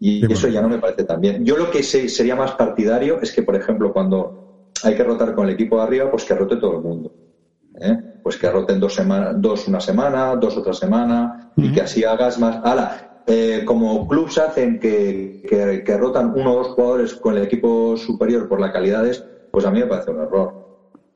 y 0.08 0.32
eso 0.32 0.48
ya 0.48 0.62
no 0.62 0.70
me 0.70 0.78
parece 0.78 1.04
tan 1.04 1.20
bien. 1.20 1.44
Yo 1.44 1.58
lo 1.58 1.72
que 1.72 1.82
sería 1.82 2.36
más 2.36 2.52
partidario 2.52 3.20
es 3.22 3.32
que, 3.32 3.42
por 3.42 3.56
ejemplo, 3.56 3.92
cuando 3.92 4.72
hay 4.84 4.96
que 4.96 5.04
rotar 5.04 5.34
con 5.34 5.48
el 5.48 5.56
equipo 5.56 5.78
de 5.78 5.84
arriba, 5.84 6.12
pues 6.12 6.26
que 6.26 6.36
rote 6.36 6.58
todo 6.58 6.78
el 6.78 6.84
mundo. 6.84 7.12
¿eh? 7.82 7.98
Pues 8.22 8.38
que 8.38 8.48
roten 8.48 8.80
dos, 8.80 8.94
semanas, 8.94 9.34
dos 9.38 9.68
una 9.68 9.80
semana, 9.80 10.36
dos 10.36 10.56
otra 10.58 10.74
semana, 10.74 11.52
y 11.58 11.72
que 11.72 11.82
así 11.82 12.04
hagas 12.04 12.38
más. 12.38 12.58
Ahora, 12.64 13.24
eh, 13.26 13.64
como 13.66 14.08
clubs 14.08 14.38
hacen 14.38 14.80
que, 14.80 15.42
que, 15.84 15.98
rotan 15.98 16.34
uno 16.36 16.54
o 16.54 16.58
dos 16.58 16.68
jugadores 16.68 17.16
con 17.16 17.36
el 17.36 17.44
equipo 17.44 17.98
superior 17.98 18.48
por 18.48 18.62
la 18.62 18.72
calidad, 18.72 19.06
pues 19.50 19.66
a 19.66 19.72
mí 19.72 19.80
me 19.80 19.88
parece 19.88 20.12
un 20.12 20.22
error. 20.22 20.54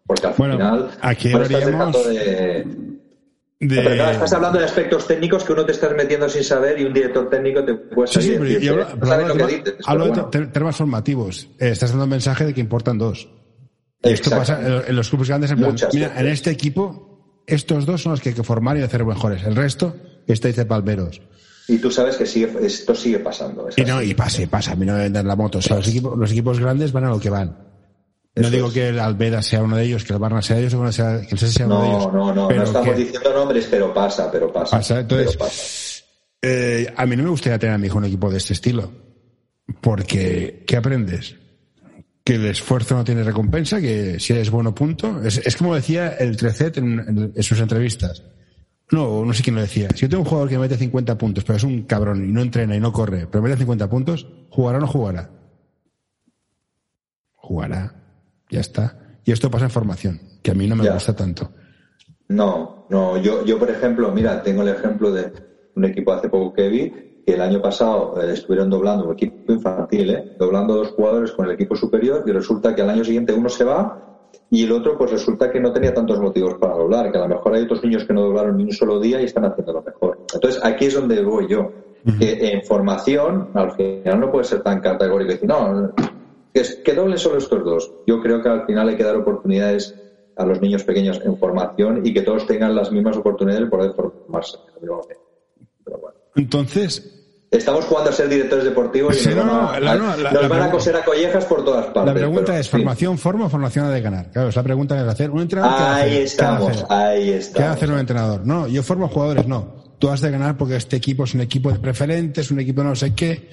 Porque 0.08 0.26
al 0.26 0.34
final 0.34 0.90
aquí 1.02 1.30
pues 1.32 1.48
estás 3.60 3.86
de, 3.86 4.12
estás 4.12 4.34
hablando 4.34 4.60
de 4.60 4.66
aspectos 4.66 5.06
técnicos 5.06 5.44
que 5.44 5.52
uno 5.54 5.66
te 5.66 5.74
está 5.74 5.90
metiendo 5.90 6.30
sin 6.30 6.44
saber 6.44 6.80
y 6.80 6.86
un 6.86 6.94
director 6.94 7.30
técnico 7.30 7.64
te 7.64 7.74
puede 7.74 8.08
sí, 8.08 8.22
sí, 8.22 8.38
pero, 8.40 8.88
hablo, 9.86 10.30
de 10.32 10.48
temas 10.48 10.76
formativos. 10.76 11.50
Eh, 11.60 11.70
estás 11.70 11.90
dando 11.90 12.06
un 12.06 12.10
mensaje 12.10 12.46
de 12.46 12.54
que 12.54 12.62
importan 12.62 12.98
dos. 12.98 13.30
esto 14.02 14.30
pasa 14.30 14.86
en 14.88 14.96
los 14.96 15.10
clubes 15.10 15.28
grandes. 15.28 15.52
En, 15.52 15.60
mira, 15.94 16.14
en 16.18 16.28
este 16.28 16.52
equipo, 16.52 17.44
estos 17.46 17.86
dos 17.86 18.02
son 18.02 18.14
los 18.14 18.22
que 18.22 18.30
hay 18.30 18.36
que 18.36 18.44
formar 18.44 18.78
y 18.78 18.82
hacer 18.82 19.04
mejores. 19.04 19.44
El 19.44 19.56
resto, 19.56 19.96
está 20.26 20.48
dice 20.48 20.66
Palmeros. 20.66 21.22
Y 21.68 21.78
tú 21.78 21.92
sabes 21.92 22.16
que 22.16 22.26
sigue, 22.26 22.52
esto 22.62 22.96
sigue 22.96 23.20
pasando. 23.20 23.68
Y 23.76 23.84
no, 23.84 24.02
y 24.02 24.14
pasa, 24.14 24.42
y 24.42 24.48
pasa. 24.48 24.72
A 24.72 24.76
mí 24.76 24.86
no 24.86 24.94
me 24.94 25.02
vender 25.02 25.26
la 25.26 25.36
moto. 25.36 25.60
O 25.60 25.62
sea, 25.62 25.76
los 25.76 25.88
equipos, 25.88 26.18
los 26.18 26.32
equipos 26.32 26.60
grandes 26.60 26.92
van 26.92 27.04
a 27.04 27.10
lo 27.10 27.20
que 27.20 27.30
van. 27.30 27.69
No 28.42 28.50
digo 28.50 28.72
que 28.72 28.90
el 28.90 29.00
Albeda 29.00 29.42
sea 29.42 29.62
uno 29.62 29.76
de 29.76 29.84
ellos, 29.84 30.04
que 30.04 30.14
el 30.14 30.20
Barna 30.20 30.42
sea 30.42 30.58
de 30.58 30.64
ellos, 30.64 30.74
que 30.74 31.32
el 31.32 31.40
Sese 31.40 31.54
sea 31.54 31.66
uno 31.66 31.82
de 31.82 31.88
ellos. 31.88 32.14
No, 32.14 32.34
no, 32.34 32.50
no, 32.50 32.50
no 32.50 32.64
estamos 32.64 32.98
diciendo 32.98 33.34
nombres, 33.34 33.68
pero 33.70 33.94
pasa, 33.94 34.32
pero 34.32 34.52
pasa. 34.52 34.78
Pasa, 34.78 35.00
entonces, 35.00 36.04
Eh, 36.42 36.94
a 36.96 37.06
mí 37.06 37.18
no 37.18 37.24
me 37.24 37.30
gustaría 37.30 37.60
tener 37.60 37.76
a 37.76 37.78
mi 37.78 37.88
hijo 37.88 37.98
un 37.98 38.06
equipo 38.06 38.30
de 38.32 38.38
este 38.38 38.54
estilo. 38.54 38.92
Porque, 39.82 40.64
¿qué 40.66 40.78
aprendes? 40.78 41.36
Que 42.24 42.36
el 42.36 42.46
esfuerzo 42.46 42.96
no 42.96 43.04
tiene 43.04 43.24
recompensa, 43.24 43.82
que 43.82 44.20
si 44.20 44.34
eres 44.34 44.50
bueno, 44.50 44.74
punto. 44.74 45.22
Es, 45.24 45.38
es 45.38 45.56
como 45.58 45.76
decía 45.76 46.10
el 46.10 46.38
Trecet 46.38 46.78
en, 46.78 47.34
en, 47.36 47.44
sus 47.44 47.60
entrevistas. 47.60 48.24
No, 48.92 49.24
no 49.24 49.34
sé 49.34 49.44
quién 49.44 49.56
lo 49.56 49.62
decía. 49.62 49.90
Si 49.94 50.02
yo 50.02 50.10
tengo 50.10 50.24
un 50.24 50.30
jugador 50.30 50.50
que 50.50 50.58
mete 50.58 50.78
50 50.78 51.18
puntos, 51.18 51.44
pero 51.44 51.58
es 51.58 51.64
un 51.64 51.84
cabrón 51.84 52.28
y 52.28 52.32
no 52.32 52.42
entrena 52.42 52.76
y 52.76 52.80
no 52.80 52.92
corre, 52.92 53.28
pero 53.28 53.44
mete 53.44 53.58
50 53.58 53.90
puntos, 53.90 54.28
¿jugará 54.50 54.78
o 54.80 54.82
no 54.82 54.88
jugará? 54.88 55.30
Jugará. 57.36 57.99
Ya 58.50 58.60
está. 58.60 58.98
Y 59.26 59.32
esto 59.32 59.50
pasa 59.52 59.66
en 59.66 59.72
formación, 59.72 60.20
que 60.42 60.52
a 60.52 60.54
mí 60.54 60.68
no 60.68 60.76
me 60.76 60.90
gusta 60.90 61.16
tanto. 61.16 61.52
No, 62.30 62.86
no. 62.90 63.18
Yo, 63.18 63.46
yo, 63.46 63.60
por 63.60 63.70
ejemplo, 63.70 64.12
mira, 64.12 64.42
tengo 64.42 64.62
el 64.62 64.70
ejemplo 64.70 65.12
de 65.12 65.32
un 65.76 65.86
equipo 65.86 66.14
hace 66.14 66.30
poco 66.30 66.54
que 66.54 66.68
vi, 66.68 66.92
que 67.26 67.34
el 67.34 67.42
año 67.42 67.62
pasado 67.62 68.22
eh, 68.22 68.34
estuvieron 68.34 68.70
doblando 68.70 69.06
un 69.06 69.14
equipo 69.14 69.52
infantil, 69.52 70.10
¿eh? 70.10 70.36
doblando 70.38 70.76
dos 70.76 70.90
jugadores 70.90 71.32
con 71.32 71.46
el 71.46 71.52
equipo 71.52 71.76
superior, 71.76 72.24
y 72.26 72.32
resulta 72.32 72.76
que 72.76 72.82
al 72.82 72.90
año 72.90 73.04
siguiente 73.04 73.34
uno 73.34 73.50
se 73.50 73.64
va 73.64 74.10
y 74.52 74.64
el 74.64 74.72
otro, 74.72 74.98
pues 74.98 75.12
resulta 75.12 75.52
que 75.52 75.60
no 75.60 75.72
tenía 75.72 75.94
tantos 75.94 76.20
motivos 76.20 76.56
para 76.56 76.74
doblar, 76.74 77.12
que 77.12 77.18
a 77.18 77.22
lo 77.22 77.28
mejor 77.28 77.54
hay 77.54 77.64
otros 77.64 77.84
niños 77.84 78.06
que 78.06 78.14
no 78.14 78.22
doblaron 78.22 78.58
ni 78.58 78.64
un 78.64 78.72
solo 78.72 79.00
día 79.00 79.22
y 79.22 79.26
están 79.26 79.46
haciendo 79.46 79.74
lo 79.74 79.84
mejor. 79.84 80.26
Entonces, 80.34 80.60
aquí 80.64 80.86
es 80.86 80.96
donde 80.96 81.24
voy 81.24 81.48
yo. 81.48 81.72
Que 82.18 82.54
en 82.54 82.64
formación, 82.64 83.50
al 83.54 83.74
final 83.74 84.20
no 84.22 84.32
puede 84.32 84.46
ser 84.46 84.62
tan 84.62 84.80
categórico 84.80 85.32
y 85.32 85.34
decir, 85.34 85.50
no, 85.50 85.92
que, 86.54 86.64
que 86.84 86.94
doblen 86.94 87.18
solo 87.18 87.38
estos 87.38 87.64
dos. 87.64 87.92
Yo 88.08 88.22
creo 88.22 88.42
que 88.42 88.50
al 88.50 88.66
final 88.66 88.90
hay 88.90 88.96
que 88.96 89.04
dar 89.04 89.16
oportunidades 89.16 89.96
a 90.36 90.46
los 90.46 90.62
niños 90.62 90.84
pequeños 90.84 91.22
en 91.24 91.38
formación 91.38 92.06
y 92.06 92.14
que 92.14 92.22
todos 92.22 92.48
tengan 92.48 92.74
las 92.74 92.92
mismas 92.92 93.18
oportunidades 93.18 93.66
de 93.66 93.70
poder 93.70 93.92
formarse. 93.94 94.58
Entonces, 96.36 97.20
Estamos 97.52 97.86
jugando 97.86 98.12
a 98.12 98.14
ser 98.14 98.30
directores 98.30 98.64
deportivos 98.64 99.26
y 99.26 99.30
nos, 99.30 99.38
van, 99.44 100.62
a, 100.62 100.70
coser 100.70 100.96
a 100.96 101.04
collejas 101.04 101.46
por 101.46 101.66
todas 101.66 101.88
partes. 101.88 102.06
La 102.06 102.14
pregunta 102.14 102.60
es, 102.60 102.70
¿formación 102.70 103.18
forma 103.18 103.48
o 103.48 103.50
formación 103.50 103.86
ha 103.86 103.90
de 103.90 104.02
ganar? 104.02 104.30
Claro, 104.32 104.50
esa 104.50 104.62
pregunta 104.62 104.96
es 105.02 105.08
hacer. 105.08 105.32
¿Un 105.32 105.42
entrenador 105.42 105.82
ahí 105.82 106.18
estamos, 106.18 106.86
ahí 106.90 107.32
estamos. 107.32 107.68
¿Qué 107.68 107.74
hacer 107.74 107.92
un 107.92 107.98
entrenador? 107.98 108.46
No, 108.46 108.68
yo 108.68 108.84
formo 108.84 109.08
jugadores, 109.08 109.48
no. 109.48 109.80
Tú 109.98 110.10
has 110.10 110.22
de 110.22 110.30
ganar 110.30 110.58
porque 110.58 110.76
este 110.76 110.98
equipo 110.98 111.24
es 111.24 111.34
un 111.34 111.42
equipo 111.42 111.72
de 111.72 111.80
preferentes, 111.80 112.52
un 112.52 112.60
equipo 112.60 112.84
no 112.84 112.96
sé 112.96 113.16
qué. 113.16 113.50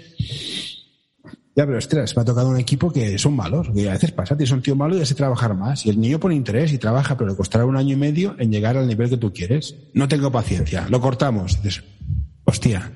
Ya, 1.57 1.65
pero 1.65 1.79
ostras, 1.79 2.15
me 2.15 2.21
ha 2.21 2.25
tocado 2.27 2.51
un 2.51 2.59
equipo 2.59 2.93
que 2.93 3.17
son 3.17 3.35
malos. 3.35 3.69
Y 3.75 3.87
a 3.87 3.93
veces 3.93 4.13
pasa, 4.13 4.37
tienes 4.37 4.53
un 4.53 4.61
tío 4.61 4.77
malo 4.77 4.95
y 4.95 5.01
hace 5.01 5.15
trabajar 5.15 5.55
más. 5.55 5.87
Y 5.87 5.91
el 5.91 5.99
niño 5.99 6.21
pone 6.21 6.35
interés 6.35 6.71
y 6.75 6.77
trabaja, 6.77 7.17
pero 7.17 7.31
le 7.31 7.37
costará 7.37 7.65
un 7.65 7.79
año 7.79 7.95
y 7.95 7.97
medio 7.97 8.37
en 8.39 8.53
llegar 8.53 8.77
al 8.77 8.87
nivel 8.87 9.09
que 9.09 9.17
tú 9.17 9.33
quieres. 9.33 9.75
No 9.95 10.07
tengo 10.07 10.31
paciencia, 10.31 10.87
lo 10.91 11.01
cortamos. 11.01 11.63
Dices, 11.63 11.83
hostia, 12.45 12.93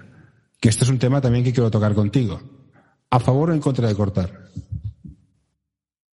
que 0.60 0.68
este 0.68 0.84
es 0.84 0.90
un 0.90 0.98
tema 0.98 1.22
también 1.22 1.42
que 1.42 1.54
quiero 1.54 1.70
tocar 1.70 1.94
contigo. 1.94 2.38
¿A 3.08 3.18
favor 3.18 3.48
o 3.48 3.54
en 3.54 3.60
contra 3.60 3.88
de 3.88 3.94
cortar? 3.94 4.50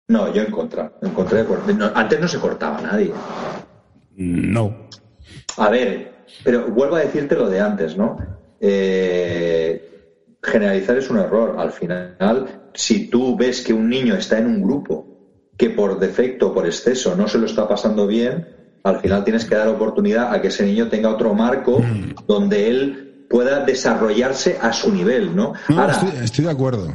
No, 0.07 0.33
yo 0.33 0.43
en 0.43 0.53
contra. 0.53 0.93
En 1.03 1.11
contra 1.11 1.43
de 1.43 1.91
antes 1.97 2.21
no 2.21 2.29
se 2.29 2.39
cortaba 2.39 2.81
nadie. 2.81 3.13
No. 4.15 4.87
A 5.57 5.69
ver, 5.69 6.27
pero 6.45 6.69
vuelvo 6.71 6.95
a 6.95 7.01
decirte 7.01 7.35
lo 7.35 7.51
de 7.51 7.61
antes, 7.61 7.97
¿no? 7.97 8.17
Eh, 8.61 9.96
generalizar 10.47 10.97
es 10.97 11.11
un 11.11 11.19
error. 11.19 11.57
Al 11.59 11.73
final, 11.73 12.17
si 12.75 13.09
tú 13.09 13.37
ves 13.37 13.63
que 13.63 13.73
un 13.73 13.89
niño 13.89 14.15
está 14.15 14.39
en 14.39 14.47
un 14.47 14.63
grupo 14.63 15.07
que 15.57 15.71
por 15.71 15.99
defecto, 15.99 16.53
por 16.53 16.67
exceso, 16.67 17.17
no 17.17 17.29
se 17.29 17.39
lo 17.39 17.47
está 17.47 17.67
pasando 17.67 18.07
bien, 18.07 18.49
al 18.83 19.01
final 19.01 19.25
tienes 19.25 19.45
que 19.45 19.55
dar 19.55 19.69
oportunidad 19.69 20.33
a 20.33 20.41
que 20.41 20.49
ese 20.49 20.65
niño 20.65 20.89
tenga 20.89 21.11
otro 21.11 21.35
marco 21.35 21.81
mm. 21.81 22.27
donde 22.27 22.69
él 22.69 23.27
pueda 23.29 23.65
desarrollarse 23.65 24.59
a 24.61 24.73
su 24.73 24.93
nivel, 24.93 25.35
¿no? 25.35 25.55
estoy, 26.23 26.45
de 26.45 26.51
acuerdo. 26.51 26.93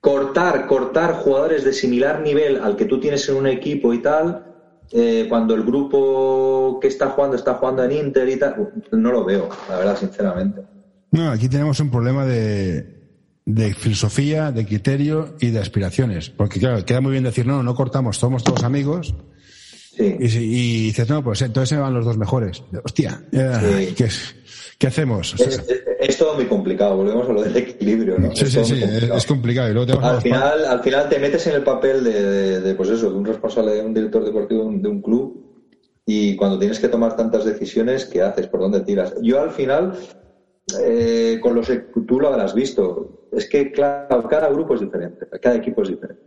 Cortar, 0.00 0.66
cortar 0.66 1.14
jugadores 1.14 1.64
de 1.64 1.72
similar 1.72 2.20
nivel 2.20 2.60
al 2.62 2.76
que 2.76 2.86
tú 2.86 2.98
tienes 2.98 3.28
en 3.28 3.36
un 3.36 3.46
equipo 3.46 3.92
y 3.92 3.98
tal, 4.00 4.46
eh, 4.90 5.26
cuando 5.28 5.54
el 5.54 5.62
grupo 5.62 6.78
que 6.80 6.88
está 6.88 7.10
jugando 7.10 7.36
está 7.36 7.54
jugando 7.54 7.84
en 7.84 7.92
Inter 7.92 8.28
y 8.28 8.36
tal, 8.36 8.72
no 8.92 9.12
lo 9.12 9.24
veo, 9.24 9.48
la 9.68 9.76
verdad, 9.76 9.96
sinceramente. 9.96 10.62
No, 11.12 11.30
aquí 11.30 11.48
tenemos 11.48 11.78
un 11.80 11.90
problema 11.90 12.26
de, 12.26 12.84
de 13.44 13.74
filosofía, 13.74 14.50
de 14.50 14.66
criterio 14.66 15.36
y 15.40 15.50
de 15.50 15.60
aspiraciones. 15.60 16.30
Porque, 16.30 16.58
claro, 16.58 16.84
queda 16.84 17.00
muy 17.00 17.12
bien 17.12 17.24
decir, 17.24 17.46
no, 17.46 17.62
no 17.62 17.74
cortamos, 17.74 18.16
somos 18.16 18.42
todos 18.42 18.64
amigos. 18.64 19.14
Sí. 19.96 20.16
Y, 20.18 20.24
y, 20.24 20.86
dices, 20.86 21.08
no, 21.08 21.22
pues 21.22 21.42
entonces 21.42 21.68
se 21.68 21.76
van 21.76 21.92
los 21.92 22.04
dos 22.04 22.16
mejores. 22.16 22.64
Hostia, 22.82 23.22
sí. 23.30 23.94
¿qué 23.94 24.04
es? 24.04 24.34
¿Qué 24.78 24.86
hacemos? 24.86 25.36
es, 25.38 26.18
todo 26.18 26.34
muy 26.34 26.46
complicado, 26.46 26.96
volvemos 26.96 27.28
a 27.28 27.32
lo 27.32 27.42
del 27.42 27.56
equilibrio, 27.56 28.18
¿no? 28.18 28.34
Sí, 28.34 28.46
sí, 28.46 28.64
sí, 28.64 28.80
es 28.82 29.26
complicado. 29.26 29.70
Y 29.70 29.74
luego 29.74 30.00
al, 30.02 30.20
final, 30.20 30.64
al 30.64 30.82
final 30.82 31.08
te 31.08 31.18
metes 31.20 31.46
en 31.46 31.54
el 31.54 31.62
papel 31.62 32.02
de, 32.02 32.74
pues 32.74 32.88
eso, 32.88 33.10
de 33.10 33.16
un 33.16 33.24
responsable, 33.24 33.74
de 33.74 33.82
un 33.82 33.94
director 33.94 34.24
deportivo 34.24 34.62
de 34.72 34.88
un 34.88 35.02
club 35.02 35.52
y 36.04 36.34
cuando 36.36 36.58
tienes 36.58 36.80
que 36.80 36.88
tomar 36.88 37.16
tantas 37.16 37.44
decisiones, 37.44 38.06
¿qué 38.06 38.22
haces? 38.22 38.48
¿Por 38.48 38.60
dónde 38.60 38.80
tiras? 38.80 39.14
Yo 39.22 39.40
al 39.40 39.52
final, 39.52 39.96
eh, 40.80 41.38
con 41.40 41.54
los 41.54 41.70
tú 42.06 42.20
lo 42.20 42.28
habrás 42.28 42.54
visto, 42.54 43.08
es 43.30 43.48
que 43.48 43.72
claro, 43.72 44.28
cada 44.28 44.48
grupo 44.48 44.74
es 44.74 44.80
diferente, 44.80 45.26
cada 45.40 45.56
equipo 45.56 45.82
es 45.82 45.88
diferente, 45.88 46.22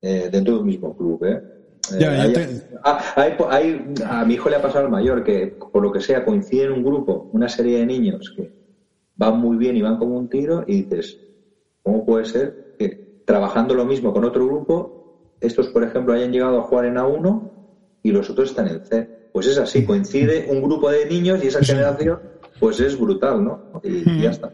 eh, 0.00 0.28
dentro 0.30 0.54
de 0.54 0.60
un 0.60 0.66
mismo 0.66 0.96
club, 0.96 1.24
¿eh? 1.24 1.42
Eh, 1.98 2.04
a 4.04 4.24
mi 4.26 4.34
hijo 4.34 4.50
le 4.50 4.56
ha 4.56 4.62
pasado 4.62 4.84
al 4.84 4.90
mayor 4.90 5.24
que, 5.24 5.56
por 5.72 5.82
lo 5.82 5.92
que 5.92 6.00
sea, 6.00 6.24
coincide 6.24 6.64
en 6.64 6.72
un 6.72 6.84
grupo 6.84 7.30
una 7.32 7.48
serie 7.48 7.78
de 7.78 7.86
niños 7.86 8.32
que 8.36 8.52
van 9.16 9.38
muy 9.38 9.56
bien 9.56 9.76
y 9.76 9.82
van 9.82 9.96
como 9.96 10.16
un 10.16 10.28
tiro 10.28 10.64
y 10.66 10.82
dices, 10.82 11.18
¿cómo 11.82 12.04
puede 12.04 12.26
ser 12.26 12.74
que 12.78 13.22
trabajando 13.24 13.74
lo 13.74 13.86
mismo 13.86 14.12
con 14.12 14.24
otro 14.24 14.44
grupo, 14.46 14.92
estos, 15.40 15.68
por 15.68 15.82
ejemplo, 15.82 16.12
hayan 16.12 16.32
llegado 16.32 16.58
a 16.58 16.62
jugar 16.62 16.86
en 16.86 16.96
A1 16.96 17.50
y 18.02 18.10
los 18.10 18.28
otros 18.28 18.50
están 18.50 18.68
en 18.68 18.84
C? 18.84 19.08
Pues 19.32 19.46
es 19.46 19.58
así, 19.58 19.84
coincide 19.84 20.46
un 20.50 20.62
grupo 20.62 20.90
de 20.90 21.06
niños 21.06 21.42
y 21.42 21.46
esa 21.46 21.62
generación 21.62 22.20
pues 22.58 22.80
es 22.80 22.98
brutal, 22.98 23.44
¿no? 23.44 23.80
Y, 23.82 24.22
ya 24.22 24.30
está. 24.30 24.50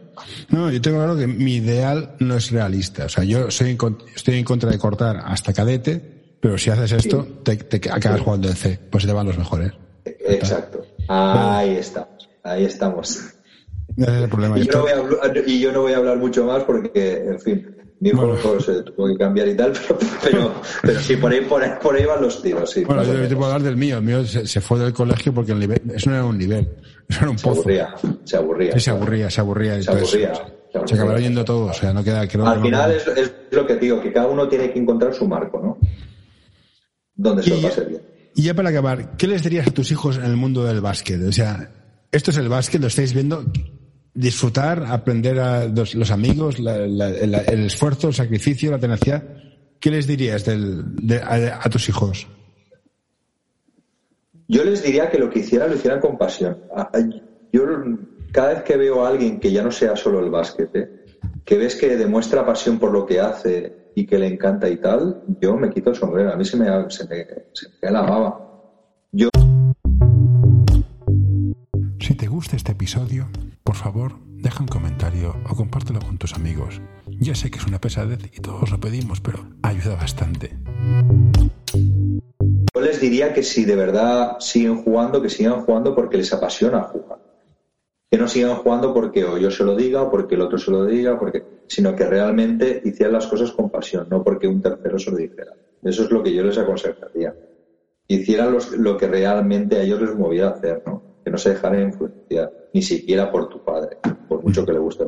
No, 0.49 0.71
yo 0.71 0.81
tengo 0.81 0.97
claro 0.97 1.15
que 1.15 1.27
mi 1.27 1.55
ideal 1.55 2.15
no 2.19 2.35
es 2.35 2.51
realista. 2.51 3.05
O 3.05 3.09
sea, 3.09 3.23
yo 3.23 3.49
soy 3.51 3.77
estoy 4.15 4.37
en 4.37 4.43
contra 4.43 4.69
de 4.69 4.77
cortar 4.77 5.21
hasta 5.25 5.53
cadete, 5.53 6.37
pero 6.39 6.57
si 6.57 6.69
haces 6.69 6.91
esto, 6.91 7.25
te, 7.43 7.53
acabas 7.89 8.21
jugando 8.21 8.47
en 8.47 8.55
C, 8.55 8.79
pues 8.89 9.05
te 9.05 9.13
van 9.13 9.27
los 9.27 9.37
mejores. 9.37 9.71
Exacto. 10.05 10.85
Ahí 11.07 11.77
estamos. 11.77 12.29
Ahí 12.43 12.65
estamos. 12.65 13.19
Ese 13.97 14.11
es 14.11 14.23
el 14.23 14.29
problema. 14.29 14.59
Y 14.59 14.65
yo, 14.65 14.73
no 14.73 14.81
voy 14.81 14.91
a 14.91 14.97
hablar, 14.97 15.43
y 15.45 15.59
yo 15.59 15.71
no 15.71 15.81
voy 15.81 15.93
a 15.93 15.97
hablar 15.97 16.17
mucho 16.17 16.45
más 16.45 16.63
porque, 16.63 17.23
en 17.25 17.39
fin, 17.39 17.75
mi 17.99 18.09
hijo 18.09 18.59
se 18.59 18.83
tuvo 18.83 19.07
que 19.07 19.17
cambiar 19.17 19.47
y 19.47 19.55
tal, 19.55 19.73
pero, 20.23 20.53
pero, 20.81 20.99
sí, 20.99 21.15
por 21.15 21.31
ahí, 21.31 21.41
por, 21.41 21.63
ahí, 21.63 21.71
por 21.81 21.95
ahí 21.95 22.05
van 22.05 22.21
los 22.21 22.41
tiros. 22.41 22.69
Sí, 22.69 22.83
bueno, 22.83 23.03
yo 23.03 23.27
te 23.27 23.35
puedo 23.35 23.51
hablar 23.51 23.63
del 23.63 23.77
mío. 23.77 23.97
El 23.97 24.03
mío 24.03 24.25
se, 24.25 24.61
fue 24.61 24.79
del 24.79 24.93
colegio 24.93 25.33
porque 25.33 25.53
el 25.53 25.59
nivel, 25.59 25.81
eso 25.93 26.09
no 26.09 26.15
era 26.15 26.25
un 26.25 26.37
nivel, 26.37 26.67
eso 27.07 27.19
era 27.21 27.29
un 27.29 27.37
pozo. 27.37 27.63
Se 27.63 27.81
aburría, 27.81 27.95
se 28.23 28.37
aburría. 28.37 28.73
Sí, 28.73 28.79
se 28.79 28.91
aburría, 28.91 29.29
se 29.29 29.41
aburría. 29.41 29.81
Se 29.81 29.91
aburría. 29.91 30.33
Se, 30.85 30.93
acabaron 30.93 31.21
yendo 31.21 31.45
todo, 31.45 31.67
o 31.67 31.73
sea, 31.73 31.93
no 31.93 32.03
queda... 32.03 32.21
Al 32.21 32.61
final 32.61 32.91
es, 32.91 33.07
es, 33.07 33.33
lo 33.51 33.65
que 33.65 33.77
digo, 33.77 34.01
que 34.01 34.11
cada 34.11 34.27
uno 34.27 34.47
tiene 34.49 34.71
que 34.73 34.79
encontrar 34.79 35.13
su 35.13 35.25
marco, 35.25 35.61
¿no? 35.61 35.77
donde 37.15 37.43
se 37.43 37.49
lo 37.49 37.61
pase 37.61 37.85
bien. 37.85 38.01
Y 38.35 38.43
ya 38.43 38.53
para 38.53 38.69
acabar, 38.69 39.15
¿qué 39.17 39.27
les 39.27 39.43
dirías 39.43 39.67
a 39.67 39.71
tus 39.71 39.91
hijos 39.91 40.17
en 40.17 40.25
el 40.25 40.35
mundo 40.35 40.65
del 40.65 40.81
básquet? 40.81 41.21
O 41.21 41.31
sea, 41.31 41.71
esto 42.11 42.31
es 42.31 42.37
el 42.37 42.49
básquet, 42.49 42.81
lo 42.81 42.87
estáis 42.87 43.13
viendo, 43.13 43.45
disfrutar, 44.13 44.85
aprender 44.87 45.39
a 45.39 45.65
los, 45.65 46.11
amigos, 46.11 46.57
el, 46.59 47.65
esfuerzo, 47.65 48.09
el 48.09 48.13
sacrificio, 48.13 48.71
la 48.71 48.79
tenacidad. 48.79 49.23
¿Qué 49.79 49.89
les 49.89 50.07
dirías 50.07 50.45
a, 50.47 51.69
tus 51.69 51.89
hijos? 51.89 52.27
Yo 54.47 54.63
les 54.63 54.83
diría 54.83 55.09
que 55.09 55.17
lo 55.17 55.29
que 55.29 55.39
hicieran 55.39 55.69
lo 55.69 55.75
hicieran 55.75 55.99
con 55.99 56.17
pasión. 56.17 56.57
Yo 57.51 57.63
cada 58.31 58.49
vez 58.49 58.63
que 58.63 58.77
veo 58.77 59.05
a 59.05 59.09
alguien 59.09 59.39
que 59.39 59.51
ya 59.51 59.63
no 59.63 59.71
sea 59.71 59.95
solo 59.95 60.19
el 60.19 60.29
básquet, 60.29 60.75
¿eh? 60.75 61.05
que 61.43 61.57
ves 61.57 61.75
que 61.75 61.95
demuestra 61.95 62.45
pasión 62.45 62.79
por 62.79 62.91
lo 62.91 63.05
que 63.05 63.19
hace, 63.19 63.85
y 63.95 64.05
que 64.05 64.19
le 64.19 64.27
encanta 64.27 64.69
y 64.69 64.77
tal, 64.77 65.23
yo 65.41 65.55
me 65.55 65.69
quito 65.69 65.89
el 65.89 65.95
sombrero. 65.95 66.33
A 66.33 66.35
mí 66.35 66.43
se 66.43 66.57
me, 66.57 66.65
se 66.89 67.07
me, 67.07 67.25
se 67.53 67.67
me 67.81 67.91
la 67.91 68.01
baba. 68.01 68.39
Yo... 69.13 69.29
Si 71.99 72.13
te 72.13 72.27
gusta 72.27 72.57
este 72.57 72.73
episodio, 72.73 73.27
por 73.63 73.75
favor, 73.75 74.19
deja 74.27 74.61
un 74.61 74.67
comentario 74.67 75.35
o 75.49 75.55
compártelo 75.55 75.99
con 75.99 76.17
tus 76.17 76.33
amigos. 76.33 76.81
Ya 77.07 77.33
sé 77.33 77.49
que 77.49 77.57
es 77.57 77.65
una 77.65 77.79
pesadez 77.79 78.19
y 78.33 78.41
todos 78.41 78.69
lo 78.69 78.79
pedimos, 78.79 79.21
pero 79.21 79.47
ayuda 79.63 79.95
bastante. 79.95 80.51
Yo 82.75 82.81
les 82.81 82.99
diría 82.99 83.33
que 83.33 83.41
si 83.41 83.65
de 83.65 83.75
verdad 83.75 84.37
siguen 84.39 84.83
jugando, 84.83 85.21
que 85.21 85.29
sigan 85.29 85.61
jugando 85.61 85.95
porque 85.95 86.17
les 86.17 86.31
apasiona 86.33 86.81
jugar 86.83 87.25
que 88.15 88.21
no 88.21 88.29
sigan 88.29 88.55
jugando 88.55 88.93
porque 88.93 89.25
o 89.25 89.37
yo 89.37 89.51
se 89.51 89.65
lo 89.65 89.75
diga 89.75 90.03
o 90.03 90.09
porque 90.09 90.35
el 90.35 90.41
otro 90.41 90.57
se 90.57 90.71
lo 90.71 90.85
diga, 90.85 91.19
porque, 91.19 91.43
sino 91.67 91.93
que 91.95 92.05
realmente 92.05 92.81
hicieran 92.85 93.11
las 93.11 93.27
cosas 93.27 93.51
con 93.51 93.69
pasión, 93.69 94.07
no 94.09 94.23
porque 94.23 94.47
un 94.47 94.61
tercero 94.61 94.97
se 94.97 95.11
lo 95.11 95.17
dijera. 95.17 95.53
Eso 95.83 96.03
es 96.03 96.11
lo 96.11 96.23
que 96.23 96.33
yo 96.33 96.41
les 96.41 96.57
aconsejaría. 96.57 97.35
Hicieran 98.07 98.55
lo 98.77 98.97
que 98.97 99.07
realmente 99.07 99.75
a 99.75 99.83
ellos 99.83 100.01
les 100.01 100.15
movía 100.15 100.47
a 100.47 100.51
hacer, 100.51 100.81
¿no? 100.85 101.19
Que 101.25 101.29
no 101.29 101.37
se 101.37 101.49
dejaran 101.49 101.81
influenciar, 101.81 102.51
ni 102.73 102.81
siquiera 102.81 103.29
por 103.29 103.49
tu 103.49 103.63
padre, 103.63 103.97
por 104.29 104.41
mucho 104.41 104.65
que 104.65 104.71
le 104.71 104.79
guste. 104.79 105.05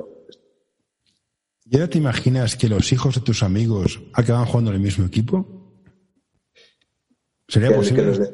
¿Y 1.63 1.75
ahora 1.75 1.89
te 1.89 1.97
imaginas 1.99 2.57
que 2.57 2.67
los 2.67 2.91
hijos 2.91 3.15
de 3.15 3.21
tus 3.21 3.41
amigos 3.41 4.01
acaban 4.13 4.45
jugando 4.45 4.71
en 4.71 4.75
el 4.75 4.81
mismo 4.81 5.05
equipo? 5.05 5.56
¿Sería 7.47 7.75
posible? 7.75 8.29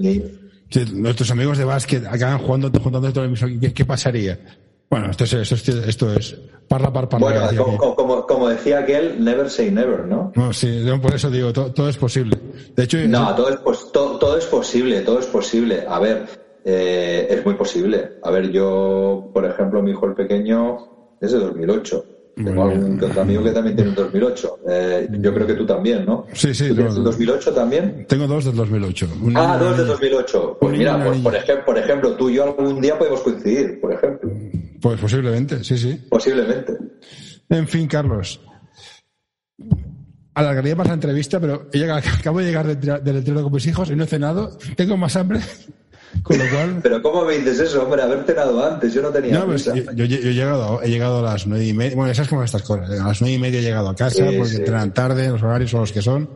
Que 0.69 0.85
nuestros 0.85 1.29
amigos 1.29 1.57
de 1.57 1.65
básquet 1.65 2.05
acaban 2.05 2.39
jugando, 2.39 2.71
juntando 2.79 3.13
todo 3.13 3.23
el 3.23 3.29
mismo. 3.29 3.47
¿Qué, 3.73 3.85
pasaría? 3.85 4.39
Bueno, 4.89 5.11
esto 5.11 5.23
es, 5.23 5.51
esto, 5.51 6.13
es 6.13 6.37
parla 6.67 6.91
par 6.91 7.07
Bueno, 7.19 7.95
como, 7.95 8.25
como, 8.25 8.49
decía 8.49 8.79
aquel, 8.79 9.23
never 9.23 9.49
say 9.49 9.69
never, 9.69 10.05
¿no? 10.05 10.31
No, 10.35 10.53
sí, 10.53 10.83
por 11.01 11.13
eso 11.13 11.29
digo, 11.29 11.53
todo, 11.53 11.89
es 11.89 11.97
posible. 11.97 12.37
De 12.75 12.83
hecho, 12.83 12.97
no, 13.07 13.35
todo 13.35 13.49
es, 13.49 13.91
todo, 13.91 14.37
es 14.37 14.45
posible, 14.45 15.01
todo 15.01 15.19
es 15.19 15.27
posible. 15.27 15.83
A 15.87 15.99
ver, 15.99 16.25
eh, 16.65 17.27
es 17.29 17.45
muy 17.45 17.55
posible. 17.55 18.13
A 18.23 18.31
ver, 18.31 18.51
yo, 18.51 19.29
por 19.33 19.45
ejemplo, 19.45 19.81
mi 19.81 19.91
hijo 19.91 20.07
el 20.07 20.15
pequeño 20.15 21.17
es 21.21 21.31
de 21.31 21.39
2008. 21.39 22.05
Tengo 22.35 22.63
algún 22.63 22.99
amigo 23.19 23.43
que 23.43 23.51
también 23.51 23.75
tiene 23.75 23.89
un 23.91 23.95
2008. 23.95 24.59
Eh, 24.67 25.07
yo 25.19 25.33
creo 25.33 25.45
que 25.45 25.53
tú 25.53 25.65
también, 25.65 26.05
¿no? 26.05 26.25
Sí, 26.33 26.53
sí. 26.53 26.69
¿Tú 26.69 26.75
tienes 26.75 26.95
2008 26.95 27.53
también? 27.53 28.05
Tengo 28.07 28.25
dos 28.27 28.45
del 28.45 28.55
2008. 28.55 29.07
ah, 29.35 29.57
dos 29.59 29.77
del 29.77 29.87
2008. 29.87 30.57
Pues 30.59 30.77
mira, 30.77 31.03
pues, 31.03 31.19
por, 31.19 31.35
ejemplo, 31.35 31.65
por 31.65 31.77
ejemplo, 31.77 32.13
tú 32.15 32.29
y 32.29 32.35
yo 32.35 32.45
algún 32.45 32.81
día 32.81 32.97
podemos 32.97 33.21
coincidir, 33.21 33.79
por 33.79 33.93
ejemplo. 33.93 34.31
Pues 34.81 34.99
posiblemente, 34.99 35.63
sí, 35.63 35.77
sí. 35.77 35.99
Posiblemente. 36.09 36.73
En 37.49 37.67
fin, 37.67 37.87
Carlos. 37.87 38.41
Alargaría 40.33 40.75
más 40.75 40.87
la 40.87 40.95
entrevista, 40.95 41.39
pero 41.39 41.69
acabo 42.19 42.39
de 42.39 42.45
llegar 42.45 42.65
del 42.75 43.15
entreno 43.15 43.43
con 43.43 43.53
mis 43.53 43.67
hijos 43.67 43.91
y 43.91 43.95
no 43.95 44.05
he 44.05 44.07
cenado. 44.07 44.57
Tengo 44.75 44.97
más 44.97 45.15
hambre 45.15 45.39
con 46.21 46.37
lo 46.37 46.49
cual... 46.49 46.79
Pero 46.81 47.01
¿cómo 47.01 47.25
me 47.25 47.37
dices 47.37 47.59
eso, 47.59 47.83
hombre? 47.83 48.01
Haber 48.01 48.23
cenado 48.25 48.63
antes, 48.63 48.93
yo 48.93 49.01
no 49.01 49.09
tenía 49.09 49.39
no, 49.39 49.45
pues, 49.45 49.65
yo, 49.65 49.73
yo, 49.73 50.03
he, 50.03 50.33
llegado, 50.33 50.81
he 50.81 50.89
llegado 50.89 51.19
a 51.19 51.33
las 51.33 51.47
nueve 51.47 51.65
y 51.65 51.73
media, 51.73 51.95
bueno, 51.95 52.11
esas 52.11 52.27
como 52.27 52.43
estas 52.43 52.61
cosas, 52.63 52.89
a 52.91 53.07
las 53.07 53.21
nueve 53.21 53.35
y 53.35 53.39
media 53.39 53.59
he 53.59 53.63
llegado 53.63 53.89
a 53.89 53.95
casa 53.95 54.23
porque 54.25 54.55
entrenan 54.55 54.93
tarde, 54.93 55.29
los 55.29 55.41
horarios 55.41 55.71
son 55.71 55.81
los 55.81 55.91
que 55.91 56.01
son. 56.01 56.29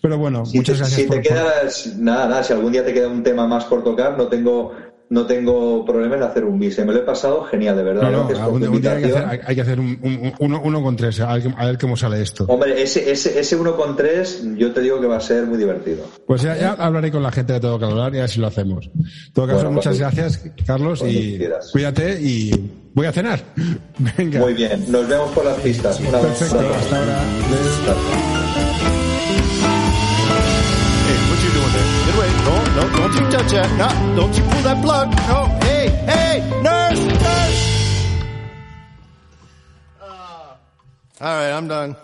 Pero 0.00 0.18
bueno, 0.18 0.42
muchas 0.52 0.78
gracias. 0.78 1.00
Si 1.00 1.08
te 1.08 1.20
quedas, 1.20 1.96
nada, 1.96 2.28
nada, 2.28 2.44
si 2.44 2.52
algún 2.52 2.72
día 2.72 2.84
te 2.84 2.92
queda 2.92 3.08
un 3.08 3.22
tema 3.22 3.46
más 3.46 3.64
por 3.64 3.82
tocar, 3.82 4.16
no 4.18 4.26
tengo 4.28 4.74
no 5.12 5.26
tengo 5.26 5.84
problema 5.84 6.16
en 6.16 6.22
hacer 6.22 6.42
un 6.42 6.58
bis. 6.58 6.78
Me 6.78 6.86
lo 6.86 7.00
he 7.00 7.02
pasado 7.02 7.44
genial, 7.44 7.76
de 7.76 7.82
verdad. 7.82 8.10
No, 8.10 8.30
no, 8.30 8.48
un, 8.48 8.80
día 8.80 8.92
hay 8.92 9.02
que 9.02 9.10
hacer, 9.10 9.40
hay 9.44 9.54
que 9.54 9.60
hacer 9.60 9.78
un, 9.78 10.32
uno, 10.38 10.62
uno, 10.64 10.82
con 10.82 10.96
tres, 10.96 11.20
a 11.20 11.34
ver, 11.34 11.54
a 11.54 11.66
ver, 11.66 11.76
cómo 11.76 11.98
sale 11.98 12.22
esto. 12.22 12.46
Hombre, 12.48 12.82
ese, 12.82 13.10
ese, 13.10 13.38
ese 13.38 13.56
uno 13.56 13.76
con 13.76 13.94
tres, 13.94 14.42
yo 14.56 14.72
te 14.72 14.80
digo 14.80 15.02
que 15.02 15.06
va 15.06 15.18
a 15.18 15.20
ser 15.20 15.44
muy 15.44 15.58
divertido. 15.58 16.06
Pues 16.26 16.40
ya, 16.40 16.56
ya 16.56 16.70
hablaré 16.72 17.10
con 17.10 17.22
la 17.22 17.30
gente 17.30 17.52
de 17.52 17.60
todo 17.60 17.78
que 17.78 17.84
hablar 17.84 18.14
y 18.14 18.20
así 18.20 18.40
lo 18.40 18.46
hacemos. 18.46 18.86
En 18.86 19.32
todo 19.34 19.46
caso, 19.48 19.70
muchas 19.70 19.98
gracias, 19.98 20.42
Carlos, 20.66 21.04
y 21.06 21.38
cuídate 21.72 22.18
y 22.18 22.70
voy 22.94 23.04
a 23.04 23.12
cenar. 23.12 23.44
Venga. 24.16 24.40
Muy 24.40 24.54
bien, 24.54 24.82
nos 24.88 25.06
vemos 25.06 25.30
por 25.32 25.44
las 25.44 25.58
pistas. 25.60 25.98
Perfecto, 25.98 26.58
hasta 26.58 26.98
ahora. 26.98 27.20
No, 32.44 32.64
no, 32.76 32.82
don't 32.96 32.96
don't 32.96 33.14
you 33.14 33.30
touch 33.30 33.52
that. 33.52 33.70
No, 33.78 34.16
don't 34.16 34.36
you 34.36 34.42
pull 34.44 34.62
that 34.62 34.82
plug. 34.82 35.08
No, 35.28 35.44
hey, 35.66 35.88
hey, 36.10 36.62
nurse, 36.62 37.04
nurse. 37.06 37.60
Uh, 40.00 40.54
all 41.20 41.34
right, 41.36 41.50
I'm 41.52 41.68
done. 41.68 41.96